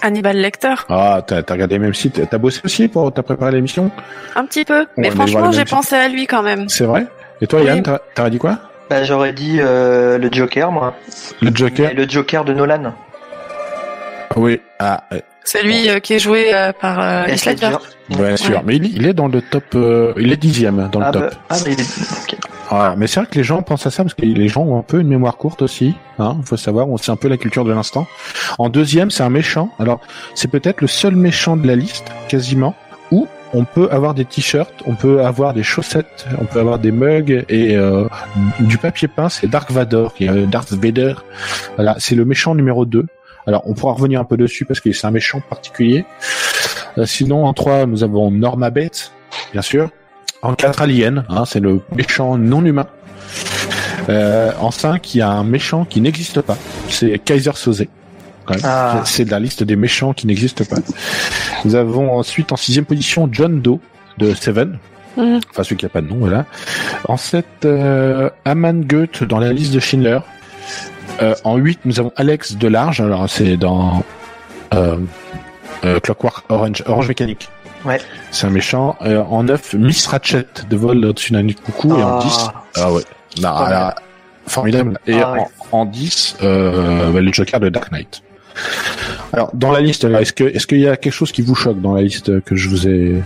Hannibal 0.00 0.36
Lecter, 0.36 0.74
Ah, 0.88 1.22
t'as 1.26 1.42
t'as 1.42 1.54
regardé 1.54 1.74
le 1.76 1.80
même 1.82 1.94
site. 1.94 2.20
T'as 2.30 2.38
bossé 2.38 2.60
aussi 2.64 2.86
pour 2.86 3.12
t'as 3.12 3.22
préparé 3.22 3.50
l'émission? 3.52 3.90
Un 4.36 4.44
petit 4.44 4.64
peu. 4.64 4.86
Mais 4.96 5.10
franchement, 5.10 5.50
j'ai 5.50 5.64
pensé 5.64 5.96
à 5.96 6.08
lui 6.08 6.26
quand 6.28 6.42
même. 6.42 6.68
C'est 6.68 6.84
vrai? 6.84 7.06
Et 7.40 7.46
toi, 7.48 7.60
Oui. 7.60 7.66
Yann, 7.66 7.82
t'as- 7.82 8.00
t'aurais 8.14 8.30
dit 8.30 8.38
quoi? 8.38 8.58
Bah, 8.90 9.04
j'aurais 9.04 9.32
dit 9.32 9.58
euh, 9.60 10.18
le 10.18 10.28
Joker, 10.32 10.72
moi. 10.72 10.94
Le 11.42 11.50
Joker 11.54 11.92
le 11.94 12.08
Joker 12.08 12.44
de 12.44 12.54
Nolan. 12.54 12.94
Oui. 14.36 14.60
Ah, 14.78 15.04
euh, 15.12 15.20
Celui 15.44 15.88
euh, 15.90 15.98
qui 15.98 16.14
est 16.14 16.18
joué 16.18 16.54
euh, 16.54 16.72
par 16.72 17.00
euh, 17.00 17.24
Heath 17.26 17.58
bien 18.08 18.36
sûr. 18.36 18.56
Ouais. 18.56 18.62
Mais 18.64 18.76
il, 18.76 18.96
il 18.96 19.06
est 19.06 19.14
dans 19.14 19.28
le 19.28 19.42
top. 19.42 19.64
euh, 19.74 20.12
il 20.16 20.32
est 20.32 20.36
dixième 20.36 20.88
dans 20.92 21.00
le 21.00 21.06
Ah, 21.06 21.12
top. 21.12 21.22
bah, 21.22 21.30
ah, 21.50 21.56
mais 21.66 21.72
il 21.72 21.80
est... 21.80 21.84
ok. 21.84 22.38
Ouais, 22.70 22.96
mais 22.98 23.06
c'est 23.06 23.20
vrai 23.20 23.28
que 23.30 23.34
les 23.36 23.44
gens 23.44 23.62
pensent 23.62 23.86
à 23.86 23.90
ça 23.90 24.02
parce 24.04 24.14
que 24.14 24.22
les 24.22 24.48
gens 24.48 24.62
ont 24.62 24.78
un 24.78 24.82
peu 24.82 25.00
une 25.00 25.08
mémoire 25.08 25.36
courte 25.38 25.62
aussi. 25.62 25.94
Hein, 26.18 26.36
faut 26.44 26.56
savoir, 26.58 26.88
on 26.88 26.98
sait 26.98 27.10
un 27.10 27.16
peu 27.16 27.28
la 27.28 27.38
culture 27.38 27.64
de 27.64 27.72
l'instant. 27.72 28.06
En 28.58 28.68
deuxième, 28.68 29.10
c'est 29.10 29.22
un 29.22 29.30
méchant. 29.30 29.70
Alors, 29.78 30.00
c'est 30.34 30.48
peut-être 30.48 30.82
le 30.82 30.86
seul 30.86 31.16
méchant 31.16 31.56
de 31.56 31.66
la 31.66 31.76
liste, 31.76 32.04
quasiment, 32.28 32.74
on 33.52 33.64
peut 33.64 33.88
avoir 33.90 34.14
des 34.14 34.24
t-shirts, 34.24 34.72
on 34.86 34.94
peut 34.94 35.24
avoir 35.24 35.54
des 35.54 35.62
chaussettes, 35.62 36.26
on 36.38 36.44
peut 36.44 36.60
avoir 36.60 36.78
des 36.78 36.92
mugs 36.92 37.44
et 37.48 37.76
euh, 37.76 38.06
du 38.60 38.78
papier 38.78 39.08
peint. 39.08 39.28
C'est 39.28 39.46
Dark 39.46 39.70
Vador, 39.70 40.14
qui 40.14 40.24
est 40.24 40.30
euh, 40.30 40.46
Darth 40.46 40.72
Vader. 40.72 41.14
Voilà, 41.76 41.96
c'est 41.98 42.14
le 42.14 42.24
méchant 42.24 42.54
numéro 42.54 42.84
2. 42.84 43.06
Alors, 43.46 43.62
on 43.66 43.74
pourra 43.74 43.94
revenir 43.94 44.20
un 44.20 44.24
peu 44.24 44.36
dessus 44.36 44.64
parce 44.64 44.80
que 44.80 44.92
c'est 44.92 45.06
un 45.06 45.10
méchant 45.10 45.40
particulier. 45.40 46.04
Euh, 46.98 47.06
sinon, 47.06 47.46
en 47.46 47.54
3, 47.54 47.86
nous 47.86 48.04
avons 48.04 48.30
Norma 48.30 48.70
Bates, 48.70 49.12
bien 49.52 49.62
sûr. 49.62 49.90
En 50.42 50.54
4, 50.54 50.82
Alien, 50.82 51.24
hein, 51.28 51.44
c'est 51.46 51.60
le 51.60 51.80
méchant 51.96 52.36
non 52.38 52.64
humain. 52.64 52.86
En 54.08 54.70
5, 54.70 55.14
il 55.14 55.18
y 55.18 55.20
a 55.20 55.28
un 55.28 55.44
méchant 55.44 55.84
qui 55.84 56.00
n'existe 56.00 56.40
pas. 56.40 56.56
C'est 56.88 57.18
Kaiser 57.18 57.52
Soze. 57.54 57.84
Ah. 58.64 59.02
C'est 59.04 59.24
de 59.24 59.30
la 59.30 59.40
liste 59.40 59.62
des 59.62 59.76
méchants 59.76 60.12
qui 60.12 60.26
n'existent 60.26 60.64
pas. 60.64 60.76
Nous 61.64 61.74
avons 61.74 62.12
ensuite 62.18 62.52
en 62.52 62.56
sixième 62.56 62.84
position 62.84 63.28
John 63.30 63.60
Doe 63.60 63.80
de 64.18 64.34
Seven. 64.34 64.78
Mhm. 65.16 65.40
Enfin, 65.50 65.62
celui 65.64 65.76
qui 65.76 65.84
n'a 65.84 65.88
pas 65.88 66.00
de 66.00 66.08
nom, 66.08 66.16
voilà. 66.18 66.46
En 67.08 67.16
7, 67.16 67.44
euh, 67.64 68.30
Aman 68.44 68.84
Goethe 68.84 69.24
dans 69.24 69.38
la 69.40 69.52
liste 69.52 69.72
de 69.74 69.80
Schindler. 69.80 70.20
Euh, 71.22 71.34
en 71.44 71.56
8, 71.56 71.80
nous 71.86 71.98
avons 71.98 72.12
Alex 72.16 72.56
Delarge. 72.56 73.00
Alors, 73.00 73.28
c'est 73.28 73.56
dans 73.56 74.04
euh, 74.74 74.96
euh, 75.84 75.98
Clockwork 76.00 76.44
Orange, 76.50 76.84
Orange 76.86 77.08
Mécanique. 77.08 77.48
Ouais. 77.84 78.00
C'est 78.30 78.46
un 78.46 78.50
méchant. 78.50 78.96
Euh, 79.02 79.22
en 79.24 79.42
9, 79.44 79.74
Miss 79.74 80.06
Ratchet 80.06 80.46
de 80.68 80.76
Vol 80.76 81.04
au-dessus 81.04 81.32
d'un 81.32 81.42
nid 81.42 81.54
de 81.54 81.60
coucou. 81.60 81.88
Et 81.98 82.02
en 82.02 82.18
Ah. 82.18 82.22
10, 82.22 82.48
ah 82.76 82.92
ouais. 82.92 83.02
Non, 83.40 83.48
Formidable. 83.48 83.74
alors, 83.74 83.94
formidable. 84.46 84.98
Et 85.06 85.20
Ah 85.20 85.32
ouais. 85.32 85.40
en, 85.72 85.78
en 85.80 85.84
10, 85.84 86.36
euh, 86.42 87.10
bah, 87.12 87.20
le 87.20 87.32
Joker 87.32 87.58
de 87.60 87.68
Dark 87.68 87.90
Knight. 87.90 88.22
Alors, 89.32 89.50
dans 89.54 89.70
la 89.72 89.80
liste, 89.80 90.04
là, 90.04 90.20
est-ce 90.22 90.32
que, 90.32 90.44
est-ce 90.44 90.66
qu'il 90.66 90.80
y 90.80 90.88
a 90.88 90.96
quelque 90.96 91.12
chose 91.12 91.32
qui 91.32 91.42
vous 91.42 91.54
choque 91.54 91.80
dans 91.80 91.94
la 91.94 92.02
liste 92.02 92.40
que 92.42 92.56
je 92.56 92.68
vous 92.68 92.88
ai 92.88 93.22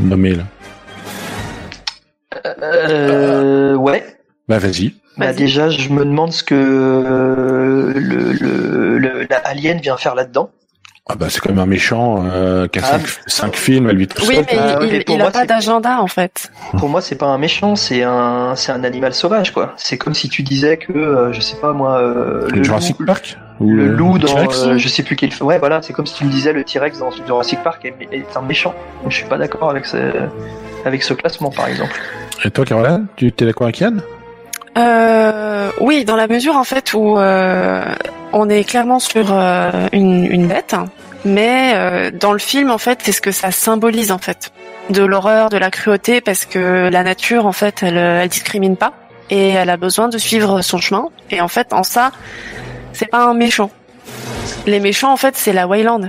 nommée, 0.00 0.34
là? 0.34 0.44
Euh, 2.60 3.74
ouais. 3.74 4.04
Bah, 4.48 4.58
vas-y. 4.58 4.94
Bah, 5.16 5.32
déjà, 5.32 5.68
je 5.68 5.88
me 5.90 6.04
demande 6.04 6.32
ce 6.32 6.42
que 6.44 6.54
euh, 6.54 7.92
le, 7.94 8.32
le, 8.32 8.98
le- 8.98 9.26
la 9.28 9.36
Alien 9.38 9.80
vient 9.80 9.96
faire 9.96 10.14
là-dedans. 10.14 10.50
Ah 11.10 11.14
bah, 11.16 11.26
c'est 11.30 11.40
quand 11.40 11.48
même 11.48 11.58
un 11.58 11.66
méchant, 11.66 12.22
euh, 12.30 12.68
qui 12.68 12.78
a 12.78 12.82
Ah, 12.84 12.98
cinq, 12.98 13.06
cinq 13.26 13.56
films 13.56 13.88
à 13.88 13.92
lui 13.92 14.06
tout 14.06 14.22
Oui, 14.28 14.36
seul. 14.36 14.44
mais 14.46 14.58
Ah, 14.58 14.78
oui, 14.80 14.88
il, 14.90 14.92
mais 14.98 15.04
pour 15.04 15.14
il 15.16 15.20
a 15.20 15.24
moi, 15.24 15.32
pas 15.32 15.46
d'agenda 15.46 16.00
en 16.02 16.06
fait. 16.06 16.52
Pour 16.78 16.88
moi, 16.90 17.00
c'est 17.00 17.16
pas 17.16 17.26
un 17.26 17.38
méchant, 17.38 17.76
c'est 17.76 18.02
un, 18.02 18.54
c'est 18.56 18.72
un 18.72 18.84
animal 18.84 19.14
sauvage, 19.14 19.52
quoi. 19.52 19.72
C'est 19.78 19.96
comme 19.96 20.12
si 20.14 20.28
tu 20.28 20.42
disais 20.42 20.76
que, 20.76 20.92
euh, 20.92 21.32
je 21.32 21.40
sais 21.40 21.56
pas 21.56 21.72
moi, 21.72 21.98
euh, 21.98 22.46
le 22.50 22.62
Jurassic 22.62 22.98
loup, 23.00 23.06
Park? 23.06 23.38
Ou 23.60 23.72
le 23.72 23.88
loup 23.88 24.18
dans, 24.18 24.36
euh, 24.38 24.78
je 24.78 24.88
sais 24.88 25.02
plus 25.02 25.16
quel, 25.16 25.30
ouais, 25.40 25.58
voilà, 25.58 25.82
c'est 25.82 25.92
comme 25.92 26.06
si 26.06 26.14
tu 26.14 26.24
me 26.24 26.30
disais 26.30 26.52
le 26.52 26.62
T-Rex 26.64 26.98
dans 26.98 27.10
Jurassic 27.10 27.62
Park 27.62 27.84
est, 27.84 27.94
est 28.12 28.36
un 28.36 28.42
méchant. 28.42 28.74
Je 29.08 29.16
suis 29.16 29.26
pas 29.26 29.36
d'accord 29.36 29.70
avec 29.70 29.84
ce, 29.84 29.96
avec 30.84 31.02
ce 31.02 31.14
classement, 31.14 31.50
par 31.50 31.66
exemple. 31.66 32.00
Et 32.44 32.50
toi, 32.50 32.64
Caroline, 32.64 33.06
tu 33.16 33.32
t'es 33.32 33.44
d'accord 33.44 33.66
avec 33.66 33.80
Yann? 33.80 34.00
Euh, 34.76 35.70
oui, 35.80 36.04
dans 36.04 36.14
la 36.14 36.28
mesure 36.28 36.56
en 36.56 36.62
fait 36.62 36.94
où 36.94 37.18
euh, 37.18 37.84
on 38.32 38.48
est 38.48 38.62
clairement 38.62 39.00
sur 39.00 39.32
euh, 39.32 39.88
une, 39.92 40.24
une 40.24 40.46
bête, 40.46 40.76
mais 41.24 41.72
euh, 41.74 42.10
dans 42.12 42.32
le 42.32 42.38
film 42.38 42.70
en 42.70 42.78
fait 42.78 43.00
c'est 43.02 43.10
ce 43.10 43.20
que 43.20 43.32
ça 43.32 43.50
symbolise 43.50 44.12
en 44.12 44.18
fait 44.18 44.52
de 44.90 45.02
l'horreur, 45.02 45.48
de 45.48 45.56
la 45.56 45.72
cruauté, 45.72 46.20
parce 46.20 46.44
que 46.44 46.88
la 46.90 47.02
nature 47.02 47.46
en 47.46 47.52
fait 47.52 47.82
elle, 47.82 47.96
elle 47.96 48.28
discrimine 48.28 48.76
pas 48.76 48.92
et 49.30 49.48
elle 49.48 49.70
a 49.70 49.76
besoin 49.76 50.08
de 50.08 50.18
suivre 50.18 50.62
son 50.62 50.78
chemin. 50.78 51.08
Et 51.30 51.40
en 51.40 51.48
fait 51.48 51.72
en 51.72 51.82
ça 51.82 52.12
c'est 52.92 53.06
pas 53.06 53.24
un 53.26 53.34
méchant. 53.34 53.70
Les 54.66 54.80
méchants 54.80 55.12
en 55.12 55.16
fait 55.16 55.36
c'est 55.36 55.52
la 55.52 55.66
Wayland. 55.66 56.08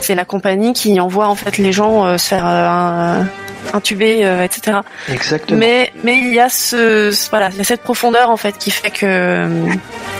C'est 0.00 0.14
la 0.14 0.24
compagnie 0.24 0.72
qui 0.72 1.00
envoie 1.00 1.26
en 1.28 1.34
fait 1.34 1.58
les 1.58 1.72
gens 1.72 2.04
euh, 2.06 2.18
se 2.18 2.28
faire 2.28 2.46
euh, 2.46 2.68
un- 2.68 3.26
intuber, 3.72 4.24
euh, 4.24 4.44
etc. 4.44 4.78
Exactement. 5.08 5.58
Mais 5.58 5.92
mais 6.04 6.18
il 6.18 6.32
y 6.32 6.38
a 6.38 6.48
ce, 6.48 7.10
ce- 7.10 7.28
voilà, 7.30 7.48
il 7.50 7.56
y 7.56 7.60
a 7.60 7.64
cette 7.64 7.82
profondeur 7.82 8.30
en 8.30 8.36
fait 8.36 8.56
qui 8.56 8.70
fait 8.70 8.90
que 8.90 9.06
euh, 9.06 9.48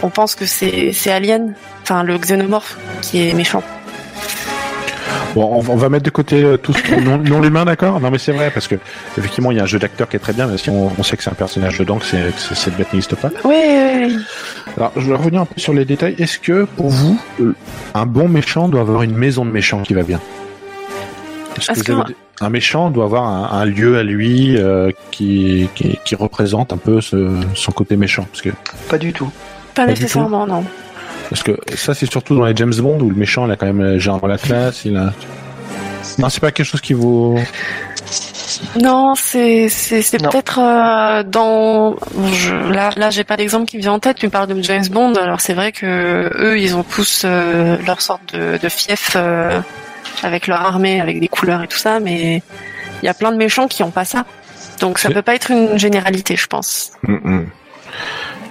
on 0.03 0.11
pense 0.11 0.35
que 0.35 0.45
c'est 0.47 0.93
c'est 0.93 1.13
Alien, 1.13 1.55
enfin 1.83 2.03
le 2.03 2.19
xénomorphe 2.19 2.77
qui 3.03 3.29
est 3.29 3.33
méchant. 3.35 3.63
Bon, 5.35 5.45
on, 5.57 5.61
va- 5.61 5.73
on 5.73 5.77
va 5.77 5.89
mettre 5.89 6.05
de 6.05 6.11
côté 6.11 6.43
euh, 6.43 6.57
tout 6.57 6.73
ce 6.73 6.83
qui 6.83 6.93
est 6.93 7.01
non, 7.01 7.19
non 7.19 7.41
l'humain, 7.41 7.65
d'accord? 7.65 8.01
Non, 8.01 8.11
mais 8.11 8.19
c'est 8.19 8.33
vrai 8.33 8.51
parce 8.53 8.67
que 8.69 8.77
effectivement, 9.19 9.51
il 9.51 9.57
y 9.59 9.61
a 9.61 9.65
un 9.65 9.67
jeu 9.67 9.79
d'acteur 9.79 10.09
qui 10.09 10.17
est 10.17 10.21
très 10.21 10.33
bien, 10.33 10.47
mais 10.47 10.57
si 10.59 10.71
on, 10.71 10.91
on 10.99 11.03
sait 11.03 11.17
que 11.17 11.23
c'est 11.23 11.31
un 11.31 11.35
personnage 11.35 11.79
dedans, 11.79 11.99
que, 11.99 12.05
c'est, 12.07 12.31
cette 12.55 12.77
bête 12.77 12.93
n'existe 12.93 13.15
pas. 13.17 13.31
Oui, 13.45 13.55
oui, 13.55 14.07
oui. 14.09 14.17
Alors, 14.77 14.93
je 14.97 15.09
vais 15.11 15.17
revenir 15.17 15.43
un 15.43 15.47
peu 15.47 15.59
sur 15.61 15.73
les 15.75 15.85
détails. 15.85 16.15
Est-ce 16.19 16.39
que 16.39 16.65
pour 16.65 16.89
vous, 16.89 17.21
euh, 17.41 17.55
un 17.95 18.07
bon 18.07 18.29
méchant 18.29 18.69
doit 18.69 18.81
avoir 18.83 19.03
une 19.03 19.15
maison 19.17 19.45
de 19.45 19.51
méchant 19.51 19.83
qui 19.83 19.95
va 19.95 20.03
bien? 20.03 20.21
Est-ce 21.59 21.83
que 21.85 21.93
vous 21.93 22.01
avez 22.03 22.17
un 22.41 22.51
méchant 22.51 22.91
doit 22.91 23.05
avoir 23.05 23.25
un, 23.27 23.59
un 23.61 23.65
lieu 23.65 23.97
à 23.99 24.03
lui 24.03 24.57
euh, 24.59 24.91
qui, 25.11 25.69
qui, 25.75 25.99
qui 26.05 26.15
représente 26.15 26.73
un 26.73 26.77
peu 26.77 27.01
ce- 27.01 27.33
son 27.55 27.73
côté 27.73 27.97
méchant? 27.97 28.27
Parce 28.31 28.43
que 28.43 28.51
Pas 28.91 28.99
du 28.99 29.13
tout. 29.15 29.31
Pas 29.75 29.87
nécessairement, 29.87 30.47
non. 30.47 30.65
Parce 31.29 31.43
que 31.43 31.59
ça, 31.75 31.95
c'est 31.95 32.11
surtout 32.11 32.37
dans 32.37 32.45
les 32.45 32.55
James 32.57 32.75
Bond 32.75 33.01
où 33.01 33.11
le 33.11 33.17
méchant, 33.17 33.47
il 33.47 33.53
a 33.53 33.57
quand 33.57 33.67
même 33.67 33.81
euh, 33.81 33.99
genre 33.99 34.27
la 34.27 34.39
classe, 34.39 34.85
il 34.85 34.97
a. 34.97 35.13
Non, 36.19 36.29
c'est 36.29 36.41
pas 36.41 36.53
quelque 36.53 36.67
chose 36.67 36.81
qui 36.81 36.95
vous. 36.95 37.39
Non, 38.81 39.15
c'est 39.17 39.69
peut-être 39.69 40.61
euh, 40.61 41.23
dans 41.25 41.97
je, 42.33 42.55
là 42.73 42.91
là 42.97 43.11
j'ai 43.11 43.25
pas 43.25 43.37
d'exemple 43.37 43.67
qui 43.67 43.77
me 43.77 43.83
vient 43.83 43.93
en 43.93 43.99
tête. 43.99 44.17
Tu 44.19 44.27
me 44.27 44.31
parles 44.31 44.47
de 44.47 44.63
James 44.63 44.87
Bond, 44.91 45.15
alors 45.15 45.41
c'est 45.41 45.53
vrai 45.53 45.73
que 45.73 46.31
eux 46.35 46.59
ils 46.59 46.75
ont 46.75 46.85
tous 46.85 47.23
euh, 47.25 47.77
leur 47.87 48.01
sorte 48.01 48.35
de, 48.35 48.57
de 48.57 48.69
fief 48.69 49.13
euh, 49.17 49.61
avec 50.23 50.47
leur 50.47 50.61
armée, 50.63 51.01
avec 51.01 51.21
des 51.21 51.29
couleurs 51.29 51.63
et 51.63 51.67
tout 51.67 51.77
ça, 51.77 52.01
mais 52.01 52.43
il 53.03 53.07
y 53.07 53.09
a 53.09 53.15
plein 53.15 53.33
de 53.33 53.37
méchants 53.37 53.69
qui 53.69 53.83
ont 53.83 53.91
pas 53.91 54.05
ça. 54.05 54.25
Donc 54.81 54.99
ça 54.99 55.11
peut 55.11 55.23
pas 55.23 55.35
être 55.35 55.51
une 55.51 55.79
généralité, 55.79 56.37
je 56.37 56.47
pense. 56.47 56.93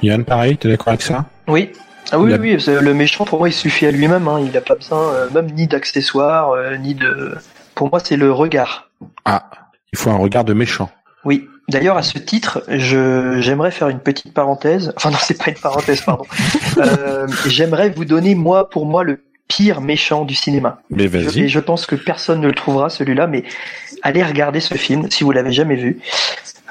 Yann, 0.03 0.23
pareil, 0.23 0.57
t'es 0.57 0.69
d'accord 0.69 0.89
avec 0.89 1.01
ça? 1.01 1.25
Oui. 1.47 1.71
Ah 2.11 2.19
oui, 2.19 2.29
La- 2.31 2.37
oui, 2.37 2.57
le 2.67 2.93
méchant, 2.93 3.25
pour 3.25 3.39
moi, 3.39 3.49
il 3.49 3.53
suffit 3.53 3.85
à 3.87 3.91
lui-même. 3.91 4.27
Hein. 4.27 4.39
Il 4.45 4.55
a 4.55 4.61
pas 4.61 4.75
besoin, 4.75 5.13
euh, 5.13 5.29
même 5.33 5.47
ni 5.51 5.67
d'accessoires, 5.67 6.51
euh, 6.51 6.77
ni 6.77 6.93
de. 6.95 7.35
Pour 7.73 7.89
moi, 7.89 7.99
c'est 8.03 8.15
le 8.15 8.31
regard. 8.31 8.89
Ah, 9.25 9.49
il 9.91 9.99
faut 9.99 10.09
un 10.11 10.17
regard 10.17 10.43
de 10.43 10.53
méchant. 10.53 10.89
Oui. 11.23 11.47
D'ailleurs, 11.67 11.97
à 11.97 12.03
ce 12.03 12.19
titre, 12.19 12.63
je 12.67 13.37
j'aimerais 13.41 13.71
faire 13.71 13.89
une 13.89 13.99
petite 13.99 14.33
parenthèse. 14.35 14.93
Enfin 14.97 15.09
non, 15.09 15.17
c'est 15.19 15.37
pas 15.43 15.49
une 15.49 15.57
parenthèse, 15.57 16.01
pardon. 16.01 16.25
Euh, 16.77 17.25
j'aimerais 17.47 17.89
vous 17.89 18.03
donner 18.05 18.35
moi, 18.35 18.69
pour 18.69 18.85
moi, 18.85 19.03
le 19.05 19.23
pire 19.47 19.79
méchant 19.81 20.25
du 20.25 20.35
cinéma. 20.35 20.81
Mais 20.89 21.07
Je- 21.07 21.17
et 21.17 21.21
vas-y. 21.23 21.47
je 21.49 21.59
pense 21.59 21.85
que 21.85 21.95
personne 21.95 22.41
ne 22.41 22.47
le 22.47 22.53
trouvera 22.53 22.89
celui-là, 22.89 23.27
mais 23.27 23.43
allez 24.03 24.21
regarder 24.23 24.59
ce 24.59 24.73
film 24.75 25.09
si 25.09 25.23
vous 25.23 25.31
l'avez 25.31 25.53
jamais 25.53 25.75
vu. 25.75 25.99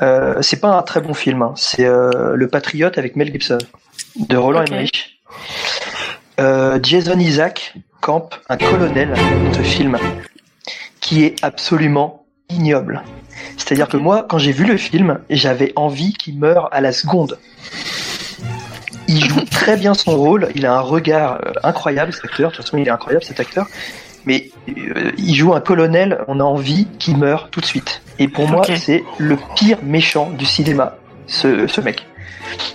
Euh, 0.02 0.34
c'est 0.42 0.60
pas 0.60 0.68
un 0.76 0.82
très 0.82 1.00
bon 1.00 1.14
film. 1.14 1.40
hein. 1.42 1.54
C'est 1.56 1.86
euh, 1.86 2.34
Le 2.36 2.48
Patriote 2.48 2.98
avec 2.98 3.16
Mel 3.16 3.32
Gibson 3.32 3.58
de 4.16 4.36
Roland. 4.36 4.64
Emmerich. 4.64 5.13
Euh, 6.40 6.78
Jason 6.82 7.18
Isaac 7.18 7.74
campe 8.00 8.34
un 8.48 8.56
colonel 8.56 9.14
dans 9.44 9.54
ce 9.54 9.62
film 9.62 9.98
qui 11.00 11.24
est 11.24 11.42
absolument 11.42 12.24
ignoble. 12.50 13.02
C'est-à-dire 13.56 13.88
que 13.88 13.96
moi, 13.96 14.26
quand 14.28 14.38
j'ai 14.38 14.52
vu 14.52 14.64
le 14.64 14.76
film, 14.76 15.20
j'avais 15.30 15.72
envie 15.76 16.12
qu'il 16.12 16.38
meure 16.38 16.68
à 16.72 16.80
la 16.80 16.92
seconde. 16.92 17.38
Il 19.06 19.24
joue 19.24 19.44
très 19.50 19.76
bien 19.76 19.94
son 19.94 20.16
rôle, 20.16 20.48
il 20.54 20.66
a 20.66 20.74
un 20.74 20.80
regard 20.80 21.40
euh, 21.44 21.52
incroyable 21.62 22.12
cet 22.12 22.24
acteur, 22.24 22.50
de 22.50 22.56
toute 22.56 22.64
façon 22.64 22.78
il 22.78 22.86
est 22.86 22.90
incroyable 22.90 23.24
cet 23.24 23.38
acteur, 23.40 23.66
mais 24.26 24.50
euh, 24.68 25.12
il 25.18 25.34
joue 25.34 25.54
un 25.54 25.60
colonel, 25.60 26.24
on 26.28 26.40
a 26.40 26.44
envie 26.44 26.86
qu'il 26.98 27.16
meure 27.16 27.48
tout 27.50 27.60
de 27.60 27.66
suite. 27.66 28.02
Et 28.18 28.28
pour 28.28 28.48
moi, 28.48 28.62
c'est 28.76 29.04
le 29.18 29.38
pire 29.54 29.78
méchant 29.82 30.30
du 30.30 30.46
cinéma, 30.46 30.96
ce, 31.26 31.66
ce 31.66 31.80
mec. 31.80 32.06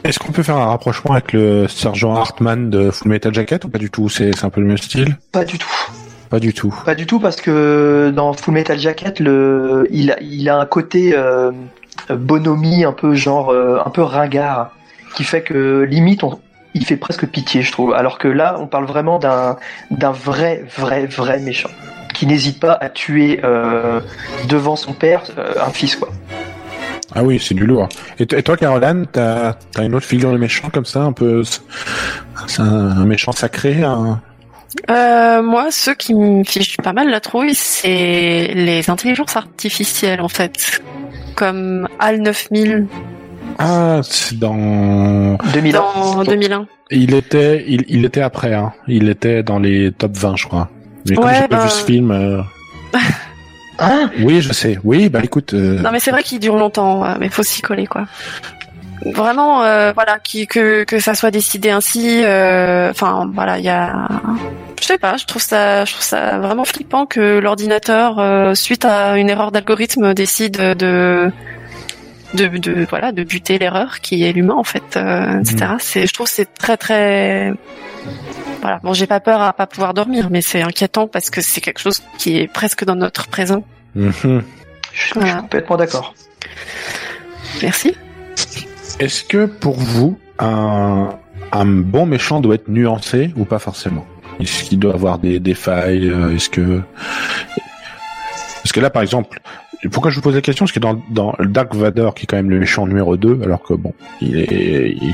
Est-ce 0.04 0.20
qu'on 0.20 0.32
peut 0.32 0.44
faire 0.44 0.58
un 0.58 0.66
rapprochement 0.66 1.12
avec 1.12 1.34
le 1.34 1.68
sergent 1.68 2.16
Hartman 2.16 2.70
de 2.70 2.90
Full 2.90 3.10
Metal 3.12 3.34
Jacket 3.34 3.66
ou 3.66 3.70
pas 3.70 3.78
du 3.78 3.90
tout? 3.90 4.10
C'est 4.10 4.44
un 4.44 4.50
peu 4.50 4.62
le 4.62 4.68
même 4.68 4.78
style? 4.78 5.18
Pas 5.32 5.46
du 5.46 5.58
tout. 5.58 5.68
pas 6.30 6.40
du 6.40 6.54
tout. 6.54 6.74
Pas 6.86 6.96
du 6.96 7.06
tout 7.06 7.20
parce 7.20 7.42
que 7.42 8.12
dans 8.16 8.34
Full 8.34 8.54
Metal 8.54 8.80
Jacket, 8.80 9.20
le, 9.20 9.88
il, 9.92 10.12
a, 10.12 10.20
il 10.22 10.48
a 10.50 10.58
un 10.58 10.66
côté 10.66 11.14
euh, 11.16 11.52
bonhomie 12.10 12.86
un 12.86 12.94
peu 12.94 13.14
genre 13.14 13.50
euh, 13.50 13.80
un 13.86 13.90
peu 13.90 14.02
ringard 14.02 14.72
qui 15.16 15.24
fait 15.24 15.42
que 15.42 15.82
limite 15.90 16.24
on, 16.24 16.40
il 16.74 16.86
fait 16.86 16.98
presque 16.98 17.26
pitié, 17.28 17.62
je 17.62 17.72
trouve. 17.72 17.94
Alors 17.94 18.18
que 18.20 18.28
là, 18.28 18.58
on 18.60 18.68
parle 18.68 18.86
vraiment 18.86 19.20
d'un 19.20 19.58
d'un 19.92 20.12
vrai, 20.12 20.64
vrai, 20.78 21.08
vrai 21.08 21.40
méchant 21.40 21.70
qui 22.14 22.26
n'hésite 22.26 22.60
pas 22.60 22.74
à 22.74 22.90
tuer 22.90 23.40
euh, 23.44 24.02
devant 24.48 24.76
son 24.76 24.94
père 24.94 25.24
un 25.38 25.70
fils, 25.70 25.96
quoi. 25.96 26.10
Ah 27.16 27.24
oui, 27.24 27.40
c'est 27.44 27.56
du 27.56 27.66
lourd. 27.66 27.90
Et, 28.20 28.26
toi, 28.28 28.56
Caroline, 28.58 29.06
t'as 29.12 29.56
as 29.76 29.84
une 29.84 29.96
autre 29.96 30.06
figure 30.06 30.32
de 30.32 30.38
méchant 30.38 30.70
comme 30.70 30.86
ça, 30.86 31.02
un 31.02 31.12
peu, 31.12 31.44
c'est 31.44 32.62
un, 32.62 32.66
un 32.66 33.06
méchant 33.06 33.32
sacré, 33.32 33.84
un... 33.84 34.22
Euh, 34.92 35.42
moi, 35.42 35.68
ceux 35.72 35.96
qui 35.96 36.14
me 36.14 36.44
fichent 36.44 36.78
pas 36.78 36.94
mal 36.94 37.10
la 37.10 37.20
trouille, 37.20 37.56
c'est 37.56 38.52
les 38.54 38.88
intelligences 38.90 39.36
artificielles, 39.36 40.22
en 40.22 40.28
fait. 40.30 40.82
Comme 41.36 41.88
HAL 42.00 42.22
9000 42.22 42.86
Ah, 43.58 44.02
c'est 44.04 44.38
dans. 44.38 45.38
2001. 45.54 45.72
dans 45.82 46.24
2001. 46.24 46.68
Il 46.92 47.16
était, 47.16 47.66
il, 47.68 47.84
il 47.88 48.06
était 48.06 48.22
après, 48.22 48.54
hein. 48.54 48.72
Il 48.88 49.10
était 49.10 49.42
dans 49.42 49.58
les 49.58 49.92
top 49.92 50.12
20, 50.16 50.36
je 50.36 50.46
crois. 50.46 50.70
Mais 51.10 51.16
comme 51.16 51.26
Ouais, 51.26 51.34
j'ai 51.42 51.48
pas 51.48 51.58
bah- 51.58 51.64
vu 51.66 51.70
ce 51.72 51.86
film. 51.86 52.12
euh, 52.12 52.42
Hein 53.80 54.10
Oui, 54.22 54.42
je 54.42 54.52
sais. 54.54 54.78
Oui, 54.84 55.10
bah 55.10 55.22
écoute. 55.24 55.54
euh, 55.54 55.80
Non, 55.82 55.92
mais 55.92 56.00
c'est 56.00 56.12
vrai 56.12 56.24
qu'il 56.24 56.40
dure 56.40 56.58
longtemps, 56.58 57.06
euh, 57.06 57.16
mais 57.20 57.30
faut 57.30 57.44
s'y 57.44 57.62
coller, 57.62 57.88
quoi. 57.88 58.06
Vraiment, 59.14 59.64
euh, 59.64 59.94
voilà, 59.94 60.20
qui, 60.20 60.46
que 60.46 60.84
que 60.84 61.00
ça 61.00 61.14
soit 61.16 61.32
décidé 61.32 61.70
ainsi. 61.70 62.22
euh, 62.24 62.90
Enfin, 62.92 63.30
voilà, 63.34 63.58
il 63.58 63.64
y 63.64 63.70
a. 63.70 64.08
Je 64.82 64.86
sais 64.86 64.98
pas, 64.98 65.16
je 65.18 65.26
trouve 65.26 65.42
ça, 65.42 65.86
je 65.86 65.94
trouve 65.94 66.04
ça 66.04 66.38
vraiment 66.40 66.66
flippant 66.66 67.06
que 67.06 67.40
l'ordinateur, 67.40 68.20
euh, 68.20 68.56
suite 68.56 68.84
à 68.84 69.18
une 69.18 69.30
erreur 69.30 69.52
d'algorithme, 69.54 70.14
décide 70.14 70.58
de 70.58 71.32
de, 72.34 72.48
de 72.48 72.86
voilà 72.90 73.12
de 73.14 73.24
buter 73.24 73.58
l'erreur 73.58 74.02
qui 74.02 74.24
est 74.26 74.34
l'humain 74.34 74.56
en 74.58 74.64
fait, 74.66 74.98
euh, 74.98 75.40
etc. 75.40 75.72
C'est, 75.80 76.06
je 76.06 76.14
trouve 76.14 76.28
que 76.28 76.34
c'est 76.34 76.54
très 76.56 76.76
très 76.78 77.54
voilà. 78.62 78.80
Bon, 78.84 78.94
j'ai 78.94 79.08
pas 79.08 79.20
peur 79.20 79.42
à 79.42 79.54
pas 79.54 79.68
pouvoir 79.68 79.94
dormir, 79.94 80.30
mais 80.30 80.42
c'est 80.42 80.62
inquiétant 80.62 81.08
parce 81.08 81.30
que 81.30 81.42
c'est 81.42 81.62
quelque 81.62 81.80
chose 81.80 82.02
qui 82.18 82.38
est 82.38 82.48
presque 82.48 82.84
dans 82.86 82.96
notre 82.96 83.28
présent. 83.28 83.64
mhm. 83.96 84.14
Je, 84.14 84.30
je 84.94 85.02
suis 85.02 85.14
Voilà. 85.16 85.36
complètement 85.42 85.78
d'accord. 85.78 86.14
Merci. 87.62 87.96
Est-ce 89.00 89.24
que 89.24 89.46
pour 89.46 89.78
vous, 89.80 90.18
un, 90.40 91.10
un 91.52 91.66
bon 91.66 92.06
méchant 92.06 92.42
doit 92.42 92.56
être 92.56 92.68
nuancé 92.70 93.32
ou 93.36 93.46
pas 93.46 93.60
forcément? 93.60 94.06
Est-ce 94.40 94.64
qu'il 94.64 94.80
doit 94.80 94.94
avoir 94.94 95.20
des, 95.20 95.40
des 95.40 95.54
failles? 95.54 96.10
Euh, 96.10 96.36
Est-ce 96.36 96.50
que 96.50 96.82
parce 98.64 98.72
que 98.72 98.80
là, 98.80 98.90
par 98.90 99.02
exemple, 99.02 99.40
pourquoi 99.92 100.12
je 100.12 100.16
vous 100.18 100.22
pose 100.22 100.36
la 100.36 100.42
question? 100.42 100.66
Parce 100.66 100.74
que 100.74 100.80
dans, 100.80 101.02
dans 101.10 101.36
Dark 101.40 101.74
Vador, 101.74 102.14
qui 102.14 102.24
est 102.24 102.26
quand 102.28 102.36
même 102.38 102.50
le 102.50 102.60
méchant 102.60 102.86
numéro 102.86 103.18
2, 103.18 103.42
alors 103.44 103.62
que 103.64 103.74
bon, 103.74 103.94
il 104.22 104.38
est, 104.38 104.92
il, 105.02 105.14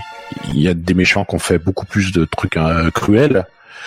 il 0.54 0.60
y 0.62 0.68
a 0.68 0.74
des 0.74 0.94
méchants 0.94 1.24
qui 1.26 1.36
ont 1.36 1.40
fait 1.40 1.60
beaucoup 1.60 1.86
plus 1.86 2.12
de 2.12 2.26
trucs 2.26 2.58
euh, 2.58 2.90
cruels. 2.92 3.46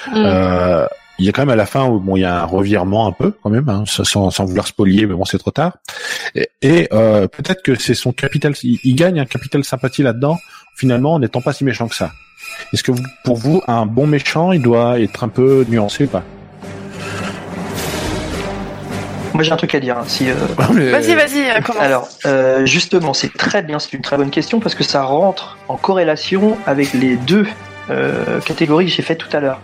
Mm. 0.09 0.15
Euh, 0.17 0.87
il 1.19 1.27
y 1.27 1.29
a 1.29 1.33
quand 1.33 1.43
même 1.43 1.51
à 1.51 1.57
la 1.57 1.67
fin 1.67 1.85
où 1.89 1.99
bon, 1.99 2.15
il 2.17 2.21
y 2.21 2.25
a 2.25 2.43
un 2.43 2.45
revirement 2.45 3.09
un 3.09 3.13
peu 3.13 3.33
quand 3.43 3.51
même, 3.51 3.69
hein, 3.69 3.83
sans, 3.87 4.31
sans 4.31 4.45
vouloir 4.45 4.69
spolier, 4.69 5.05
mais 5.07 5.15
bon, 5.15 5.25
c'est 5.25 5.39
trop 5.39 5.51
tard. 5.51 5.79
Et, 6.37 6.49
et, 6.63 6.89
euh, 6.93 7.27
peut-être 7.27 7.63
que 7.65 7.75
c'est 7.75 7.95
son 7.95 8.13
capital, 8.13 8.55
il, 8.63 8.79
il 8.85 8.95
gagne 8.95 9.19
un 9.19 9.25
capital 9.27 9.65
sympathie 9.65 10.05
là-dedans, 10.05 10.39
finalement, 10.77 11.15
en 11.15 11.19
n'étant 11.19 11.41
pas 11.41 11.53
si 11.53 11.65
méchant 11.65 11.89
que 11.89 11.97
ça. 11.97 12.13
Est-ce 12.73 12.85
que 12.85 12.93
vous- 12.93 13.03
pour 13.25 13.37
vous, 13.37 13.63
un 13.67 13.85
bon 13.85 14.07
méchant, 14.07 14.53
il 14.53 14.63
doit 14.63 15.01
être 15.01 15.25
un 15.25 15.29
peu 15.29 15.67
nuancé 15.69 16.05
ou 16.05 16.09
pas? 16.09 16.23
Moi 19.35 19.43
j'ai 19.43 19.53
un 19.53 19.57
truc 19.57 19.74
à 19.74 19.81
dire. 19.81 19.99
hein, 19.99 20.05
si, 20.07 20.29
euh, 20.31 20.35
Vas-y, 20.59 21.14
vas-y, 21.14 21.51
euh, 21.51 21.61
commence. 21.61 21.83
Alors, 21.83 22.09
euh, 22.26 22.64
justement, 22.66 23.12
c'est 23.14 23.33
très 23.33 23.62
bien, 23.62 23.79
c'est 23.79 23.93
une 23.93 24.03
très 24.03 24.16
bonne 24.16 24.31
question 24.31 24.59
parce 24.61 24.74
que 24.74 24.85
ça 24.85 25.03
rentre 25.03 25.59
en 25.68 25.76
corrélation 25.76 26.57
avec 26.66 26.93
les 26.95 27.16
deux 27.16 27.47
euh, 27.91 28.41
catégories 28.41 28.87
que 28.87 28.93
j'ai 28.93 29.03
faites 29.03 29.18
tout 29.18 29.35
à 29.37 29.41
l'heure. 29.41 29.61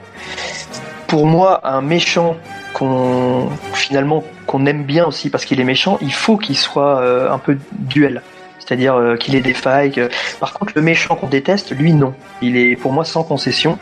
Pour 1.06 1.26
moi, 1.26 1.60
un 1.64 1.80
méchant 1.80 2.36
qu'on 2.72 3.48
finalement 3.72 4.24
qu'on 4.46 4.66
aime 4.66 4.84
bien 4.84 5.06
aussi 5.06 5.30
parce 5.30 5.44
qu'il 5.44 5.60
est 5.60 5.64
méchant, 5.64 5.98
il 6.02 6.12
faut 6.12 6.36
qu'il 6.36 6.56
soit 6.56 7.00
euh, 7.00 7.30
un 7.30 7.38
peu 7.38 7.56
duel. 7.72 8.22
C'est-à-dire 8.58 8.94
euh, 8.94 9.16
qu'il 9.16 9.34
ait 9.34 9.40
des 9.42 9.52
failles. 9.54 9.92
que- 9.92 10.08
Par 10.40 10.54
contre, 10.54 10.72
le 10.74 10.80
méchant 10.82 11.16
qu'on 11.16 11.26
déteste, 11.26 11.72
lui, 11.72 11.92
non. 11.92 12.14
Il 12.40 12.56
est 12.56 12.76
pour 12.76 12.92
moi 12.92 13.04
sans 13.04 13.22
concession. 13.22 13.78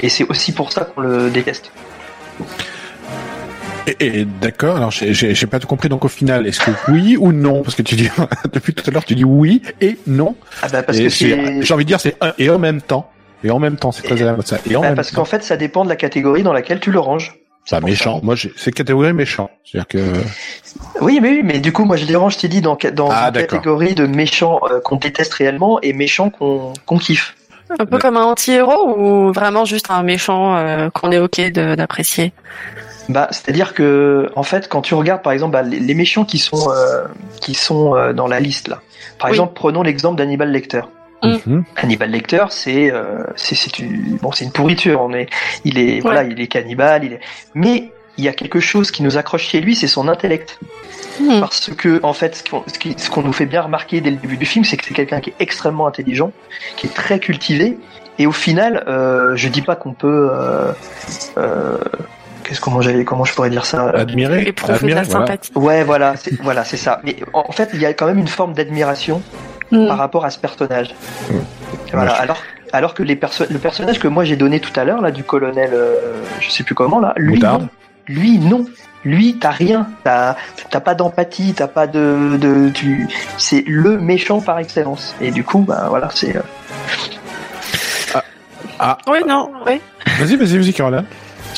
Et 0.00 0.08
c'est 0.08 0.24
aussi 0.28 0.52
pour 0.52 0.72
ça 0.72 0.82
qu'on 0.84 1.02
le 1.02 1.30
déteste. 1.30 1.70
Et, 4.00 4.06
et 4.20 4.24
d'accord, 4.24 4.76
alors 4.76 4.90
j'ai- 4.90 5.46
pas 5.46 5.58
tout 5.58 5.66
compris, 5.66 5.88
donc 5.88 6.04
au 6.04 6.08
final, 6.08 6.46
est-ce 6.46 6.60
que 6.60 6.70
oui 6.90 7.16
ou 7.18 7.32
non? 7.32 7.62
Parce 7.62 7.74
que 7.74 7.82
tu 7.82 7.94
dis, 7.96 8.08
depuis 8.52 8.74
tout 8.74 8.84
à 8.88 8.90
l'heure, 8.92 9.04
tu 9.04 9.14
dis 9.14 9.24
oui 9.24 9.62
et 9.80 9.98
non. 10.06 10.36
Ah 10.62 10.68
bah 10.68 10.82
parce 10.82 10.98
Et 10.98 11.04
que. 11.04 11.62
J'ai 11.62 11.74
envie 11.74 11.84
de 11.84 11.88
dire, 11.88 12.00
c'est 12.00 12.16
un 12.20 12.32
et 12.38 12.50
en 12.50 12.58
même 12.58 12.80
temps. 12.82 13.10
Et 13.44 13.50
en 13.50 13.58
même 13.60 13.76
temps, 13.76 13.92
c'est 13.92 14.02
très 14.02 14.20
à 14.20 14.26
la 14.26 14.32
mode 14.34 14.46
ça. 14.46 14.58
Et 14.68 14.74
en 14.76 14.80
Bah, 14.80 14.88
même 14.88 14.96
parce 14.96 15.12
qu'en 15.12 15.24
fait, 15.24 15.44
ça 15.44 15.56
dépend 15.56 15.84
de 15.84 15.88
la 15.88 15.96
catégorie 15.96 16.42
dans 16.42 16.52
laquelle 16.52 16.80
tu 16.80 16.90
le 16.90 16.98
ranges. 16.98 17.36
Bah, 17.70 17.80
méchant. 17.80 18.20
Moi, 18.22 18.34
j'ai- 18.34 18.52
c'est 18.56 18.72
catégorie 18.72 19.12
méchant. 19.12 19.50
C'est-à-dire 19.64 19.86
que. 19.88 19.98
Oui, 21.00 21.20
mais 21.22 21.30
oui, 21.30 21.42
mais 21.44 21.58
du 21.60 21.70
coup, 21.72 21.84
moi, 21.84 21.96
je 21.96 22.04
les 22.06 22.16
range, 22.16 22.34
je 22.34 22.38
t'ai 22.40 22.48
dit, 22.48 22.60
dans, 22.62 22.76
dans 22.94 23.10
Ah, 23.12 23.28
une 23.28 23.32
catégorie 23.40 23.94
de 23.94 24.06
méchants 24.06 24.60
euh, 24.70 24.80
qu'on 24.80 24.96
déteste 24.96 25.34
réellement 25.34 25.78
et 25.82 25.92
méchants 25.92 26.30
qu'on 26.30 26.72
qu'on 26.86 26.98
kiffe. 26.98 27.34
Un 27.78 27.86
peu 27.86 27.98
comme 27.98 28.16
un 28.16 28.22
anti-héros 28.24 28.96
ou 28.98 29.32
vraiment 29.32 29.64
juste 29.64 29.90
un 29.90 30.02
méchant 30.02 30.56
euh, 30.56 30.90
qu'on 30.90 31.10
est 31.12 31.18
ok 31.18 31.40
de- 31.52 31.74
d'apprécier? 31.74 32.32
Bah, 33.08 33.28
c'est-à-dire 33.30 33.72
que, 33.74 34.30
en 34.36 34.42
fait, 34.42 34.68
quand 34.68 34.82
tu 34.82 34.94
regardes, 34.94 35.22
par 35.22 35.32
exemple, 35.32 35.52
bah, 35.52 35.62
les, 35.62 35.78
les 35.80 35.94
méchants 35.94 36.24
qui 36.24 36.38
sont 36.38 36.70
euh, 36.70 37.04
qui 37.40 37.54
sont 37.54 37.94
euh, 37.96 38.12
dans 38.12 38.26
la 38.26 38.38
liste 38.40 38.68
là. 38.68 38.80
Par 39.18 39.26
Oui. 39.30 39.34
exemple, 39.36 39.52
prenons 39.54 39.82
l'exemple 39.82 40.16
d'Hannibal 40.16 40.50
Lecter. 40.50 40.82
Mm. 41.22 41.36
Mhm. 41.46 41.64
Hannibal 41.76 42.10
Lecter, 42.10 42.44
c'est 42.50 42.92
euh, 42.92 43.24
c'est 43.34 43.54
c'est 43.54 43.78
une 43.80 44.18
bon, 44.22 44.30
c'est 44.32 44.44
une 44.44 44.52
pourriture. 44.52 45.00
On 45.00 45.12
est, 45.14 45.28
il 45.64 45.78
est 45.78 46.00
voilà, 46.00 46.22
il 46.22 46.40
est 46.40 46.46
cannibale, 46.46 47.04
il 47.04 47.12
est. 47.14 47.20
Mais 47.54 47.90
il 48.18 48.24
y 48.24 48.28
a 48.28 48.32
quelque 48.32 48.60
chose 48.60 48.90
qui 48.90 49.02
nous 49.02 49.16
accroche 49.16 49.46
chez 49.48 49.60
lui, 49.60 49.74
c'est 49.76 49.86
son 49.86 50.08
intellect. 50.08 50.58
Hmm. 51.20 51.40
Parce 51.40 51.70
que, 51.76 51.98
en 52.04 52.12
fait, 52.12 52.44
ce 52.96 53.10
qu'on 53.10 53.22
nous 53.22 53.32
fait 53.32 53.46
bien 53.46 53.62
remarquer 53.62 54.00
dès 54.00 54.10
le 54.10 54.16
début 54.16 54.36
du 54.36 54.46
film, 54.46 54.64
c'est 54.64 54.76
que 54.76 54.84
c'est 54.84 54.94
quelqu'un 54.94 55.20
qui 55.20 55.30
est 55.30 55.34
extrêmement 55.40 55.86
intelligent, 55.86 56.32
qui 56.76 56.86
est 56.88 56.94
très 56.94 57.18
cultivé, 57.18 57.78
et 58.18 58.26
au 58.26 58.32
final, 58.32 58.84
euh, 58.88 59.34
je 59.36 59.48
dis 59.48 59.62
pas 59.62 59.74
qu'on 59.76 59.92
peut, 59.92 60.28
euh, 60.32 60.72
euh, 61.38 61.78
qu'est-ce 62.44 62.60
comment 62.60 62.80
j'allais, 62.80 63.04
comment 63.04 63.24
je 63.24 63.32
pourrais 63.34 63.50
dire 63.50 63.64
ça 63.66 63.88
Admirer. 63.90 64.42
éprouver 64.48 64.88
la 64.94 65.02
voilà. 65.02 65.26
sympathie. 65.26 65.50
Ouais, 65.54 65.84
voilà, 65.84 66.14
c'est 66.16 66.40
voilà, 66.42 66.64
c'est 66.64 66.76
ça. 66.76 67.00
Mais 67.04 67.16
en 67.32 67.52
fait, 67.52 67.70
il 67.74 67.80
y 67.80 67.86
a 67.86 67.92
quand 67.94 68.06
même 68.06 68.18
une 68.18 68.28
forme 68.28 68.52
d'admiration 68.54 69.22
Hmm. 69.70 69.86
par 69.86 69.98
rapport 69.98 70.24
à 70.24 70.30
ce 70.30 70.38
personnage. 70.38 70.94
Mm. 71.30 71.34
Voilà. 71.92 72.14
Je- 72.14 72.22
Alors, 72.22 72.38
alors 72.72 72.94
que 72.94 73.02
les 73.02 73.16
perso 73.16 73.44
le 73.50 73.58
personnage 73.58 73.98
que 73.98 74.08
moi 74.08 74.24
j'ai 74.24 74.36
donné 74.36 74.60
tout 74.60 74.72
à 74.80 74.84
l'heure 74.84 75.02
là 75.02 75.10
du 75.10 75.24
colonel, 75.24 75.70
euh, 75.74 76.22
je 76.40 76.48
sais 76.50 76.62
plus 76.64 76.74
comment 76.74 77.00
là, 77.00 77.12
lui 77.18 77.34
Moutarde. 77.34 77.68
Lui 78.08 78.38
non. 78.38 78.66
Lui, 79.04 79.38
t'as 79.40 79.50
rien, 79.52 79.88
t'as 80.02 80.34
t'as 80.70 80.80
pas 80.80 80.94
d'empathie, 80.96 81.54
t'as 81.54 81.68
pas 81.68 81.86
de, 81.86 82.36
de 82.36 82.68
tu, 82.70 83.06
c'est 83.38 83.62
le 83.66 83.96
méchant 83.96 84.40
par 84.40 84.58
excellence. 84.58 85.14
Et 85.20 85.30
du 85.30 85.44
coup, 85.44 85.60
bah 85.60 85.86
voilà, 85.88 86.08
c'est. 86.12 86.36
euh, 86.36 86.40
Oui, 89.06 89.18
non, 89.26 89.50
oui. 89.66 89.80
Vas-y, 90.18 90.36
vas-y, 90.36 90.58
vas-y, 90.58 90.72
Caroline. 90.72 91.04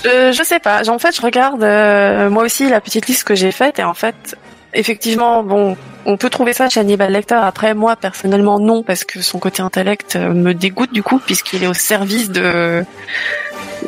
Je, 0.05 0.33
je 0.33 0.43
sais 0.43 0.59
pas. 0.61 0.89
En 0.89 0.99
fait, 0.99 1.17
je 1.17 1.23
regarde 1.23 1.63
euh, 1.63 2.31
moi 2.31 2.45
aussi 2.45 2.69
la 2.69 2.81
petite 2.81 3.07
liste 3.07 3.25
que 3.25 3.35
j'ai 3.35 3.53
faite 3.53 3.79
et 3.79 3.85
en 3.85 3.95
fait, 3.95 4.37
effectivement, 4.75 5.43
bon, 5.43 5.77
on 6.07 6.17
peut 6.17 6.31
trouver 6.31 6.53
ça 6.53 6.69
chez 6.69 6.81
Hannibal 6.81 7.11
Lecter. 7.13 7.35
Après, 7.43 7.75
moi 7.75 7.97
personnellement, 7.97 8.61
non, 8.61 8.83
parce 8.83 9.05
que 9.05 9.21
son 9.23 9.39
côté 9.39 9.63
intellect 9.63 10.17
euh, 10.17 10.33
me 10.33 10.53
dégoûte 10.55 10.93
du 10.93 11.03
coup, 11.03 11.19
puisqu'il 11.19 11.65
est 11.65 11.69
au 11.69 11.75
service 11.75 12.31
de 12.31 12.85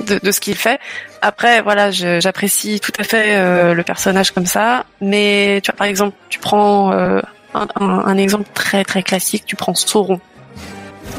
de, 0.07 0.19
de 0.23 0.31
ce 0.31 0.41
qu'il 0.41 0.57
fait. 0.57 0.81
Après, 1.25 1.63
voilà, 1.63 1.91
j'apprécie 1.93 2.81
tout 2.81 2.91
à 2.99 3.05
fait 3.05 3.37
euh, 3.37 3.75
le 3.75 3.83
personnage 3.85 4.33
comme 4.33 4.45
ça, 4.47 4.85
mais 5.01 5.61
tu 5.63 5.71
vois, 5.71 5.77
par 5.77 5.87
exemple, 5.87 6.17
tu 6.29 6.41
prends 6.41 6.93
euh, 6.93 7.21
un, 7.55 7.69
un- 7.81 8.05
un 8.07 8.17
exemple 8.19 8.49
très 8.55 8.83
très 8.83 9.05
classique, 9.05 9.45
tu 9.47 9.55
prends 9.55 9.75
Sauron 9.75 10.21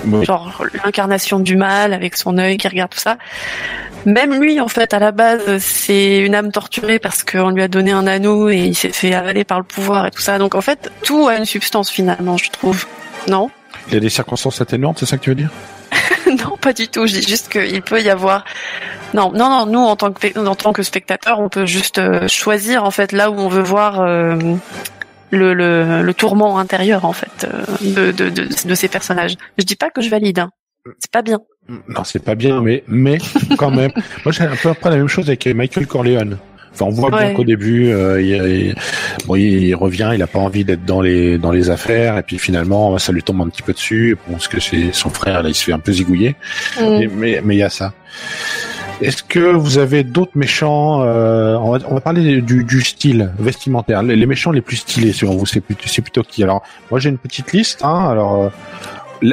Oui. 0.05 0.25
genre 0.25 0.61
l'incarnation 0.83 1.39
du 1.39 1.55
mal 1.55 1.93
avec 1.93 2.17
son 2.17 2.37
œil 2.37 2.57
qui 2.57 2.67
regarde 2.67 2.91
tout 2.91 2.99
ça. 2.99 3.15
Même 4.05 4.41
lui, 4.41 4.59
en 4.59 4.67
fait, 4.67 4.93
à 4.93 4.99
la 4.99 5.13
base, 5.13 5.59
c'est 5.59 6.17
une 6.19 6.35
âme 6.35 6.51
torturée 6.51 6.99
parce 6.99 7.23
qu'on 7.23 7.51
lui 7.51 7.61
a 7.63 7.69
donné 7.69 7.93
un 7.93 8.05
anneau 8.05 8.49
et 8.49 8.57
il 8.57 8.75
s'est 8.75 8.91
fait 8.91 9.13
avaler 9.13 9.45
par 9.45 9.59
le 9.59 9.63
pouvoir 9.63 10.05
et 10.07 10.11
tout 10.11 10.21
ça. 10.21 10.37
Donc 10.37 10.53
en 10.55 10.61
fait, 10.61 10.91
tout 11.03 11.29
a 11.29 11.37
une 11.37 11.45
substance 11.45 11.89
finalement, 11.89 12.35
je 12.35 12.49
trouve. 12.51 12.85
Non? 13.29 13.49
Il 13.87 13.93
y 13.93 13.97
a 13.97 14.01
des 14.01 14.09
circonstances 14.09 14.59
atténuantes, 14.59 14.99
c'est 14.99 15.05
ça 15.05 15.17
que 15.17 15.23
tu 15.23 15.29
veux 15.29 15.35
dire? 15.37 15.49
Pas 16.63 16.73
du 16.73 16.87
tout. 16.87 17.05
Je 17.05 17.13
dis 17.13 17.27
juste 17.27 17.49
qu'il 17.49 17.81
peut 17.81 18.01
y 18.01 18.09
avoir. 18.09 18.45
Non, 19.13 19.31
non, 19.31 19.49
non. 19.49 19.65
Nous, 19.65 19.79
en 19.79 19.95
tant 19.95 20.11
que 20.11 20.39
en 20.39 20.55
tant 20.55 20.73
que 20.73 20.81
spectateur, 20.81 21.39
on 21.39 21.49
peut 21.49 21.65
juste 21.65 21.99
euh, 21.99 22.27
choisir 22.27 22.83
en 22.83 22.91
fait 22.91 23.11
là 23.11 23.29
où 23.29 23.35
on 23.35 23.49
veut 23.49 23.61
voir 23.61 24.01
euh, 24.01 24.35
le, 25.29 25.53
le, 25.53 26.01
le 26.01 26.13
tourment 26.13 26.57
intérieur 26.57 27.05
en 27.05 27.13
fait 27.13 27.45
euh, 27.45 27.63
de, 27.81 28.11
de, 28.11 28.29
de, 28.29 28.47
de 28.67 28.75
ces 28.75 28.87
personnages. 28.87 29.35
Je 29.57 29.65
dis 29.65 29.75
pas 29.75 29.89
que 29.89 30.01
je 30.01 30.09
valide. 30.09 30.39
Hein. 30.39 30.49
C'est 30.99 31.11
pas 31.11 31.21
bien, 31.21 31.39
Non, 31.69 32.03
c'est 32.03 32.23
pas 32.23 32.35
bien, 32.35 32.61
mais 32.61 32.83
mais 32.87 33.17
quand 33.57 33.71
même. 33.71 33.91
Moi, 34.25 34.31
j'ai 34.31 34.43
un 34.43 34.55
peu 34.55 34.69
après 34.69 34.89
la 34.89 34.97
même 34.97 35.07
chose 35.07 35.27
avec 35.27 35.45
Michael 35.47 35.87
Corleone. 35.87 36.37
Enfin, 36.73 36.85
on 36.85 36.89
voit 36.89 37.11
bien 37.11 37.33
qu'au 37.33 37.43
début, 37.43 37.91
euh, 37.91 38.21
il, 38.21 38.29
il- 38.69 38.75
bon, 39.27 39.35
il, 39.35 39.63
il 39.65 39.75
revient, 39.75 40.11
il 40.13 40.21
a 40.23 40.27
pas 40.27 40.39
envie 40.39 40.63
d'être 40.65 40.85
dans 40.85 41.01
les 41.01 41.37
dans 41.37 41.51
les 41.51 41.69
affaires, 41.69 42.17
et 42.17 42.23
puis 42.23 42.39
finalement, 42.39 42.97
ça 42.97 43.11
lui 43.11 43.21
tombe 43.23 43.41
un 43.41 43.47
petit 43.49 43.61
peu 43.61 43.73
dessus, 43.73 44.17
parce 44.31 44.47
que 44.47 44.59
c'est 44.59 44.91
son 44.93 45.09
frère, 45.09 45.43
là, 45.43 45.49
il 45.49 45.55
se 45.55 45.63
fait 45.63 45.73
un 45.73 45.79
peu 45.79 45.91
zigouiller. 45.91 46.35
Mm. 46.79 46.83
Mais 46.99 47.09
mais 47.15 47.41
mais 47.43 47.55
il 47.55 47.59
y 47.59 47.63
a 47.63 47.69
ça. 47.69 47.93
Est-ce 49.01 49.23
que 49.23 49.39
vous 49.39 49.79
avez 49.79 50.03
d'autres 50.03 50.35
méchants 50.37 51.01
euh, 51.03 51.55
on, 51.55 51.71
va, 51.71 51.79
on 51.89 51.95
va 51.95 51.99
parler 51.99 52.41
du, 52.41 52.63
du 52.63 52.81
style 52.81 53.31
vestimentaire. 53.37 54.01
Les, 54.03 54.15
les 54.15 54.25
méchants 54.27 54.51
les 54.51 54.61
plus 54.61 54.77
stylés, 54.77 55.11
selon 55.13 55.35
vous, 55.35 55.45
c'est 55.45 55.61
plutôt, 55.61 55.87
c'est 55.87 56.01
plutôt 56.01 56.21
qui? 56.23 56.41
Alors, 56.43 56.63
moi, 56.89 56.99
j'ai 56.99 57.09
une 57.09 57.17
petite 57.17 57.51
liste. 57.51 57.83
Hein, 57.83 58.07
alors, 58.09 58.43
euh, 58.43 58.49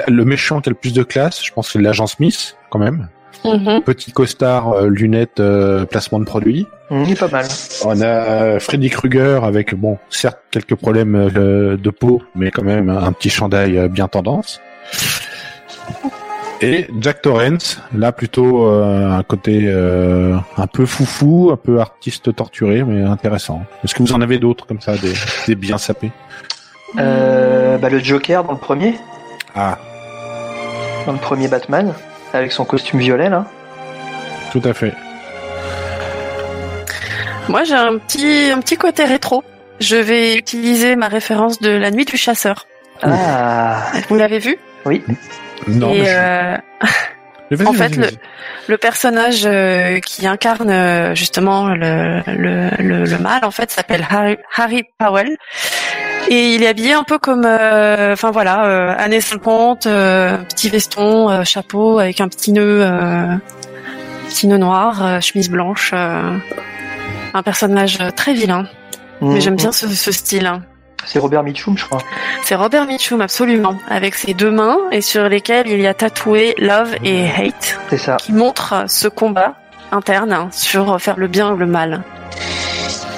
le 0.08 0.24
méchant 0.24 0.60
qui 0.60 0.70
a 0.70 0.72
le 0.72 0.76
plus 0.76 0.92
de 0.94 1.02
classe, 1.02 1.44
je 1.44 1.52
pense 1.52 1.66
que 1.66 1.72
c'est 1.74 1.82
l'agent 1.82 2.06
Smith, 2.06 2.56
quand 2.70 2.78
même. 2.78 3.08
Mhm. 3.44 3.82
Petit 3.82 4.12
costard, 4.12 4.72
euh, 4.72 4.88
lunettes, 4.88 5.40
euh, 5.40 5.84
placement 5.86 6.18
de 6.18 6.24
produit. 6.24 6.66
Hum, 6.90 7.04
il 7.06 7.12
est 7.12 7.18
pas 7.18 7.28
mal. 7.28 7.46
On 7.84 8.00
a 8.00 8.04
euh, 8.04 8.60
Freddy 8.60 8.90
Krueger 8.90 9.44
avec, 9.44 9.74
bon, 9.74 9.98
certes 10.10 10.38
quelques 10.50 10.74
problèmes 10.74 11.14
euh, 11.14 11.76
de 11.76 11.90
peau, 11.90 12.22
mais 12.34 12.50
quand 12.50 12.64
même 12.64 12.90
un 12.90 13.12
petit 13.12 13.30
chandail 13.30 13.78
euh, 13.78 13.88
bien 13.88 14.08
tendance. 14.08 14.60
Et 16.62 16.88
Jack 17.00 17.22
Torrance, 17.22 17.80
là 17.96 18.12
plutôt 18.12 18.66
euh, 18.66 19.10
un 19.10 19.22
côté 19.22 19.62
euh, 19.64 20.36
un 20.58 20.66
peu 20.66 20.84
foufou, 20.84 21.48
un 21.52 21.56
peu 21.56 21.80
artiste 21.80 22.34
torturé, 22.36 22.84
mais 22.84 23.02
intéressant. 23.02 23.62
Est-ce 23.82 23.94
que 23.94 24.02
vous 24.02 24.12
en 24.12 24.20
avez 24.20 24.38
d'autres 24.38 24.66
comme 24.66 24.80
ça, 24.80 24.96
des, 24.98 25.14
des 25.46 25.54
bien 25.54 25.78
sapés? 25.78 26.12
Euh, 26.98 27.78
bah, 27.78 27.88
le 27.88 27.98
Joker 28.00 28.44
dans 28.44 28.52
le 28.52 28.58
premier, 28.58 28.96
Ah, 29.54 29.78
dans 31.06 31.12
le 31.12 31.18
premier 31.18 31.48
Batman, 31.48 31.94
avec 32.32 32.52
son 32.52 32.64
costume 32.64 33.00
violet 33.00 33.28
là. 33.28 33.44
tout 34.52 34.62
à 34.64 34.72
fait. 34.74 34.92
Moi, 37.48 37.64
j'ai 37.64 37.74
un 37.74 37.98
petit, 37.98 38.50
un 38.54 38.60
petit 38.60 38.76
côté 38.76 39.04
rétro. 39.04 39.42
Je 39.80 39.96
vais 39.96 40.36
utiliser 40.36 40.94
ma 40.94 41.08
référence 41.08 41.58
de 41.60 41.70
La 41.70 41.90
Nuit 41.90 42.04
du 42.04 42.16
Chasseur. 42.16 42.66
Ah, 43.02 43.82
Vous 44.08 44.16
l'avez 44.16 44.38
vu? 44.38 44.56
Non, 45.66 45.92
Et 45.92 46.00
mais 46.00 46.04
je- 46.04 46.10
euh, 46.14 46.56
en 47.66 47.72
fait, 47.72 47.96
le- 47.96 48.08
le 48.68 48.76
personnage 48.78 49.42
euh, 49.46 49.98
qui 50.00 50.26
incarne 50.26 50.70
euh, 50.70 51.14
justement 51.14 51.68
le, 51.70 52.20
le, 52.26 52.70
le, 52.78 53.04
le 53.04 53.18
mal, 53.18 53.44
en 53.44 53.50
fait, 53.50 53.70
s'appelle 53.70 54.06
Harry, 54.08 54.36
Harry 54.56 54.84
Powell. 54.98 55.36
Et 56.28 56.54
il 56.54 56.62
est 56.62 56.68
habillé 56.68 56.92
un 56.92 57.02
peu 57.02 57.18
comme, 57.18 57.44
euh, 57.44 58.12
enfin 58.12 58.30
voilà, 58.30 58.64
euh, 58.66 58.94
années 58.96 59.20
50, 59.20 59.86
euh, 59.86 60.36
petit 60.48 60.68
veston, 60.68 61.28
euh, 61.30 61.44
chapeau 61.44 61.98
avec 61.98 62.20
un 62.20 62.28
petit 62.28 62.52
nœud, 62.52 62.82
euh, 62.84 63.34
petit 64.28 64.46
nœud 64.46 64.58
noir, 64.58 65.04
euh, 65.04 65.20
chemise 65.20 65.50
blanche. 65.50 65.90
euh, 65.94 66.36
un 67.34 67.42
personnage 67.42 67.98
très 68.16 68.32
vilain. 68.34 68.66
Mais 69.20 69.34
Hum, 69.34 69.40
j'aime 69.40 69.56
bien 69.56 69.70
ce, 69.72 69.86
ce 69.88 70.10
style. 70.12 70.46
hein. 70.46 70.62
C'est 71.04 71.18
Robert 71.18 71.42
Mitchum, 71.42 71.76
je 71.78 71.84
crois. 71.84 72.00
C'est 72.42 72.54
Robert 72.54 72.86
Mitchum, 72.86 73.20
absolument, 73.20 73.76
avec 73.88 74.14
ses 74.14 74.34
deux 74.34 74.50
mains 74.50 74.76
et 74.92 75.00
sur 75.00 75.28
lesquelles 75.28 75.66
il 75.68 75.80
y 75.80 75.86
a 75.86 75.94
tatoué 75.94 76.54
Love 76.58 76.94
et 77.04 77.26
Hate, 77.30 77.78
C'est 77.88 77.98
ça. 77.98 78.16
qui 78.16 78.32
montre 78.32 78.84
ce 78.86 79.08
combat 79.08 79.54
interne 79.92 80.32
hein, 80.32 80.48
sur 80.52 81.00
faire 81.00 81.16
le 81.18 81.26
bien 81.28 81.52
ou 81.52 81.56
le 81.56 81.66
mal. 81.66 82.02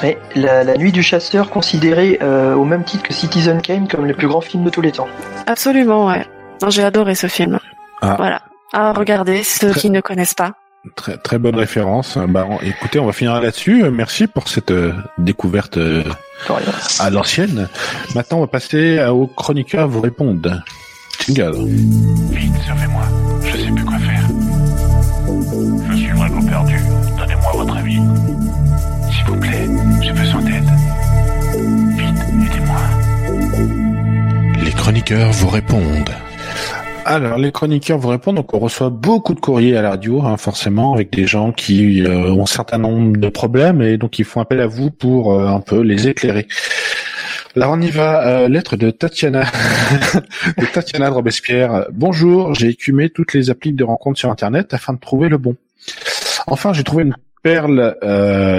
Mais 0.02 0.18
la, 0.34 0.64
la 0.64 0.76
Nuit 0.76 0.92
du 0.92 1.02
Chasseur, 1.02 1.48
considérée 1.50 2.18
euh, 2.22 2.54
au 2.54 2.64
même 2.64 2.84
titre 2.84 3.04
que 3.04 3.12
Citizen 3.14 3.60
Kane 3.62 3.86
comme 3.88 4.04
le 4.06 4.14
plus 4.14 4.26
grand 4.28 4.40
film 4.40 4.64
de 4.64 4.70
tous 4.70 4.80
les 4.80 4.92
temps. 4.92 5.08
Absolument, 5.46 6.06
ouais. 6.06 6.26
J'ai 6.68 6.82
adoré 6.84 7.14
ce 7.14 7.26
film. 7.28 7.58
Ah. 8.00 8.14
Voilà. 8.18 8.42
À 8.72 8.92
regarder, 8.92 9.42
ceux 9.42 9.70
Très- 9.70 9.80
qui 9.80 9.90
ne 9.90 10.00
connaissent 10.00 10.34
pas. 10.34 10.52
Très, 10.96 11.16
très 11.16 11.38
bonne 11.38 11.54
référence. 11.54 12.18
Bah, 12.28 12.46
on- 12.48 12.58
écoutez, 12.60 12.98
on 12.98 13.06
va 13.06 13.12
finir 13.12 13.40
là-dessus. 13.40 13.84
Euh, 13.84 13.90
Merci 13.92 14.26
pour 14.26 14.48
cette 14.48 14.72
euh, 14.72 14.92
découverte 15.18 15.76
euh, 15.76 16.02
à 16.98 17.10
l'ancienne. 17.10 17.68
Maintenant, 18.16 18.38
on 18.38 18.40
va 18.40 18.46
passer 18.48 19.00
aux 19.04 19.28
chroniqueurs 19.28 19.86
vous 19.88 20.00
répondent. 20.00 20.60
Jingle. 21.20 21.66
Vite, 22.30 22.52
servez-moi. 22.66 23.02
Alors, 37.04 37.36
les 37.36 37.50
chroniqueurs 37.50 37.98
vous 37.98 38.08
répondent. 38.08 38.36
Donc, 38.36 38.54
on 38.54 38.60
reçoit 38.60 38.90
beaucoup 38.90 39.34
de 39.34 39.40
courriers 39.40 39.76
à 39.76 39.82
la 39.82 39.90
radio, 39.90 40.22
hein, 40.22 40.36
forcément, 40.36 40.94
avec 40.94 41.10
des 41.10 41.26
gens 41.26 41.50
qui 41.50 42.02
euh, 42.02 42.30
ont 42.30 42.44
un 42.44 42.46
certain 42.46 42.78
nombre 42.78 43.16
de 43.16 43.28
problèmes 43.28 43.82
et 43.82 43.96
donc 43.96 44.20
ils 44.20 44.24
font 44.24 44.40
appel 44.40 44.60
à 44.60 44.68
vous 44.68 44.90
pour 44.90 45.34
euh, 45.34 45.48
un 45.48 45.58
peu 45.58 45.80
les 45.80 46.06
éclairer. 46.06 46.46
Alors, 47.56 47.72
on 47.72 47.80
y 47.80 47.90
va. 47.90 48.26
Euh, 48.28 48.48
lettre 48.48 48.76
de 48.76 48.90
Tatiana, 48.92 49.42
de 50.56 50.66
Tatiana 50.66 51.08
de 51.08 51.14
Robespierre. 51.14 51.86
Bonjour, 51.92 52.54
j'ai 52.54 52.68
écumé 52.68 53.10
toutes 53.10 53.34
les 53.34 53.50
applis 53.50 53.72
de 53.72 53.82
rencontres 53.82 54.20
sur 54.20 54.30
Internet 54.30 54.72
afin 54.72 54.92
de 54.92 55.00
trouver 55.00 55.28
le 55.28 55.38
bon. 55.38 55.56
Enfin, 56.46 56.72
j'ai 56.72 56.84
trouvé 56.84 57.02
une 57.02 57.16
perle 57.42 57.96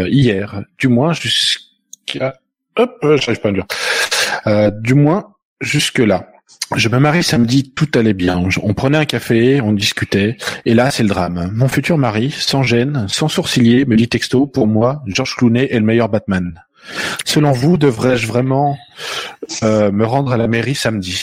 hier, 0.09 0.61
du 0.77 0.89
moins 0.89 1.13
jusqu'à... 1.13 2.33
Hop, 2.75 2.97
j'arrive 3.01 3.39
pas 3.39 3.49
à 3.49 3.51
le 3.51 3.57
dire. 3.61 4.71
Du 4.81 4.93
moins 4.93 5.33
jusque 5.61 5.99
là. 5.99 6.32
Je 6.75 6.89
me 6.89 6.97
marie 6.97 7.23
samedi, 7.23 7.71
tout 7.71 7.87
allait 7.95 8.13
bien. 8.13 8.43
On 8.63 8.73
prenait 8.73 8.97
un 8.97 9.05
café, 9.05 9.61
on 9.61 9.73
discutait, 9.73 10.37
et 10.65 10.73
là 10.73 10.89
c'est 10.91 11.03
le 11.03 11.09
drame. 11.09 11.51
Mon 11.53 11.67
futur 11.67 11.97
mari, 11.97 12.31
sans 12.31 12.63
gêne, 12.63 13.05
sans 13.09 13.27
sourciller, 13.27 13.85
me 13.85 13.95
dit 13.95 14.07
texto, 14.09 14.47
pour 14.47 14.65
moi, 14.67 15.03
George 15.05 15.35
Clooney 15.35 15.67
est 15.71 15.79
le 15.79 15.85
meilleur 15.85 16.09
Batman. 16.09 16.59
Selon 17.25 17.51
vous, 17.51 17.77
devrais-je 17.77 18.27
vraiment 18.27 18.77
euh, 19.63 19.91
me 19.91 20.05
rendre 20.05 20.33
à 20.33 20.37
la 20.37 20.47
mairie 20.47 20.75
samedi? 20.75 21.21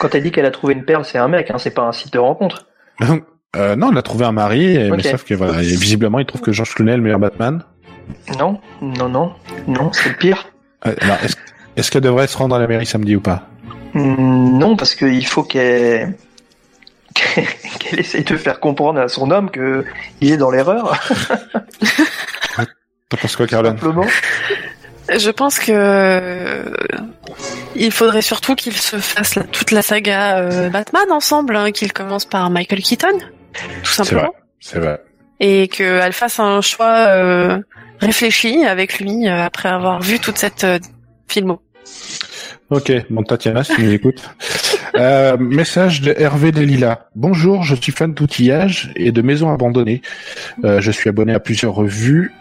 Quand 0.00 0.14
elle 0.14 0.22
dit 0.22 0.30
qu'elle 0.30 0.46
a 0.46 0.50
trouvé 0.50 0.74
une 0.74 0.84
perle, 0.84 1.04
c'est 1.04 1.18
un 1.18 1.28
mec, 1.28 1.50
hein, 1.50 1.56
c'est 1.58 1.72
pas 1.72 1.82
un 1.82 1.92
site 1.92 2.12
de 2.12 2.18
rencontre. 2.18 2.66
euh, 3.56 3.76
Non, 3.76 3.88
on 3.92 3.96
a 3.96 4.02
trouvé 4.02 4.24
un 4.24 4.32
mari, 4.32 4.76
et- 4.76 4.90
mais 4.90 5.02
sauf 5.02 5.24
que 5.24 5.34
voilà, 5.34 5.62
et 5.62 5.66
visiblement 5.66 6.18
il 6.20 6.26
trouve 6.26 6.40
que 6.40 6.52
George 6.52 6.74
Clooney 6.74 6.92
est 6.92 6.96
le 6.96 7.02
meilleur 7.02 7.18
Batman. 7.18 7.62
Non, 8.38 8.60
non, 8.80 9.08
non, 9.08 9.32
non, 9.66 9.92
c'est 9.92 10.08
le 10.10 10.14
pire. 10.16 10.48
Euh, 10.86 10.94
alors, 11.00 11.18
est-ce, 11.22 11.36
est-ce 11.78 11.90
qu'elle 11.90 12.02
devrait 12.02 12.26
se 12.26 12.36
rendre 12.36 12.54
à 12.54 12.58
la 12.58 12.66
mairie 12.66 12.86
samedi 12.86 13.16
ou 13.16 13.20
pas? 13.20 13.46
Hum, 13.94 14.58
Non, 14.58 14.76
parce 14.76 14.94
qu'il 14.94 15.26
faut 15.26 15.42
qu'elle 15.42 16.14
qu'elle 17.14 17.98
essaye 18.00 18.24
de 18.24 18.36
faire 18.36 18.60
comprendre 18.60 19.00
à 19.00 19.08
son 19.08 19.30
homme 19.30 19.50
que 19.50 19.84
il 20.20 20.32
est 20.32 20.36
dans 20.36 20.50
l'erreur, 20.50 20.98
T'en 23.08 23.16
penses 23.16 23.36
quoi, 23.36 23.46
Caroline 23.46 23.72
simplement. 23.78 24.04
Je 25.16 25.30
pense 25.30 25.58
que 25.58 25.72
euh, 25.72 26.64
il 27.74 27.90
faudrait 27.92 28.20
surtout 28.20 28.54
qu'ils 28.54 28.76
se 28.76 28.98
fassent 28.98 29.36
la- 29.36 29.44
toute 29.44 29.70
la 29.70 29.80
saga 29.80 30.38
euh, 30.40 30.68
Batman 30.68 31.10
ensemble, 31.10 31.56
hein, 31.56 31.72
qu'ils 31.72 31.94
commencent 31.94 32.26
par 32.26 32.50
Michael 32.50 32.82
Keaton, 32.82 33.18
tout 33.82 33.90
simplement. 33.90 34.34
c'est 34.60 34.78
vrai. 34.78 35.00
et 35.40 35.68
qu'elle 35.68 36.12
fasse 36.12 36.38
un 36.38 36.60
choix 36.60 37.06
euh, 37.08 37.58
réfléchi 38.00 38.66
avec 38.66 39.00
lui 39.00 39.26
après 39.26 39.70
avoir 39.70 40.02
vu 40.02 40.18
toute 40.20 40.36
cette 40.36 40.64
euh, 40.64 40.78
filmo. 41.26 41.62
Ok, 42.70 42.92
bon 43.08 43.22
Tatiana, 43.22 43.64
si 43.64 43.74
tu 43.74 43.82
nous 43.82 43.92
écoutes. 43.92 44.28
Euh, 44.94 45.36
message 45.38 46.02
de 46.02 46.14
Hervé 46.16 46.52
Delila. 46.52 47.08
Bonjour, 47.14 47.62
je 47.62 47.74
suis 47.74 47.92
fan 47.92 48.12
d'outillage 48.12 48.92
et 48.94 49.10
de 49.10 49.22
maisons 49.22 49.50
abandonnées. 49.50 50.02
Euh, 50.64 50.80
je 50.80 50.90
suis 50.90 51.08
abonné 51.08 51.32
à 51.32 51.40
plusieurs 51.40 51.74
revues 51.74 52.32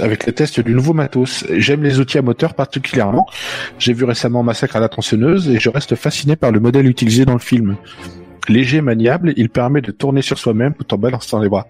avec 0.00 0.26
les 0.26 0.32
tests 0.32 0.60
du 0.60 0.74
nouveau 0.74 0.94
matos. 0.94 1.44
J'aime 1.50 1.84
les 1.84 2.00
outils 2.00 2.18
à 2.18 2.22
moteur 2.22 2.54
particulièrement. 2.54 3.26
J'ai 3.78 3.92
vu 3.92 4.04
récemment 4.04 4.42
Massacre 4.42 4.76
à 4.76 4.80
la 4.80 4.88
tronçonneuse 4.88 5.48
et 5.48 5.60
je 5.60 5.68
reste 5.70 5.94
fasciné 5.94 6.34
par 6.34 6.50
le 6.50 6.60
modèle 6.60 6.86
utilisé 6.86 7.24
dans 7.24 7.34
le 7.34 7.38
film. 7.38 7.76
Léger, 8.48 8.80
maniable, 8.80 9.32
il 9.36 9.50
permet 9.50 9.80
de 9.80 9.92
tourner 9.92 10.22
sur 10.22 10.38
soi-même 10.38 10.74
tout 10.74 10.92
en 10.94 10.98
balançant 10.98 11.38
les 11.38 11.48
bras. 11.48 11.66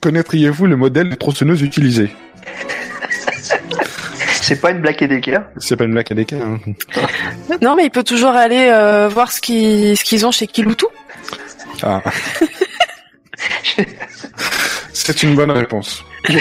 Connaîtriez-vous 0.00 0.66
le 0.66 0.76
modèle 0.76 1.10
de 1.10 1.14
tronçonneuse 1.14 1.62
utilisé? 1.62 2.10
C'est 4.40 4.60
pas 4.60 4.70
une 4.70 4.80
blague 4.80 5.02
d'équerre. 5.04 5.44
C'est 5.58 5.76
pas 5.76 5.84
une 5.84 5.92
blague 5.92 6.10
l'écart, 6.10 6.40
hein. 6.42 6.58
Non, 7.62 7.74
mais 7.76 7.84
il 7.84 7.90
peut 7.90 8.02
toujours 8.04 8.30
aller 8.32 8.68
euh, 8.72 9.08
voir 9.08 9.30
ce 9.32 9.40
qu'ils 9.40 9.96
ce 9.96 10.04
qu'ils 10.04 10.24
ont 10.26 10.30
chez 10.32 10.46
Kiloutou. 10.46 10.88
Ah. 11.82 12.02
C'est 14.92 15.22
une 15.22 15.34
bonne 15.34 15.50
réponse. 15.50 16.04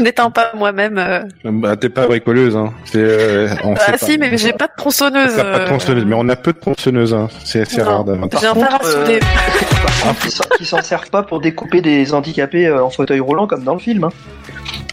N'étant 0.00 0.30
pas 0.30 0.50
moi-même. 0.56 0.96
euh, 0.98 1.20
Bah, 1.44 1.76
t'es 1.76 1.88
pas 1.90 2.06
bricoleuse, 2.06 2.56
hein. 2.56 2.72
C'est, 2.86 2.98
euh, 2.98 3.48
on 3.64 3.74
Ah 3.78 3.92
pas. 3.92 3.98
si, 3.98 4.16
mais 4.18 4.36
j'ai 4.38 4.52
pas 4.52 4.66
de 4.66 4.72
tronçonneuse. 4.76 5.34
T'as 5.36 5.44
pas 5.44 5.58
de 5.58 5.62
euh, 5.64 5.66
tronçonneuse, 5.66 6.04
mais 6.06 6.16
on 6.18 6.28
a 6.28 6.36
peu 6.36 6.52
de 6.52 6.58
tronçonneuses, 6.58 7.12
hein. 7.14 7.28
C'est 7.44 7.60
assez 7.60 7.78
Non. 7.78 7.84
rare 7.84 8.04
d'avoir. 8.04 8.28
J'ai 8.40 8.46
un. 8.46 8.54
Par 8.54 8.78
contre, 8.78 10.20
qui 10.56 10.64
s'en- 10.64 10.82
servent 10.82 11.10
pas 11.10 11.22
pour 11.22 11.40
découper 11.40 11.80
des 11.82 12.12
handicapés 12.14 12.70
en 12.72 12.90
fauteuil 12.90 13.20
roulant 13.20 13.46
comme 13.46 13.62
dans 13.62 13.74
le 13.74 13.78
film. 13.80 14.04
hein. 14.04 14.10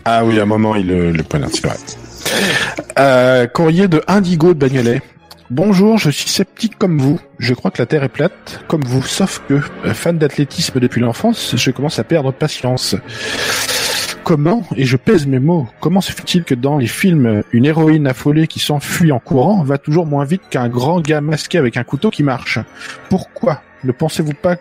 Ah 0.05 0.25
oui, 0.25 0.39
à 0.39 0.43
un 0.43 0.45
moment, 0.45 0.75
il 0.75 0.87
le, 0.87 1.11
le 1.11 1.23
poignarde, 1.23 1.53
c'est. 1.53 1.67
Euh, 2.97 3.45
courrier 3.47 3.87
de 3.87 4.03
Indigo 4.07 4.53
de 4.53 4.59
Bagnolet. 4.59 5.01
Bonjour, 5.49 5.97
je 5.97 6.09
suis 6.09 6.29
sceptique 6.29 6.77
comme 6.77 6.97
vous. 6.97 7.19
Je 7.37 7.53
crois 7.53 7.71
que 7.71 7.81
la 7.81 7.85
Terre 7.85 8.03
est 8.03 8.09
plate, 8.09 8.63
comme 8.67 8.83
vous, 8.83 9.03
sauf 9.03 9.41
que, 9.47 9.55
euh, 9.85 9.93
fan 9.93 10.17
d'athlétisme 10.17 10.79
depuis 10.79 11.01
l'enfance, 11.01 11.55
je 11.55 11.71
commence 11.71 11.99
à 11.99 12.03
perdre 12.03 12.31
patience. 12.31 12.95
Comment, 14.23 14.63
et 14.75 14.85
je 14.85 14.97
pèse 14.97 15.27
mes 15.27 15.39
mots, 15.39 15.67
comment 15.79 15.99
se 16.01 16.11
fait-il 16.11 16.43
que 16.45 16.55
dans 16.55 16.77
les 16.77 16.87
films, 16.87 17.43
une 17.51 17.65
héroïne 17.65 18.07
affolée 18.07 18.47
qui 18.47 18.59
s'enfuit 18.59 19.11
en 19.11 19.19
courant 19.19 19.63
va 19.63 19.77
toujours 19.77 20.05
moins 20.05 20.25
vite 20.25 20.43
qu'un 20.49 20.69
grand 20.69 21.01
gars 21.01 21.21
masqué 21.21 21.57
avec 21.57 21.75
un 21.75 21.83
couteau 21.83 22.11
qui 22.11 22.23
marche? 22.23 22.59
Pourquoi? 23.09 23.61
Ne 23.83 23.91
pensez-vous 23.91 24.33
pas 24.33 24.57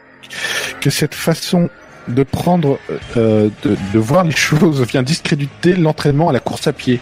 que 0.81 0.91
cette 0.91 1.15
façon 1.15 1.69
de 2.09 2.23
prendre, 2.23 2.79
euh, 3.17 3.49
de, 3.63 3.77
de 3.93 3.99
voir 3.99 4.25
les 4.25 4.31
choses 4.37 4.83
vient 4.83 5.03
discréditer 5.03 5.75
l'entraînement 5.75 6.29
à 6.29 6.33
la 6.33 6.41
course 6.41 6.67
à 6.67 6.73
pied 6.73 7.01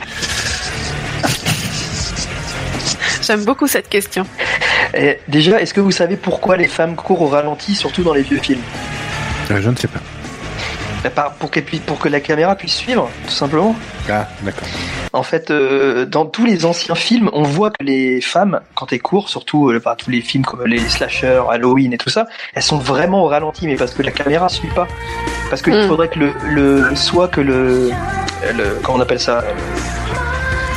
J'aime 3.23 3.45
beaucoup 3.45 3.67
cette 3.67 3.91
question. 3.91 4.25
Et 4.97 5.19
déjà, 5.29 5.61
est-ce 5.61 5.75
que 5.75 5.81
vous 5.81 5.91
savez 5.91 6.17
pourquoi 6.17 6.57
les 6.57 6.67
femmes 6.67 6.97
courent 6.97 7.21
au 7.21 7.29
ralenti, 7.29 7.75
surtout 7.75 8.03
dans 8.03 8.15
les 8.15 8.23
vieux 8.23 8.39
films? 8.39 8.63
Euh, 9.51 9.61
Je 9.61 9.69
ne 9.69 9.77
sais 9.77 9.89
pas. 9.89 10.01
Bah, 11.05 11.11
par- 11.11 11.33
pour, 11.35 11.51
puissent- 11.51 11.81
pour 11.81 11.99
que 11.99 12.09
la 12.09 12.21
caméra 12.21 12.57
puisse 12.57 12.75
suivre, 12.75 13.09
tout 13.27 13.33
simplement. 13.33 13.77
Ah, 14.11 14.27
d'accord. 14.43 14.67
En 15.13 15.23
fait, 15.23 15.51
euh, 15.51 16.05
dans 16.05 16.27
tous 16.27 16.45
les 16.45 16.65
anciens 16.67 16.95
films, 16.97 17.31
on 17.33 17.43
voit 17.45 17.71
que 17.71 17.85
les 17.85 18.21
femmes, 18.21 18.61
quand 18.75 18.93
elles 18.93 19.01
courent, 19.01 19.29
surtout 19.29 19.71
euh, 19.71 19.79
par 19.81 19.97
tous 19.97 20.11
les 20.11 20.21
films 20.21 20.45
comme 20.45 20.65
les 20.67 20.81
slashers, 20.81 21.43
Halloween 21.51 21.93
et 21.93 21.99
tout 21.99 22.11
ça, 22.11 22.27
elles 22.55 22.63
sont 22.63 22.79
vraiment 22.79 23.23
au 23.23 23.29
ralenti, 23.29 23.67
mais 23.67 23.77
parce 23.77 23.95
que 23.95 24.03
la 24.03 24.11
caméra 24.11 24.49
suit 24.49 24.69
pas. 24.75 24.89
Parce 25.51 25.63
qu'il 25.63 25.75
Mm. 25.75 25.87
faudrait 25.89 26.09
que 26.09 26.19
le, 26.19 26.33
le 26.51 26.95
soit 26.97 27.29
que 27.29 27.41
le, 27.41 27.91
le 28.57 28.79
comment 28.83 28.99
on 28.99 29.01
appelle 29.01 29.21
ça, 29.21 29.45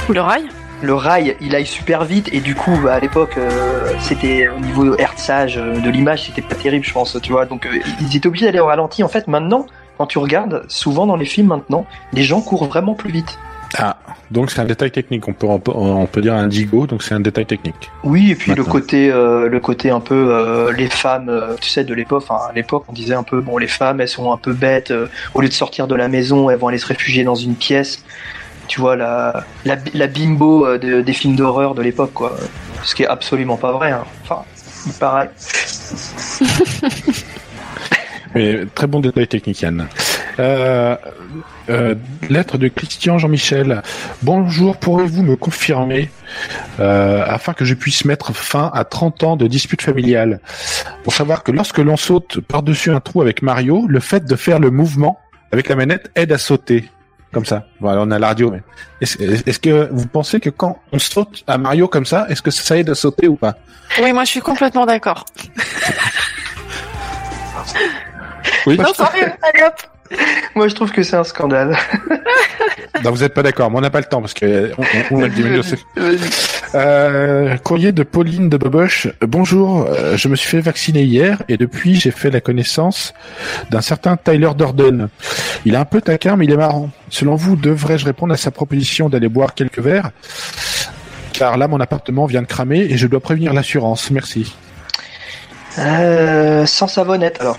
Ou 0.10 0.14
le 0.14 0.22
rail 0.22 0.44
le 0.84 0.96
rail, 0.96 1.38
il 1.42 1.56
aille 1.56 1.68
super 1.68 2.06
vite 2.06 2.28
et 2.34 2.40
du 2.40 2.56
coup, 2.56 2.76
bah, 2.84 2.96
à 2.96 3.00
l'époque, 3.00 3.36
euh, 3.38 3.94
c'était 4.00 4.48
au 4.48 4.60
niveau 4.60 4.98
hertzage 4.98 5.56
euh, 5.58 5.80
de 5.80 5.90
l'image, 5.92 6.24
c'était 6.26 6.42
pas 6.42 6.56
terrible, 6.56 6.84
je 6.84 6.92
pense, 6.92 7.16
tu 7.22 7.32
vois. 7.32 7.46
Donc, 7.46 7.68
euh, 7.68 7.78
ils 8.00 8.16
étaient 8.18 8.26
obligés 8.26 8.48
d'aller 8.48 8.60
au 8.60 8.66
ralenti. 8.66 9.04
En 9.04 9.08
fait, 9.08 9.28
maintenant, 9.28 9.68
quand 10.02 10.08
tu 10.08 10.18
regardes, 10.18 10.64
souvent 10.68 11.06
dans 11.06 11.16
les 11.16 11.26
films 11.26 11.49
maintenant, 11.49 11.86
les 12.12 12.24
gens 12.24 12.41
courent 12.41 12.66
vraiment 12.66 12.95
plus 12.95 13.12
vite. 13.12 13.38
Ah, 13.78 13.97
donc 14.32 14.49
c'est 14.49 14.60
un 14.60 14.66
détail 14.66 14.89
technique. 14.89 15.28
On 15.28 15.34
peut, 15.34 15.45
on 15.47 16.08
peut, 16.08 16.22
dire 16.22 16.34
un 16.34 16.47
digo, 16.47 16.88
donc 16.88 17.04
c'est 17.04 17.14
un 17.14 17.20
détail 17.20 17.45
technique. 17.45 17.91
Oui, 18.04 18.32
et 18.32 18.36
puis 18.36 18.56
le 18.56 18.64
côté, 18.64 19.12
euh, 19.12 19.47
le 19.47 19.60
côté 19.60 19.91
un 19.91 19.99
peu 19.99 20.34
euh, 20.34 20.74
les 20.74 20.89
femmes, 20.89 21.30
euh, 21.30 21.54
tu 21.62 21.70
sais, 21.70 21.84
de 21.84 21.93
l'époque. 21.93 22.24
Enfin, 22.28 22.49
à 22.49 22.54
l'époque, 22.54 22.86
on 22.88 22.93
disait 22.93 23.14
un 23.14 23.22
peu, 23.22 23.41
bon, 23.41 23.60
les 23.60 23.68
femmes, 23.68 24.02
elles 24.02 24.08
sont 24.10 24.32
un 24.34 24.38
peu 24.38 24.54
bêtes. 24.54 24.89
euh, 24.89 25.06
au 25.36 25.41
lieu 25.41 25.49
de 25.49 25.54
sortir 25.54 25.86
de 25.88 25.93
la 25.95 26.08
maison, 26.08 26.49
elles 26.49 26.58
vont 26.58 26.70
aller 26.70 26.80
se 26.80 26.88
réfugier 26.88 27.24
dans 27.24 27.36
une 27.36 27.54
pièce. 27.56 28.04
Tu 28.68 28.82
vois 28.82 28.95
la, 28.95 29.43
la, 29.66 29.76
la 29.93 30.08
bimbo 30.08 30.66
euh, 30.66 30.80
de- 30.80 31.02
des 31.02 31.14
films 31.14 31.36
d'horreur 31.36 31.76
de 31.76 31.84
l'époque, 31.84 32.14
quoi. 32.14 32.36
Ce 32.84 32.95
qui 32.95 33.04
est 33.04 33.08
absolument 33.08 33.58
pas 33.58 33.72
vrai. 33.72 33.91
hein. 33.91 34.04
Enfin, 34.24 34.41
il 34.88 34.93
paraît. 34.93 35.30
Mais 38.36 38.66
très 38.74 38.88
bon 38.88 39.00
détail 39.00 39.28
technique, 39.28 39.62
Yann. 39.62 39.88
Euh, 40.40 40.96
euh, 41.70 41.96
lettre 42.30 42.58
de 42.58 42.70
Christian 42.70 43.18
Jean-Michel. 43.18 43.82
Bonjour, 44.24 44.78
pourriez-vous 44.78 45.24
me 45.24 45.36
confirmer 45.36 46.10
euh, 46.80 47.24
afin 47.26 47.54
que 47.54 47.66
je 47.66 47.74
puisse 47.74 48.06
mettre 48.06 48.34
fin 48.34 48.72
à 48.74 48.86
30 48.86 49.24
ans 49.24 49.36
de 49.36 49.48
dispute 49.48 49.82
familiale? 49.82 50.40
Pour 51.04 51.14
savoir 51.14 51.44
que 51.44 51.52
lorsque 51.52 51.80
l'on 51.80 51.98
saute 51.98 52.40
par-dessus 52.40 52.92
un 52.92 53.02
trou 53.02 53.22
avec 53.22 53.42
Mario, 53.42 53.86
le 53.88 54.00
fait 54.00 54.26
de 54.26 54.36
faire 54.36 54.60
le 54.60 54.72
mouvement 54.72 55.20
avec 55.52 55.68
la 55.68 55.76
manette 55.76 56.10
aide 56.16 56.32
à 56.32 56.38
sauter. 56.38 56.90
Comme 57.34 57.46
ça. 57.46 57.66
Voilà, 57.80 58.02
on 58.02 58.12
a 58.12 58.20
la 58.20 58.28
radio. 58.28 58.52
Mais 58.52 58.62
est-ce, 59.00 59.22
est-ce 59.22 59.60
que 59.60 59.88
vous 59.92 60.08
pensez 60.08 60.42
que 60.42 60.50
quand 60.50 60.80
on 60.92 61.00
saute 61.00 61.46
à 61.48 61.58
Mario 61.58 61.88
comme 61.88 62.06
ça, 62.06 62.26
est-ce 62.30 62.42
que 62.42 62.52
ça 62.52 62.78
aide 62.78 62.90
à 62.90 62.96
sauter 62.96 63.30
ou 63.30 63.36
pas? 63.36 63.56
Oui, 64.02 64.12
moi 64.12 64.26
je 64.26 64.32
suis 64.32 64.42
complètement 64.42 64.86
d'accord. 64.86 65.24
Oui. 68.66 68.78
Non, 68.78 68.93
sérieux, 68.93 69.32
allez 69.41 69.64
hop 69.64 70.20
Moi, 70.55 70.68
je 70.68 70.76
trouve 70.76 70.91
que 70.91 71.03
c'est 71.03 71.16
un 71.16 71.24
scandale. 71.24 71.78
Non, 73.03 73.12
vous 73.12 73.22
n'êtes 73.22 73.34
pas 73.34 73.41
d'accord, 73.41 73.72
mais 73.72 73.78
on 73.78 73.82
n'a 73.82 73.89
pas 73.89 73.99
le 73.99 74.05
temps 74.05 74.22
parce 74.22 74.34
que 74.34 74.72
on, 74.78 74.84
on, 75.12 75.22
on 75.22 75.24
a. 75.24 75.30
Euh, 76.76 77.57
courrier 77.57 77.91
de 77.91 78.03
Pauline 78.03 78.47
de 78.47 78.57
Boboche. 78.57 79.07
Bonjour, 79.22 79.88
euh, 79.88 80.18
je 80.18 80.28
me 80.28 80.36
suis 80.36 80.47
fait 80.47 80.59
vacciner 80.59 81.03
hier 81.03 81.41
et 81.49 81.57
depuis 81.57 81.95
j'ai 81.95 82.12
fait 82.12 82.30
la 82.30 82.41
connaissance 82.41 83.14
d'un 83.72 83.82
certain 83.82 84.18
Tyler 84.18 84.51
Durden. 84.55 85.09
Il 85.66 85.74
est 85.74 85.78
un 85.78 85.86
peu 85.86 86.01
taquin 86.01 86.36
mais 86.36 86.45
il 86.45 86.51
est 86.51 86.57
marrant. 86.57 86.91
Selon 87.09 87.36
vous, 87.36 87.55
devrais-je 87.55 88.05
répondre 88.05 88.34
à 88.34 88.38
sa 88.38 88.51
proposition 88.51 89.09
d'aller 89.09 89.30
boire 89.30 89.55
quelques 89.55 89.80
verres? 89.80 90.12
Car 91.34 91.57
là 91.57 91.68
mon 91.68 91.80
appartement 91.80 92.26
vient 92.26 92.41
de 92.41 92.47
cramer 92.47 92.82
et 92.82 92.97
je 92.97 93.07
dois 93.07 93.20
prévenir 93.20 93.53
l'assurance. 93.53 94.12
Merci. 94.12 94.55
Euh, 95.80 96.66
sans 96.66 96.88
savonnette, 96.88 97.38
alors. 97.39 97.57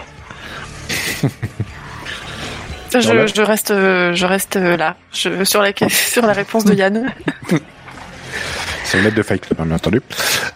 Je, 2.93 3.43
reste, 3.43 3.69
je 3.73 4.27
reste 4.27 4.57
là, 4.57 4.97
je, 5.13 5.45
sur, 5.45 5.63
la, 5.63 5.73
sur 5.89 6.27
la 6.27 6.33
réponse 6.33 6.65
de 6.65 6.75
Yann. 6.75 7.13
C'est 8.85 8.99
une 8.99 9.05
lettre 9.05 9.17
de 9.17 9.23
Fight 9.23 9.47
Club, 9.47 9.59
bien 9.67 9.75
entendu. 9.75 10.03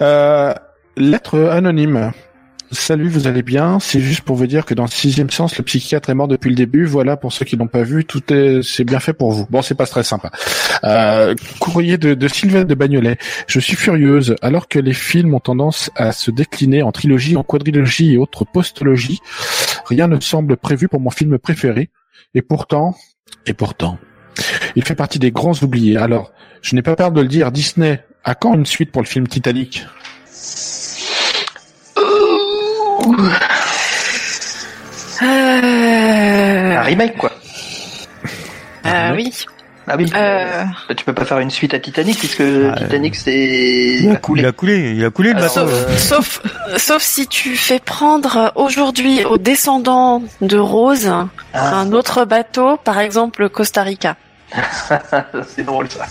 Euh, 0.03 0.53
lettre 0.97 1.49
anonyme. 1.51 2.13
Salut, 2.73 3.09
vous 3.09 3.29
allez 3.29 3.43
bien? 3.43 3.79
C'est 3.79 4.01
juste 4.01 4.23
pour 4.23 4.35
vous 4.35 4.49
dire 4.49 4.65
que 4.65 4.75
dans 4.75 4.83
le 4.83 4.91
sixième 4.91 5.31
sens, 5.31 5.57
le 5.57 5.63
psychiatre 5.63 6.11
est 6.11 6.15
mort 6.15 6.27
depuis 6.27 6.51
le 6.51 6.57
début. 6.57 6.85
Voilà, 6.85 7.17
pour 7.17 7.33
ceux 7.33 7.45
qui 7.45 7.55
l'ont 7.55 7.69
pas 7.69 7.85
vu, 7.85 8.05
tout 8.05 8.33
est, 8.33 8.61
c'est 8.63 8.83
bien 8.83 8.99
fait 8.99 9.13
pour 9.13 9.31
vous. 9.31 9.47
Bon, 9.51 9.63
c'est 9.63 9.77
pas 9.77 9.87
très 9.87 10.03
sympa. 10.03 10.33
Euh, 10.83 11.37
courrier 11.61 11.97
de, 11.97 12.15
de 12.15 12.29
Sylvain 12.29 12.65
de 12.65 12.75
Bagnolet. 12.75 13.19
Je 13.47 13.61
suis 13.61 13.77
furieuse. 13.77 14.35
Alors 14.43 14.67
que 14.67 14.81
les 14.81 14.95
films 14.95 15.33
ont 15.35 15.41
tendance 15.41 15.91
à 15.95 16.11
se 16.11 16.33
décliner 16.33 16.83
en 16.83 16.91
trilogie, 16.91 17.37
en 17.37 17.45
quadrilogie 17.45 18.15
et 18.15 18.19
autres 18.19 18.45
postologies, 18.45 19.21
rien 19.87 20.09
ne 20.09 20.19
semble 20.19 20.57
prévu 20.57 20.89
pour 20.89 21.01
mon 21.01 21.11
film 21.11 21.39
préféré. 21.39 21.91
Et 22.35 22.43
pourtant, 22.43 22.97
et 23.47 23.55
pourtant, 23.55 23.99
il 24.75 24.85
fait 24.85 24.97
partie 24.97 25.21
des 25.21 25.31
grands 25.31 25.55
oubliés. 25.63 25.99
Alors, 25.99 26.33
je 26.63 26.75
n'ai 26.75 26.83
pas 26.83 26.97
peur 26.97 27.13
de 27.13 27.21
le 27.21 27.29
dire, 27.29 27.53
Disney, 27.53 28.03
à 28.25 28.35
quand 28.35 28.55
une 28.55 28.67
suite 28.67 28.91
pour 28.91 29.03
le 29.03 29.07
film 29.07 29.29
Titanic 29.29 29.87
Euh, 35.23 36.77
Un 36.77 36.83
remake, 36.83 37.17
quoi. 37.17 37.33
euh, 38.87 39.13
oui. 39.15 39.33
Ah 39.89 39.95
oui. 39.97 40.11
Euh, 40.17 40.65
Bah, 40.89 40.95
tu 40.97 41.05
peux 41.05 41.13
pas 41.13 41.25
faire 41.25 41.39
une 41.39 41.51
suite 41.51 41.73
à 41.73 41.79
Titanic 41.79 42.19
puisque 42.19 42.43
Ah, 42.43 42.75
Titanic 42.77 43.15
c'est 43.15 43.99
Il 44.03 44.11
a 44.11 44.17
coulé. 44.17 44.43
Il 44.43 44.47
a 44.47 44.53
coulé, 44.53 44.93
il 44.97 45.05
a 45.05 45.11
coulé 45.11 45.33
le 45.33 45.41
bateau. 45.41 45.61
euh, 45.61 45.97
sauf, 45.97 46.43
sauf 46.77 47.01
si 47.03 47.29
tu 47.29 47.57
fais 47.57 47.79
prendre 47.79 48.53
aujourd'hui 48.57 49.25
aux 49.25 49.39
descendants 49.39 50.23
de 50.41 50.59
Rose 50.59 51.09
Ah, 51.55 51.77
un 51.77 51.93
autre 51.93 52.25
bateau, 52.25 52.77
par 52.79 52.99
exemple 52.99 53.43
le 53.43 53.49
Costa 53.49 53.83
Rica. 53.83 54.17
c'est 55.49 55.65
drôle 55.65 55.89
ça. 55.91 56.07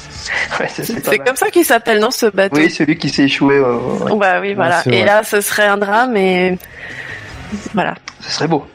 Ouais, 0.59 0.67
c'est- 0.69 1.17
comme 1.25 1.35
ça 1.35 1.49
qu'il 1.49 1.63
s'appelle, 1.65 1.99
non, 1.99 2.11
ce 2.11 2.25
bateau 2.27 2.55
Oui, 2.57 2.69
celui 2.69 2.97
qui 2.97 3.09
s'est 3.09 3.23
échoué, 3.23 3.55
euh, 3.55 3.77
ouais, 3.77 4.15
Bah 4.17 4.39
oui, 4.41 4.53
voilà. 4.53 4.81
et 4.85 4.89
vrai. 4.89 5.05
là, 5.05 5.23
ce 5.23 5.41
serait 5.41 5.67
un 5.67 5.77
drame 5.77 6.15
et 6.17 6.57
voilà. 7.73 7.95
ce 8.21 8.31
serait 8.31 8.47
beau. 8.47 8.67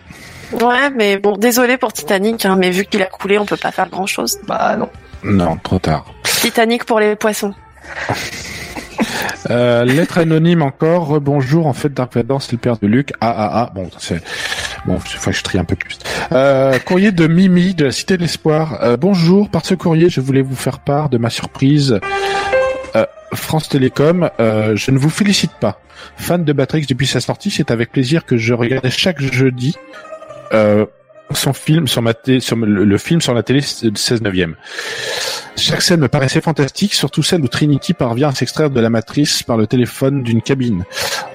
Ouais, 0.52 0.90
mais 0.96 1.18
bon, 1.18 1.36
désolé 1.36 1.76
pour 1.76 1.92
Titanic, 1.92 2.44
hein, 2.44 2.56
mais 2.58 2.70
vu 2.70 2.84
qu'il 2.84 3.02
a 3.02 3.06
coulé, 3.06 3.38
on 3.38 3.44
peut 3.44 3.56
pas 3.58 3.70
faire 3.70 3.88
grand 3.88 4.06
chose. 4.06 4.38
Bah 4.46 4.76
non. 4.76 4.88
Non, 5.22 5.56
trop 5.62 5.78
tard. 5.78 6.06
Titanic 6.24 6.84
pour 6.84 6.98
les 6.98 7.14
poissons. 7.14 7.54
Euh, 9.50 9.84
lettre 9.84 10.18
anonyme 10.18 10.62
encore. 10.62 11.20
Bonjour, 11.20 11.66
en 11.66 11.72
fait, 11.72 11.92
Dark 11.92 12.14
Vador, 12.14 12.42
c'est 12.42 12.52
le 12.52 12.58
père 12.58 12.78
de 12.78 12.86
Luc. 12.86 13.12
Ah, 13.20 13.34
ah, 13.36 13.50
ah. 13.54 13.70
Bon, 13.74 13.88
c'est, 13.98 14.22
bon, 14.86 14.98
que 14.98 15.32
je 15.32 15.42
trie 15.42 15.58
un 15.58 15.64
peu 15.64 15.76
plus. 15.76 15.98
Euh, 16.32 16.78
courrier 16.78 17.12
de 17.12 17.26
Mimi, 17.26 17.74
de 17.74 17.84
la 17.84 17.92
Cité 17.92 18.16
de 18.16 18.22
l'Espoir. 18.22 18.82
Euh, 18.82 18.96
bonjour, 18.96 19.48
par 19.48 19.64
ce 19.64 19.74
courrier, 19.74 20.08
je 20.08 20.20
voulais 20.20 20.42
vous 20.42 20.56
faire 20.56 20.80
part 20.80 21.08
de 21.08 21.18
ma 21.18 21.30
surprise. 21.30 22.00
Euh, 22.96 23.06
France 23.32 23.68
Télécom, 23.68 24.30
euh, 24.40 24.76
je 24.76 24.90
ne 24.90 24.98
vous 24.98 25.10
félicite 25.10 25.52
pas. 25.60 25.80
Fan 26.16 26.44
de 26.44 26.52
Batrix 26.52 26.86
depuis 26.86 27.06
sa 27.06 27.20
sortie, 27.20 27.50
c'est 27.50 27.70
avec 27.70 27.92
plaisir 27.92 28.24
que 28.24 28.36
je 28.36 28.54
regardais 28.54 28.90
chaque 28.90 29.20
jeudi, 29.20 29.76
son 31.32 31.52
film 31.52 31.86
sur 31.86 32.02
ma 32.02 32.12
le, 32.26 32.98
film 32.98 33.20
sur 33.20 33.34
la 33.34 33.42
télé 33.42 33.60
de 33.60 33.96
16 33.96 34.22
neuvième. 34.22 34.56
Chaque 35.56 35.82
scène 35.82 36.00
me 36.00 36.08
paraissait 36.08 36.40
fantastique, 36.40 36.94
surtout 36.94 37.22
celle 37.22 37.42
où 37.42 37.48
Trinity 37.48 37.92
parvient 37.92 38.28
à 38.28 38.34
s'extraire 38.34 38.70
de 38.70 38.80
la 38.80 38.88
matrice 38.90 39.42
par 39.42 39.56
le 39.56 39.66
téléphone 39.66 40.22
d'une 40.22 40.40
cabine. 40.42 40.84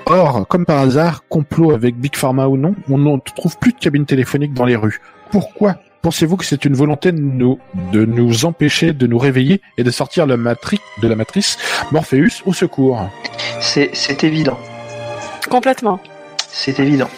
Or, 0.08 0.48
comme 0.48 0.66
par 0.66 0.80
hasard, 0.80 1.24
complot 1.30 1.72
avec 1.72 1.96
Big 1.96 2.16
Pharma 2.16 2.48
ou 2.48 2.58
non, 2.58 2.76
on 2.90 2.98
ne 2.98 3.18
trouve 3.36 3.58
plus 3.58 3.74
de 3.74 3.78
cabine 3.80 4.06
téléphonique 4.06 4.54
dans 4.54 4.66
les 4.66 4.76
rues. 4.76 5.00
Pourquoi 5.32 5.76
Pensez-vous 6.02 6.38
que 6.38 6.46
c'est 6.46 6.66
une 6.66 6.76
volonté 6.76 7.12
de 7.12 7.20
nous, 7.20 7.60
de 7.92 8.06
nous 8.06 8.46
empêcher 8.46 8.94
de 8.94 9.08
nous 9.08 9.18
réveiller 9.18 9.62
et 9.80 9.84
de 9.84 9.90
sortir 9.90 10.28
le 10.28 10.38
matri- 10.38 10.80
de 11.02 11.08
la 11.08 11.16
matrice 11.16 11.58
Morpheus 11.92 12.44
au 12.46 12.54
secours? 12.54 13.10
C'est 13.60 13.90
c'est 13.94 14.24
évident. 14.24 14.60
Complètement. 15.50 16.00
C'est 16.48 16.80
évident. 16.80 17.10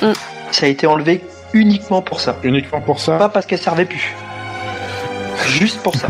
Mm. 0.00 0.12
Ça 0.52 0.66
a 0.66 0.68
été 0.68 0.86
enlevé 0.86 1.22
uniquement 1.54 2.02
pour 2.02 2.20
ça. 2.20 2.36
Uniquement 2.44 2.80
pour 2.80 3.00
ça? 3.00 3.18
Pas 3.18 3.28
parce 3.28 3.46
qu'elle 3.46 3.58
servait 3.58 3.84
plus. 3.84 4.14
Juste 5.46 5.80
pour 5.80 5.94
ça. 5.94 6.08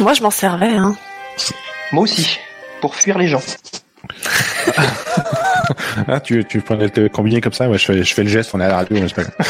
Moi, 0.00 0.14
je 0.14 0.22
m'en 0.22 0.30
servais. 0.30 0.74
Hein. 0.74 0.96
Moi 1.92 2.04
aussi. 2.04 2.38
Pour 2.80 2.94
fuir 2.94 3.18
les 3.18 3.28
gens. 3.28 3.42
ah, 6.08 6.20
tu, 6.20 6.44
tu 6.44 6.60
prenais 6.60 6.90
le 6.94 7.08
combiné 7.08 7.40
comme 7.40 7.52
ça? 7.52 7.68
Ouais, 7.68 7.78
je 7.78 7.84
fais, 7.84 8.02
je 8.02 8.14
fais 8.14 8.22
le 8.22 8.28
geste, 8.28 8.50
on 8.54 8.60
est 8.60 8.64
à 8.64 8.68
la 8.68 8.76
radio, 8.76 8.98
mais. 9.00 9.24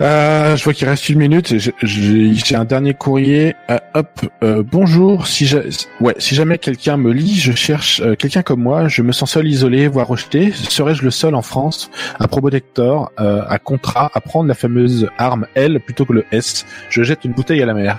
Euh, 0.00 0.56
je 0.56 0.64
vois 0.64 0.72
qu'il 0.72 0.88
reste 0.88 1.08
une 1.10 1.18
minute. 1.18 1.54
J'ai- 1.82 2.56
un 2.56 2.64
dernier 2.64 2.92
courrier. 2.92 3.54
Euh, 3.70 3.78
hop, 3.94 4.08
euh, 4.42 4.64
bonjour. 4.68 5.28
Si 5.28 5.46
ja- 5.46 5.60
ouais, 6.00 6.14
si 6.18 6.34
jamais 6.34 6.58
quelqu'un 6.58 6.96
me 6.96 7.12
lit, 7.12 7.36
je 7.38 7.52
cherche 7.52 8.00
euh, 8.00 8.16
quelqu'un 8.16 8.42
comme 8.42 8.62
moi. 8.62 8.88
Je 8.88 9.02
me 9.02 9.12
sens 9.12 9.30
seul, 9.32 9.46
isolé, 9.46 9.86
voire 9.86 10.08
rejeté. 10.08 10.52
Serais-je 10.52 11.04
le 11.04 11.10
seul 11.12 11.36
en 11.36 11.42
France 11.42 11.88
à 12.18 12.26
Probotector, 12.26 13.12
euh, 13.20 13.42
à 13.48 13.58
contrat, 13.60 14.10
à 14.14 14.20
prendre 14.20 14.48
la 14.48 14.54
fameuse 14.54 15.08
arme 15.18 15.46
L 15.54 15.78
plutôt 15.78 16.04
que 16.04 16.14
le 16.14 16.24
S? 16.32 16.66
Je 16.88 17.02
jette 17.04 17.24
une 17.24 17.32
bouteille 17.32 17.62
à 17.62 17.66
la 17.66 17.74
mer. 17.74 17.98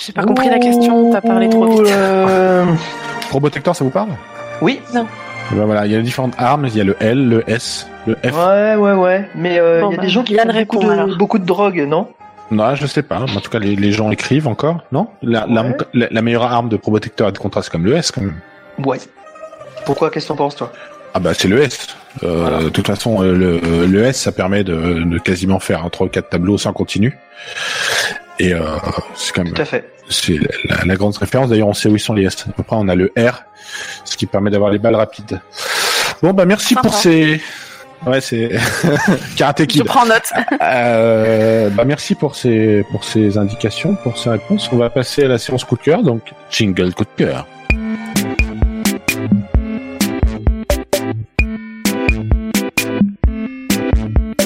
J'ai 0.00 0.12
pas 0.12 0.22
compris 0.22 0.48
la 0.48 0.58
question, 0.58 1.12
t'as 1.12 1.20
parlé 1.20 1.48
trop 1.50 1.68
vite. 1.82 1.92
Euh, 1.92 2.64
Probotector, 3.28 3.76
ça 3.76 3.84
vous 3.84 3.90
parle? 3.90 4.10
Oui. 4.60 4.80
Ben 4.92 5.64
voilà, 5.64 5.86
il 5.86 5.92
y 5.92 5.96
a 5.96 6.00
différentes 6.00 6.34
armes. 6.38 6.66
Il 6.66 6.76
y 6.76 6.80
a 6.80 6.84
le 6.84 6.96
L, 7.00 7.28
le 7.28 7.50
S, 7.50 7.88
le 8.06 8.14
F. 8.16 8.32
Ouais, 8.36 8.74
ouais, 8.76 8.92
ouais. 8.92 9.28
Mais 9.34 9.58
euh, 9.58 9.78
il 9.78 9.82
Bon, 9.82 9.90
y 9.90 9.94
a 9.94 9.96
bah, 9.96 10.02
des 10.02 10.08
gens 10.08 10.22
qui 10.22 10.36
font 10.36 10.44
beaucoup 10.46 10.78
de, 10.84 11.14
beaucoup 11.16 11.38
de 11.38 11.44
drogue, 11.46 11.84
non? 11.88 12.08
Non, 12.52 12.74
je 12.74 12.86
sais 12.86 13.02
pas. 13.02 13.20
En 13.20 13.26
tout 13.40 13.50
cas, 13.50 13.58
les, 13.58 13.76
les 13.76 13.92
gens 13.92 14.10
écrivent 14.10 14.48
encore, 14.48 14.82
non? 14.92 15.08
La, 15.22 15.46
l'arme- 15.48 15.76
la, 15.94 16.08
la 16.10 16.22
meilleure 16.22 16.44
arme 16.44 16.68
de 16.68 16.76
Probotector 16.76 17.28
et 17.28 17.32
de 17.32 17.38
contrat, 17.38 17.62
c'est 17.62 17.70
comme 17.70 17.84
le 17.84 17.94
S, 17.96 18.10
quand 18.10 18.22
même. 18.22 18.36
Ouais. 18.84 18.98
Pourquoi 19.86 20.10
Qu'est-ce 20.10 20.26
que 20.26 20.28
t'en 20.28 20.36
penses, 20.36 20.56
toi? 20.56 20.72
Ah 21.14 21.18
bah 21.18 21.32
c'est 21.34 21.48
le 21.48 21.60
S. 21.62 21.88
Euh, 22.22 22.42
Voilà. 22.42 22.58
De 22.62 22.68
toute 22.68 22.86
façon, 22.86 23.22
euh, 23.22 23.32
le, 23.34 23.86
le 23.86 24.04
S, 24.04 24.20
ça 24.20 24.30
permet 24.32 24.62
de, 24.62 25.02
de 25.04 25.18
quasiment 25.18 25.58
faire 25.58 25.84
un 25.84 25.88
3 25.90 26.06
ou 26.06 26.10
4 26.10 26.28
tableaux 26.28 26.58
sans 26.58 26.72
continu. 26.72 27.18
Et 28.38 28.54
euh, 28.54 28.60
c'est 29.14 29.32
quand 29.34 29.42
même 29.44 29.52
Tout 29.52 29.62
à 29.62 29.64
fait. 29.64 29.88
c'est 30.08 30.38
la, 30.68 30.84
la 30.84 30.94
grande 30.96 31.16
référence. 31.16 31.48
D'ailleurs, 31.50 31.68
on 31.68 31.74
sait 31.74 31.88
où 31.88 31.96
ils 31.96 32.00
sont 32.00 32.14
les 32.14 32.24
S. 32.26 32.46
Après, 32.58 32.76
on 32.76 32.88
a 32.88 32.94
le 32.94 33.12
R, 33.18 33.42
ce 34.10 34.16
qui 34.16 34.26
permet 34.26 34.50
d'avoir 34.50 34.70
les 34.70 34.78
balles 34.78 34.96
rapides. 34.96 35.40
Bon 36.22 36.32
bah 36.32 36.44
merci 36.44 36.74
Sympa. 36.74 36.82
pour 36.82 36.94
ces. 36.94 37.40
Ouais, 38.06 38.20
c'est 38.20 38.50
Karate 39.36 39.60
Je 39.60 39.64
Kid. 39.66 39.84
prends 39.84 40.06
note. 40.06 40.30
Euh, 40.62 41.68
bah 41.70 41.84
merci 41.84 42.14
pour 42.14 42.34
ces 42.34 42.84
pour 42.90 43.04
ces 43.04 43.38
indications, 43.38 43.94
pour 43.94 44.18
ces 44.18 44.30
réponses. 44.30 44.68
On 44.72 44.76
va 44.76 44.90
passer 44.90 45.24
à 45.24 45.28
la 45.28 45.38
séance 45.38 45.64
coup 45.64 45.76
de 45.76 45.82
cœur. 45.82 46.02
Donc 46.02 46.22
jingle 46.50 46.92
coup 46.94 47.04
de 47.04 47.24
cœur. 47.24 47.46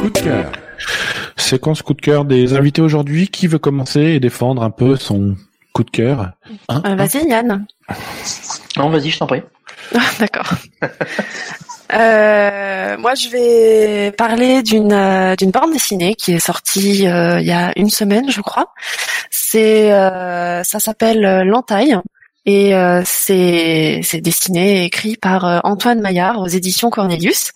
Coup 0.00 0.10
de 0.10 0.18
cœur. 0.20 0.52
Séquence 1.36 1.82
coup 1.82 1.94
de 1.94 2.00
cœur 2.00 2.24
des 2.24 2.54
invités 2.54 2.82
aujourd'hui. 2.82 3.28
Qui 3.28 3.46
veut 3.46 3.58
commencer 3.58 4.00
et 4.00 4.20
défendre 4.20 4.62
un 4.62 4.70
peu 4.70 4.96
son 4.96 5.36
coup 5.72 5.84
de 5.84 5.90
cœur? 5.90 6.32
Hein 6.68 6.82
Euh, 6.86 6.94
Vas-y, 6.96 7.28
Yann. 7.28 7.66
Non, 8.76 8.88
vas-y, 8.90 9.10
je 9.10 9.18
t'en 9.18 9.26
prie. 9.26 9.42
Ah, 9.94 10.00
D'accord. 10.18 10.50
Euh, 11.92 12.96
moi, 12.96 13.14
je 13.14 13.28
vais 13.28 14.12
parler 14.12 14.62
d'une 14.62 14.92
euh, 14.92 15.36
d'une 15.36 15.50
bande 15.50 15.72
dessinée 15.72 16.14
qui 16.14 16.32
est 16.32 16.38
sortie 16.40 17.06
euh, 17.06 17.40
il 17.40 17.46
y 17.46 17.52
a 17.52 17.72
une 17.76 17.90
semaine, 17.90 18.30
je 18.30 18.40
crois. 18.40 18.72
C'est 19.30 19.92
euh, 19.92 20.64
ça 20.64 20.80
s'appelle 20.80 21.24
euh, 21.24 21.44
L'Entaille 21.44 21.96
et 22.46 22.72
c'est 23.06 24.00
c'est 24.02 24.20
dessiné 24.20 24.82
et 24.82 24.84
écrit 24.84 25.16
par 25.16 25.62
Antoine 25.64 26.00
Maillard 26.00 26.40
aux 26.40 26.46
éditions 26.46 26.90
Cornelius. 26.90 27.52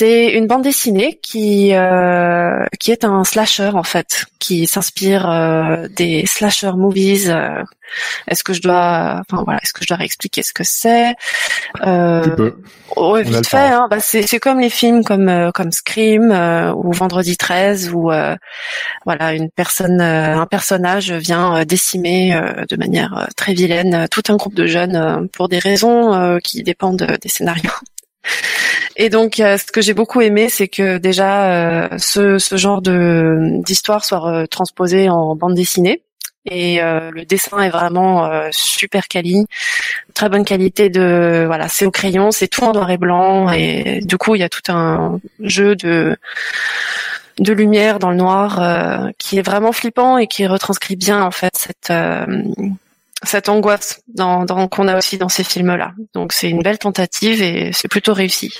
C'est 0.00 0.28
une 0.32 0.46
bande 0.46 0.62
dessinée 0.62 1.20
qui 1.22 1.74
euh, 1.74 2.64
qui 2.78 2.90
est 2.90 3.04
un 3.04 3.22
slasher 3.22 3.72
en 3.74 3.82
fait, 3.82 4.24
qui 4.38 4.66
s'inspire 4.66 5.28
euh, 5.30 5.88
des 5.94 6.24
slasher 6.24 6.72
movies. 6.72 7.28
euh, 7.28 7.62
est-ce 8.26 8.42
que 8.42 8.54
je 8.54 8.62
dois, 8.62 9.20
enfin 9.28 9.42
voilà, 9.44 9.60
est-ce 9.62 9.74
que 9.74 9.82
je 9.82 9.88
dois 9.88 9.98
réexpliquer 9.98 10.42
ce 10.42 10.54
que 10.54 10.64
c'est? 10.64 11.14
Euh, 11.86 12.22
Tu 12.22 12.30
peux. 12.30 12.56
Ouais, 12.96 13.24
vite 13.24 13.46
fait. 13.46 13.58
Hein. 13.58 13.88
Bah, 13.90 13.98
c'est 14.00 14.22
c'est 14.22 14.38
comme 14.38 14.58
les 14.58 14.70
films 14.70 15.04
comme 15.04 15.28
euh, 15.28 15.50
comme 15.50 15.70
Scream 15.70 16.32
euh, 16.32 16.72
ou 16.72 16.92
Vendredi 16.92 17.36
13 17.36 17.90
où 17.92 18.10
euh, 18.10 18.36
voilà 19.04 19.34
une 19.34 19.50
personne, 19.50 20.00
euh, 20.00 20.34
un 20.34 20.46
personnage 20.46 21.12
vient 21.12 21.62
décimer 21.66 22.34
euh, 22.34 22.64
de 22.70 22.76
manière 22.76 23.28
très 23.36 23.52
vilaine 23.52 24.08
tout 24.10 24.22
un 24.30 24.36
groupe 24.36 24.54
de 24.54 24.66
jeunes 24.66 24.96
euh, 24.96 25.26
pour 25.30 25.50
des 25.50 25.58
raisons 25.58 26.14
euh, 26.14 26.38
qui 26.38 26.62
dépendent 26.62 27.18
des 27.20 27.28
scénarios. 27.28 27.70
Et 28.96 29.08
donc, 29.08 29.40
euh, 29.40 29.56
ce 29.56 29.70
que 29.72 29.80
j'ai 29.80 29.94
beaucoup 29.94 30.20
aimé, 30.20 30.48
c'est 30.48 30.68
que 30.68 30.98
déjà 30.98 31.84
euh, 31.84 31.98
ce, 31.98 32.38
ce 32.38 32.56
genre 32.56 32.82
de 32.82 33.60
d'histoire 33.64 34.04
soit 34.04 34.28
euh, 34.28 34.46
transposé 34.46 35.08
en 35.08 35.36
bande 35.36 35.54
dessinée. 35.54 36.02
Et 36.46 36.82
euh, 36.82 37.10
le 37.10 37.26
dessin 37.26 37.60
est 37.60 37.68
vraiment 37.68 38.24
euh, 38.24 38.48
super 38.50 39.08
quali, 39.08 39.44
très 40.14 40.30
bonne 40.30 40.44
qualité 40.44 40.88
de 40.88 41.44
voilà, 41.46 41.68
c'est 41.68 41.84
au 41.84 41.90
crayon, 41.90 42.30
c'est 42.30 42.48
tout 42.48 42.64
en 42.64 42.72
noir 42.72 42.90
et 42.90 42.96
blanc 42.96 43.50
et 43.52 44.00
du 44.02 44.16
coup 44.16 44.34
il 44.34 44.40
y 44.40 44.42
a 44.42 44.48
tout 44.48 44.72
un 44.72 45.20
jeu 45.40 45.76
de 45.76 46.16
de 47.38 47.52
lumière 47.52 47.98
dans 47.98 48.10
le 48.10 48.16
noir 48.16 48.60
euh, 48.60 49.10
qui 49.18 49.38
est 49.38 49.42
vraiment 49.42 49.72
flippant 49.72 50.16
et 50.16 50.26
qui 50.26 50.46
retranscrit 50.46 50.96
bien 50.96 51.22
en 51.22 51.30
fait 51.30 51.52
cette 51.56 51.92
cette 53.22 53.48
angoisse 53.48 54.00
dans, 54.08 54.44
dans 54.44 54.68
qu'on 54.68 54.88
a 54.88 54.96
aussi 54.96 55.18
dans 55.18 55.28
ces 55.28 55.44
films-là. 55.44 55.92
Donc 56.14 56.32
c'est 56.32 56.48
une 56.48 56.62
belle 56.62 56.78
tentative 56.78 57.42
et 57.42 57.70
c'est 57.72 57.88
plutôt 57.88 58.14
réussi. 58.14 58.52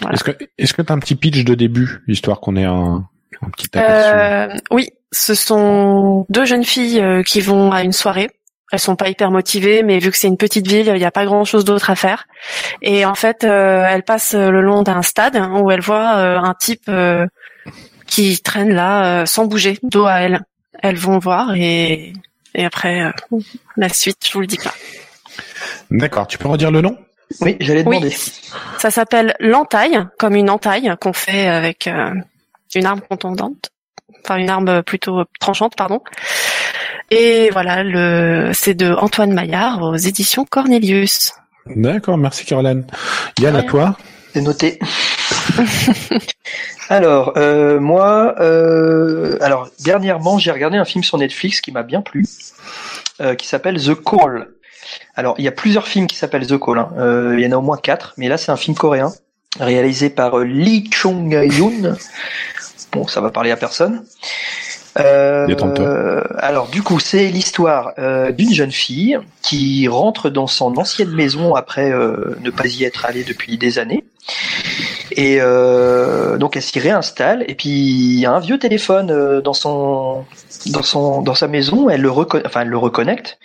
Voilà. 0.00 0.14
Est-ce 0.14 0.24
que 0.24 0.30
est-ce 0.56 0.72
que 0.74 0.82
t'as 0.82 0.94
un 0.94 0.98
petit 0.98 1.16
pitch 1.16 1.44
de 1.44 1.54
début, 1.54 2.02
histoire 2.08 2.40
qu'on 2.40 2.56
ait 2.56 2.64
un, 2.64 3.04
un 3.42 3.50
petit 3.50 3.68
aperçu 3.76 4.10
Euh, 4.14 4.58
oui, 4.70 4.90
ce 5.12 5.34
sont 5.34 6.26
deux 6.28 6.44
jeunes 6.44 6.64
filles 6.64 7.00
euh, 7.00 7.22
qui 7.22 7.40
vont 7.40 7.72
à 7.72 7.82
une 7.82 7.92
soirée. 7.92 8.30
Elles 8.70 8.80
sont 8.80 8.96
pas 8.96 9.08
hyper 9.08 9.30
motivées, 9.30 9.82
mais 9.82 9.98
vu 9.98 10.10
que 10.10 10.16
c'est 10.16 10.28
une 10.28 10.36
petite 10.36 10.66
ville, 10.66 10.88
il 10.88 10.98
n'y 10.98 11.04
a 11.04 11.10
pas 11.10 11.24
grand-chose 11.24 11.64
d'autre 11.64 11.88
à 11.88 11.94
faire. 11.94 12.26
Et 12.82 13.06
en 13.06 13.14
fait, 13.14 13.44
euh, 13.44 13.84
elles 13.88 14.02
passent 14.02 14.34
le 14.34 14.60
long 14.60 14.82
d'un 14.82 15.00
stade 15.00 15.36
où 15.36 15.70
elles 15.70 15.80
voient 15.80 16.16
euh, 16.16 16.38
un 16.38 16.54
type 16.54 16.84
euh, 16.88 17.26
qui 18.06 18.40
traîne 18.42 18.72
là 18.72 19.22
euh, 19.22 19.26
sans 19.26 19.46
bouger, 19.46 19.78
dos 19.82 20.04
à 20.04 20.20
elles. 20.20 20.40
Elles 20.82 20.98
vont 20.98 21.18
voir 21.18 21.54
et, 21.56 22.12
et 22.58 22.64
après 22.64 23.00
euh, 23.02 23.38
la 23.76 23.88
suite, 23.88 24.18
je 24.26 24.32
vous 24.32 24.40
le 24.40 24.46
dis 24.46 24.58
pas. 24.58 24.74
D'accord. 25.90 26.26
Tu 26.26 26.36
peux 26.36 26.48
redire 26.48 26.70
le 26.70 26.80
nom? 26.80 26.98
Oui, 27.40 27.56
j'allais 27.60 27.84
Oui. 27.86 27.98
demander. 28.00 28.16
Ça 28.78 28.90
s'appelle 28.90 29.34
l'entaille, 29.38 29.98
comme 30.18 30.34
une 30.34 30.50
entaille 30.50 30.92
qu'on 31.00 31.12
fait 31.12 31.46
avec 31.46 31.86
euh, 31.86 32.10
une 32.74 32.86
arme 32.86 33.00
contondante, 33.00 33.70
enfin 34.24 34.36
une 34.36 34.50
arme 34.50 34.82
plutôt 34.82 35.24
tranchante, 35.40 35.76
pardon. 35.76 36.00
Et 37.10 37.50
voilà, 37.52 37.82
le 37.84 38.50
c'est 38.54 38.74
de 38.74 38.92
Antoine 38.92 39.32
Maillard 39.32 39.82
aux 39.82 39.96
éditions 39.96 40.44
Cornelius. 40.44 41.32
D'accord. 41.66 42.18
Merci 42.18 42.44
Caroline. 42.44 42.84
Yann, 43.38 43.56
à 43.56 43.62
toi. 43.62 43.96
Noté. 44.34 44.78
alors, 46.88 47.32
euh, 47.36 47.80
moi, 47.80 48.34
euh, 48.40 49.36
alors 49.40 49.68
dernièrement, 49.80 50.38
j'ai 50.38 50.50
regardé 50.50 50.76
un 50.76 50.84
film 50.84 51.02
sur 51.02 51.18
Netflix 51.18 51.60
qui 51.60 51.72
m'a 51.72 51.82
bien 51.82 52.02
plu, 52.02 52.24
euh, 53.20 53.34
qui 53.34 53.46
s'appelle 53.46 53.82
The 53.82 53.94
Call. 53.94 54.48
Alors, 55.16 55.34
il 55.38 55.44
y 55.44 55.48
a 55.48 55.52
plusieurs 55.52 55.88
films 55.88 56.06
qui 56.06 56.16
s'appellent 56.16 56.46
The 56.46 56.58
Call. 56.58 56.78
hein. 56.78 56.90
Il 57.36 57.40
y 57.40 57.46
en 57.46 57.52
a 57.52 57.56
au 57.56 57.62
moins 57.62 57.76
quatre, 57.76 58.14
mais 58.16 58.28
là, 58.28 58.38
c'est 58.38 58.52
un 58.52 58.56
film 58.56 58.76
coréen 58.76 59.12
réalisé 59.58 60.10
par 60.10 60.38
Lee 60.38 60.88
Chung-yoon. 60.90 61.96
Bon, 62.92 63.06
ça 63.06 63.20
va 63.20 63.30
parler 63.30 63.50
à 63.50 63.56
personne. 63.56 64.04
Euh, 64.98 66.22
alors 66.38 66.68
du 66.68 66.82
coup, 66.82 66.98
c'est 66.98 67.28
l'histoire 67.28 67.92
euh, 67.98 68.32
d'une 68.32 68.52
jeune 68.52 68.72
fille 68.72 69.18
qui 69.42 69.88
rentre 69.88 70.30
dans 70.30 70.46
son 70.46 70.76
ancienne 70.76 71.10
maison 71.10 71.54
après 71.54 71.90
euh, 71.90 72.36
ne 72.42 72.50
pas 72.50 72.66
y 72.66 72.84
être 72.84 73.04
allée 73.04 73.24
depuis 73.24 73.58
des 73.58 73.78
années. 73.78 74.04
Et 75.12 75.38
euh, 75.40 76.36
donc 76.36 76.56
elle 76.56 76.62
s'y 76.62 76.78
réinstalle 76.80 77.44
et 77.48 77.54
puis 77.54 77.68
il 77.68 78.20
y 78.20 78.26
a 78.26 78.32
un 78.32 78.40
vieux 78.40 78.58
téléphone 78.58 79.10
euh, 79.10 79.40
dans 79.40 79.54
son 79.54 80.24
dans 80.66 80.82
son 80.82 81.22
dans 81.22 81.34
sa 81.34 81.48
maison, 81.48 81.88
elle 81.88 82.00
le 82.02 82.10
recon- 82.10 82.42
enfin 82.46 82.62
elle 82.62 82.68
le 82.68 82.78
reconnecte 82.78 83.38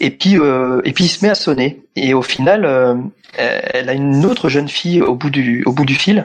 et 0.00 0.10
puis 0.10 0.38
euh, 0.38 0.80
et 0.84 0.92
puis 0.92 1.04
il 1.04 1.08
se 1.08 1.24
met 1.24 1.30
à 1.30 1.34
sonner 1.34 1.82
et 1.96 2.14
au 2.14 2.22
final 2.22 2.64
euh, 2.64 2.94
elle 3.36 3.88
a 3.88 3.92
une 3.92 4.24
autre 4.24 4.48
jeune 4.48 4.68
fille 4.68 5.02
au 5.02 5.14
bout 5.14 5.30
du 5.30 5.62
au 5.66 5.72
bout 5.72 5.84
du 5.84 5.94
fil 5.94 6.24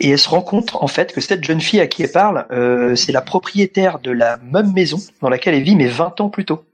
et 0.00 0.10
elle 0.10 0.18
se 0.18 0.28
rend 0.28 0.42
compte 0.42 0.70
en 0.74 0.88
fait 0.88 1.12
que 1.12 1.20
cette 1.20 1.44
jeune 1.44 1.60
fille 1.60 1.80
à 1.80 1.86
qui 1.86 2.02
elle 2.02 2.10
parle, 2.10 2.46
euh, 2.50 2.96
c'est 2.96 3.12
la 3.12 3.20
propriétaire 3.22 3.98
de 4.00 4.10
la 4.10 4.38
même 4.52 4.72
maison 4.72 4.98
dans 5.20 5.28
laquelle 5.28 5.54
elle 5.54 5.62
vit 5.62 5.76
mais 5.76 5.86
20 5.86 6.20
ans 6.20 6.28
plus 6.28 6.44
tôt. 6.44 6.64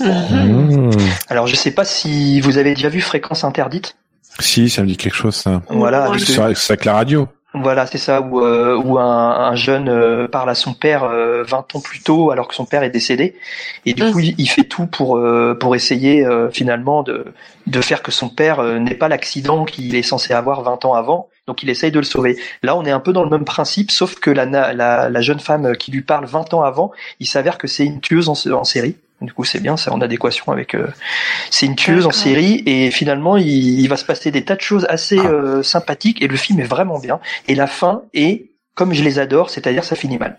Mmh. 0.00 0.90
Alors 1.28 1.46
je 1.46 1.54
sais 1.54 1.70
pas 1.70 1.84
si 1.84 2.40
vous 2.40 2.58
avez 2.58 2.74
déjà 2.74 2.88
vu 2.88 3.00
Fréquence 3.00 3.44
interdite. 3.44 3.96
Si, 4.38 4.70
ça 4.70 4.82
me 4.82 4.86
dit 4.86 4.96
quelque 4.96 5.14
chose, 5.16 5.34
ça. 5.34 5.60
Voilà, 5.68 6.02
Ouais. 6.04 6.16
avec 6.16 6.20
C'est 6.20 6.32
le- 6.36 6.42
vrai 6.42 6.54
que 6.54 6.58
c'est 6.60 6.72
avec 6.72 6.84
la 6.84 6.94
radio. 6.94 7.28
Voilà, 7.52 7.84
c'est 7.86 7.98
ça, 7.98 8.20
où, 8.20 8.40
euh, 8.44 8.76
où 8.76 8.96
un, 9.00 9.02
un 9.50 9.56
jeune 9.56 9.88
euh, 9.88 10.28
parle 10.28 10.48
à 10.50 10.54
son 10.54 10.72
père 10.72 11.02
euh, 11.02 11.42
20 11.42 11.74
ans 11.74 11.80
plus 11.80 12.00
tôt 12.00 12.30
alors 12.30 12.46
que 12.46 12.54
son 12.54 12.64
père 12.64 12.84
est 12.84 12.90
décédé. 12.90 13.34
Et 13.84 13.92
du 13.92 14.04
Mm. 14.04 14.12
coup, 14.12 14.20
il, 14.20 14.36
il 14.38 14.46
fait 14.48 14.62
tout 14.62 14.86
pour, 14.86 15.16
euh, 15.16 15.56
pour 15.58 15.74
essayer 15.74 16.24
euh, 16.24 16.48
finalement 16.50 17.02
de, 17.02 17.24
de 17.66 17.80
faire 17.80 18.02
que 18.04 18.12
son 18.12 18.28
père 18.28 18.60
euh, 18.60 18.78
n'ait 18.78 18.94
pas 18.94 19.08
l'accident 19.08 19.64
qu'il 19.64 19.96
est 19.96 20.02
censé 20.02 20.32
avoir 20.32 20.62
20 20.62 20.84
ans 20.84 20.94
avant. 20.94 21.28
Donc 21.48 21.64
il 21.64 21.70
essaye 21.70 21.90
de 21.90 21.98
le 21.98 22.04
sauver. 22.04 22.38
Là, 22.62 22.76
on 22.76 22.84
est 22.84 22.92
un 22.92 23.00
peu 23.00 23.12
dans 23.12 23.24
le 23.24 23.30
même 23.30 23.44
principe, 23.44 23.90
sauf 23.90 24.14
que 24.20 24.30
la, 24.30 24.44
la, 24.46 25.08
la 25.10 25.20
jeune 25.20 25.40
femme 25.40 25.74
qui 25.76 25.90
lui 25.90 26.02
parle 26.02 26.26
20 26.26 26.54
ans 26.54 26.62
avant, 26.62 26.92
il 27.18 27.26
s'avère 27.26 27.58
que 27.58 27.66
c'est 27.66 27.84
une 27.84 28.00
tueuse 28.00 28.28
en, 28.28 28.34
en 28.52 28.64
série. 28.64 28.96
Du 29.20 29.32
coup, 29.32 29.44
c'est 29.44 29.60
bien, 29.60 29.76
c'est 29.76 29.90
en 29.90 30.00
adéquation 30.00 30.50
avec. 30.52 30.74
euh, 30.74 30.86
c'est 31.50 31.66
une 31.66 31.76
tueuse 31.76 32.06
en 32.06 32.10
série 32.10 32.62
et 32.66 32.90
finalement, 32.90 33.36
il, 33.36 33.80
il 33.80 33.88
va 33.88 33.96
se 33.96 34.04
passer 34.04 34.30
des 34.30 34.44
tas 34.44 34.56
de 34.56 34.60
choses 34.62 34.86
assez 34.88 35.18
Ah. 35.18 35.26
euh, 35.28 35.62
sympathiques 35.62 36.22
et 36.22 36.26
le 36.28 36.36
film 36.36 36.58
est 36.60 36.64
vraiment 36.64 36.98
bien. 36.98 37.20
Et 37.48 37.54
la 37.54 37.66
fin 37.66 38.02
est 38.14 38.46
comme 38.74 38.94
je 38.94 39.02
les 39.04 39.18
adore, 39.18 39.50
c'est-à-dire 39.50 39.84
ça 39.84 39.94
finit 39.96 40.16
mal. 40.18 40.38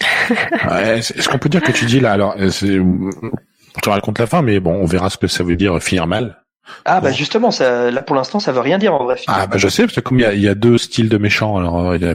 Ouais, 0.68 0.98
Est-ce 0.98 1.28
qu'on 1.28 1.38
peut 1.38 1.48
dire 1.48 1.62
que 1.62 1.72
tu 1.72 1.84
dis 1.86 2.00
là 2.00 2.12
alors 2.12 2.34
euh, 2.38 2.50
c'est- 2.50 2.66
Je 2.76 3.80
te 3.82 3.88
raconte 3.88 4.18
la 4.18 4.26
fin, 4.26 4.42
mais 4.42 4.58
bon, 4.60 4.74
on 4.74 4.84
verra 4.86 5.10
ce 5.10 5.16
que 5.16 5.26
ça 5.28 5.44
veut 5.44 5.56
dire 5.56 5.80
finir 5.82 6.06
mal. 6.06 6.42
Ah 6.84 7.00
bah 7.00 7.10
Bon. 7.10 7.16
justement, 7.16 7.50
ça, 7.50 7.90
là 7.90 8.02
pour 8.02 8.14
l'instant, 8.16 8.40
ça 8.40 8.52
veut 8.52 8.60
rien 8.60 8.78
dire 8.78 8.92
en 8.94 9.04
vrai. 9.04 9.16
Ah 9.28 9.46
bah 9.46 9.56
je 9.58 9.68
sais 9.68 9.84
parce 9.84 9.94
que 9.94 10.00
comme 10.00 10.18
il 10.18 10.22
y 10.22 10.26
a, 10.26 10.34
il 10.34 10.40
y 10.40 10.48
a 10.48 10.54
deux 10.54 10.76
styles 10.76 11.08
de 11.08 11.16
méchants, 11.18 11.56
alors 11.56 11.78
euh, 11.90 11.96
il 11.96 12.02
y 12.04 12.08
a- 12.08 12.14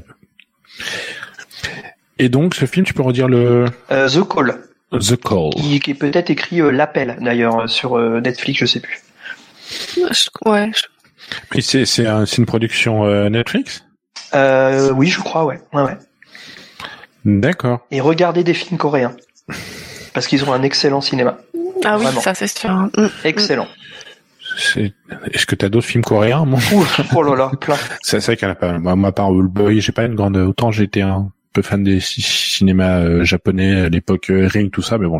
et 2.19 2.29
donc 2.29 2.53
ce 2.55 2.65
film, 2.65 2.85
tu 2.85 2.93
peux 2.93 3.01
redire 3.01 3.27
le 3.27 3.65
Euh, 3.91 4.07
The 4.09 4.27
Call, 4.27 4.55
The 4.99 5.15
Call. 5.17 5.49
qui, 5.55 5.79
qui 5.79 5.91
est 5.91 5.95
peut-être 5.95 6.29
écrit 6.29 6.61
euh, 6.61 6.71
l'appel 6.71 7.17
d'ailleurs 7.21 7.61
euh, 7.61 7.67
sur 7.67 7.97
euh, 7.97 8.21
Netflix, 8.21 8.59
je 8.59 8.65
sais 8.65 8.79
plus. 8.79 8.99
Ouais. 10.45 10.71
je- 10.75 11.57
Et 11.57 11.61
c'est 11.61 11.85
c'est 11.85 12.05
un- 12.07 12.25
c'est 12.25 12.37
une 12.37 12.45
production 12.45 13.05
euh, 13.05 13.29
Netflix? 13.29 13.85
Euh, 14.35 14.91
oui, 14.91 15.07
je 15.07 15.19
crois, 15.19 15.45
ouais. 15.45 15.59
ouais, 15.73 15.83
ouais. 15.83 15.97
D'accord. 17.25 17.79
Et 17.91 18.01
regardez 18.01 18.43
des 18.43 18.53
films 18.53 18.77
coréens 18.77 19.15
parce 20.13 20.27
qu'ils 20.27 20.43
ont 20.45 20.53
un 20.53 20.61
excellent 20.63 21.01
cinéma, 21.01 21.37
Ah 21.85 21.97
oui, 21.97 22.03
Vraiment. 22.03 22.21
ça 22.21 22.33
c'est 22.33 22.47
sûr. 22.47 22.69
hein. 22.69 22.89
Mm. 22.97 23.07
excellent. 23.23 23.67
C'est- 24.57 24.93
Est-ce 25.31 25.45
que 25.47 25.55
t'as 25.55 25.69
d'autres 25.69 25.87
films 25.87 26.03
coréens 26.03 26.45
moi? 26.45 26.59
Ouh, 26.73 26.85
oh 27.15 27.23
là 27.23 27.35
là, 27.35 27.51
plein. 27.59 27.75
C'est 28.03 28.19
c'est 28.19 28.27
vrai 28.27 28.37
qu'il 28.37 28.47
y 28.47 28.51
en 28.51 28.53
a 28.53 28.55
pas. 28.55 28.77
Moi, 28.77 28.95
moi, 28.95 29.09
à 29.09 29.11
part 29.11 29.29
Old 29.31 29.49
Boy, 29.49 29.81
j'ai 29.81 29.91
pas 29.91 30.03
une 30.03 30.13
grande. 30.15 30.37
Autant 30.37 30.69
j'étais 30.71 31.01
un 31.01 31.31
peu 31.53 31.61
fan 31.61 31.83
des 31.83 31.99
ci- 31.99 32.21
cinémas 32.21 32.99
euh, 32.99 33.23
japonais 33.23 33.81
à 33.81 33.89
l'époque 33.89 34.29
euh, 34.29 34.47
Ring, 34.47 34.71
tout 34.71 34.81
ça, 34.81 34.97
mais 34.97 35.07
bon, 35.07 35.19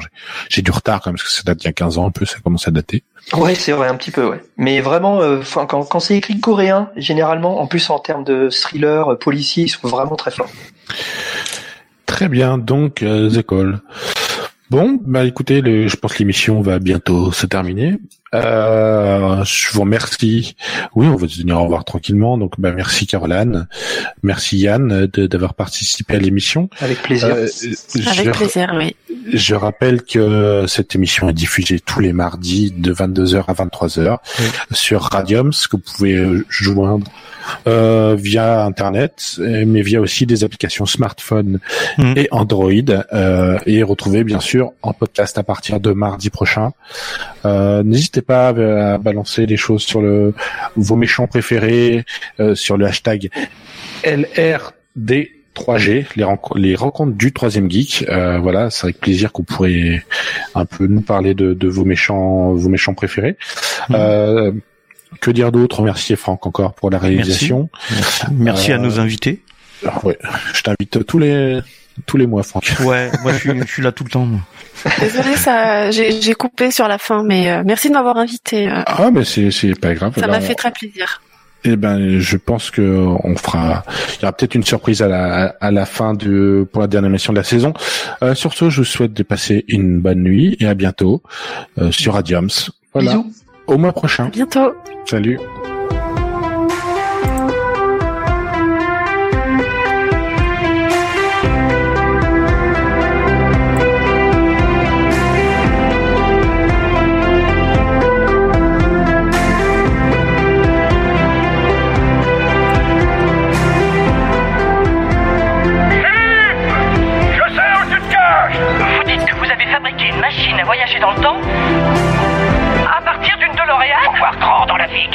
j'ai- 0.50 0.62
du 0.62 0.72
retard 0.72 1.02
quand 1.02 1.12
même 1.12 1.16
parce 1.18 1.28
que 1.28 1.32
ça 1.34 1.44
date 1.46 1.60
d'il 1.60 1.66
y 1.66 1.70
a 1.70 1.74
15 1.74 1.98
ans 1.98 2.08
un 2.08 2.12
peu, 2.12 2.26
ça 2.26 2.38
commence 2.44 2.68
à 2.68 2.72
dater. 2.72 3.04
Ouais, 3.34 3.56
c'est 3.56 3.72
vrai, 3.72 3.88
un 3.88 3.96
petit 3.96 4.12
peu, 4.12 4.26
ouais. 4.28 4.42
Mais 4.58 4.82
vraiment, 4.82 5.22
euh, 5.22 5.40
quand, 5.54 5.84
quand 5.86 6.00
c'est 6.00 6.18
écrit 6.18 6.40
coréen, 6.40 6.90
généralement, 6.98 7.62
en 7.62 7.68
plus 7.68 7.90
en 7.90 8.00
termes 8.00 8.24
de 8.24 8.50
thriller, 8.50 9.18
policier, 9.20 9.66
ils 9.66 9.70
sont 9.70 9.88
vraiment 9.88 10.16
très 10.16 10.32
forts. 10.32 10.50
Très 12.06 12.28
bien, 12.28 12.58
donc 12.58 13.02
euh, 13.02 13.30
The 13.30 13.46
Call. 13.46 13.80
Bon, 14.70 15.00
bah 15.06 15.24
écoutez, 15.26 15.62
le- 15.62 15.88
je 15.88 15.96
pense 15.96 16.14
que 16.14 16.20
l'émission 16.20 16.62
va 16.62 16.80
bientôt 16.80 17.32
se 17.32 17.46
terminer. 17.46 17.98
Euh, 18.34 19.44
je 19.46 19.72
vous 19.72 19.82
remercie. 19.82 20.56
Oui, 20.96 21.06
on 21.08 21.16
va 21.16 21.28
se 21.28 21.42
dire 21.42 21.58
au 21.60 21.64
revoir 21.64 21.86
tranquillement. 21.86 22.38
Donc, 22.40 22.54
bah, 22.60 22.72
merci 22.72 23.06
Caroline, 23.06 23.68
merci 24.22 24.58
Yann 24.60 25.08
de- 25.12 25.28
d'avoir 25.28 25.54
participé 25.54 26.16
à 26.16 26.20
l'émission. 26.20 26.70
Avec 26.80 27.02
plaisir. 27.02 27.30
Euh, 27.30 27.48
Avec 28.08 28.26
je- 28.26 28.32
plaisir, 28.32 28.74
oui. 28.78 28.96
Je 29.32 29.56
rappelle 29.56 30.02
que 30.04 30.66
cette 30.68 30.96
émission 30.96 31.30
est 31.30 31.34
diffusée 31.34 31.80
tous 31.80 32.02
les 32.02 32.12
mardis 32.14 32.72
de 32.76 32.92
22h 32.94 33.46
à 33.48 33.54
23h 33.54 34.18
Oui. 34.40 34.46
sur 34.72 35.02
Radium, 35.02 35.54
ce 35.54 35.68
que 35.70 35.78
vous 35.78 35.84
pouvez 35.96 36.16
euh, 36.16 36.46
joindre 36.50 37.08
euh, 37.68 38.16
via 38.20 38.64
Internet, 38.64 39.36
mais 39.40 39.82
via 39.82 40.00
aussi 40.02 40.26
des 40.26 40.44
applications 40.44 40.86
smartphone 40.86 41.60
Mhm. 41.98 42.14
et 42.18 42.28
Android, 42.32 42.72
euh, 43.14 43.58
et 43.66 43.82
retrouver 43.84 44.24
bien 44.24 44.40
sûr 44.40 44.72
en 44.82 44.94
podcast 44.94 45.38
à 45.38 45.44
partir 45.44 45.80
de 45.80 45.92
mardi 45.92 46.30
prochain. 46.30 46.72
Euh, 47.46 47.82
N'hésitez 47.84 48.22
pas 48.22 48.50
à, 48.50 48.94
à 48.94 48.98
balancer 48.98 49.46
des 49.46 49.58
choses 49.58 49.84
sur 49.84 50.02
le 50.02 50.34
vos 50.76 50.96
méchants 50.96 51.28
préférés, 51.28 52.06
euh, 52.40 52.56
sur 52.56 52.78
le 52.78 52.86
hashtag 52.86 53.30
LRD. 54.04 55.30
3G, 55.56 56.08
les, 56.16 56.24
renco- 56.24 56.58
les 56.58 56.74
rencontres 56.74 57.14
du 57.16 57.32
troisième 57.32 57.70
geek. 57.70 58.06
Euh, 58.10 58.40
voilà, 58.40 58.72
c'est 58.72 58.86
avec 58.88 59.00
plaisir 59.00 59.32
qu'on 59.32 59.44
pourrait 59.44 60.04
un 60.56 60.66
peu 60.66 60.88
nous 60.88 61.02
parler 61.02 61.36
de, 61.36 61.54
de 61.54 61.68
vos 61.68 61.86
méchants, 61.86 62.54
vos 62.54 62.70
méchants 62.70 62.96
préférés. 62.96 63.38
Mhm. 63.90 63.96
Euh, 63.96 64.52
que 65.22 65.30
dire 65.30 65.52
d'autre? 65.52 65.82
Remercier 65.82 66.16
Franck 66.16 66.48
encore 66.48 66.74
pour 66.74 66.90
la 66.90 66.98
réalisation. 66.98 67.70
Merci, 67.92 68.26
Merci 68.32 68.72
à 68.72 68.76
Euh, 68.78 68.80
nos 68.80 69.00
invités. 69.00 69.44
Alors, 69.84 70.04
ouais, 70.06 70.18
je 70.56 70.64
t'invite 70.64 71.06
tous 71.06 71.20
les 71.20 71.60
tous 72.08 72.18
les 72.18 72.26
mois, 72.26 72.42
Franck. 72.42 72.74
Ouais, 72.84 73.12
moi 73.22 73.32
je 73.34 73.38
suis, 73.38 73.52
je 73.60 73.66
suis 73.72 73.84
là 73.84 73.92
tout 73.92 74.04
le 74.06 74.10
temps. 74.10 74.26
moi. 74.26 74.40
Désolée, 75.00 75.36
ça, 75.38 75.92
j'ai 75.92 76.20
j'ai 76.20 76.34
coupé 76.34 76.72
sur 76.72 76.88
la 76.88 76.98
fin, 76.98 77.22
mais 77.24 77.52
euh, 77.52 77.62
merci 77.64 77.90
de 77.90 77.94
m'avoir 77.94 78.18
invité. 78.18 78.68
euh, 78.70 78.82
Ah, 78.88 79.12
mais 79.14 79.24
c'est 79.24 79.52
c'est 79.52 79.80
pas 79.80 79.94
grave. 79.94 80.14
ça 80.16 80.22
Là, 80.22 80.28
m'a 80.30 80.38
on- 80.40 80.42
fait 80.42 80.56
très 80.56 80.72
plaisir. 80.72 81.22
Eh 81.66 81.76
ben, 81.78 82.20
je 82.20 82.38
pense 82.38 82.72
que 82.72 82.82
on 83.24 83.36
fera. 83.38 83.84
Il 84.18 84.22
y 84.22 84.26
aura 84.26 84.34
peut-être 84.34 84.56
une 84.56 84.64
surprise 84.64 85.02
à 85.02 85.08
la 85.08 85.56
à 85.62 85.72
la 85.72 85.86
fin 85.86 86.14
de 86.14 86.68
pour 86.72 86.82
la 86.82 86.88
dernière 86.88 87.10
émission 87.10 87.32
de 87.34 87.38
la 87.38 87.44
saison. 87.44 87.74
Euh, 88.22 88.36
sur 88.36 88.54
ce, 88.54 88.70
je 88.70 88.78
vous 88.82 88.86
souhaite 88.86 89.14
de 89.14 89.24
passer 89.24 89.64
une 89.68 90.00
bonne 90.00 90.24
nuit 90.24 90.58
et 90.60 90.68
à 90.68 90.74
bientôt 90.74 91.22
euh, 91.80 91.92
sur 91.92 92.14
Radiums. 92.14 92.50
Voilà. 92.94 93.12
Bisous. 93.12 93.32
Au 93.68 93.78
mois 93.78 93.90
À 93.90 93.94
prochain. 93.94 94.30
bientôt. 94.30 94.74
Salut. 95.06 95.40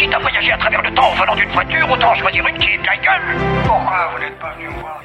Quitte 0.09 0.15
à 0.15 0.19
voyager 0.19 0.53
à 0.53 0.59
travers 0.59 0.83
le 0.83 0.95
temps 0.95 1.11
en 1.11 1.15
venant 1.15 1.37
d'une 1.37 1.51
voiture, 1.51 1.91
autant 1.91 2.15
choisir 2.15 2.47
une 2.47 2.59
qui 2.59 2.69
est 2.69 2.87
la 2.87 2.97
gueule. 2.97 3.37
Pourquoi 3.67 4.11
vous 4.13 4.21
n'êtes 4.21 4.39
pas 4.39 4.53
venu 4.55 4.69
me 4.69 4.81
voir 4.81 5.03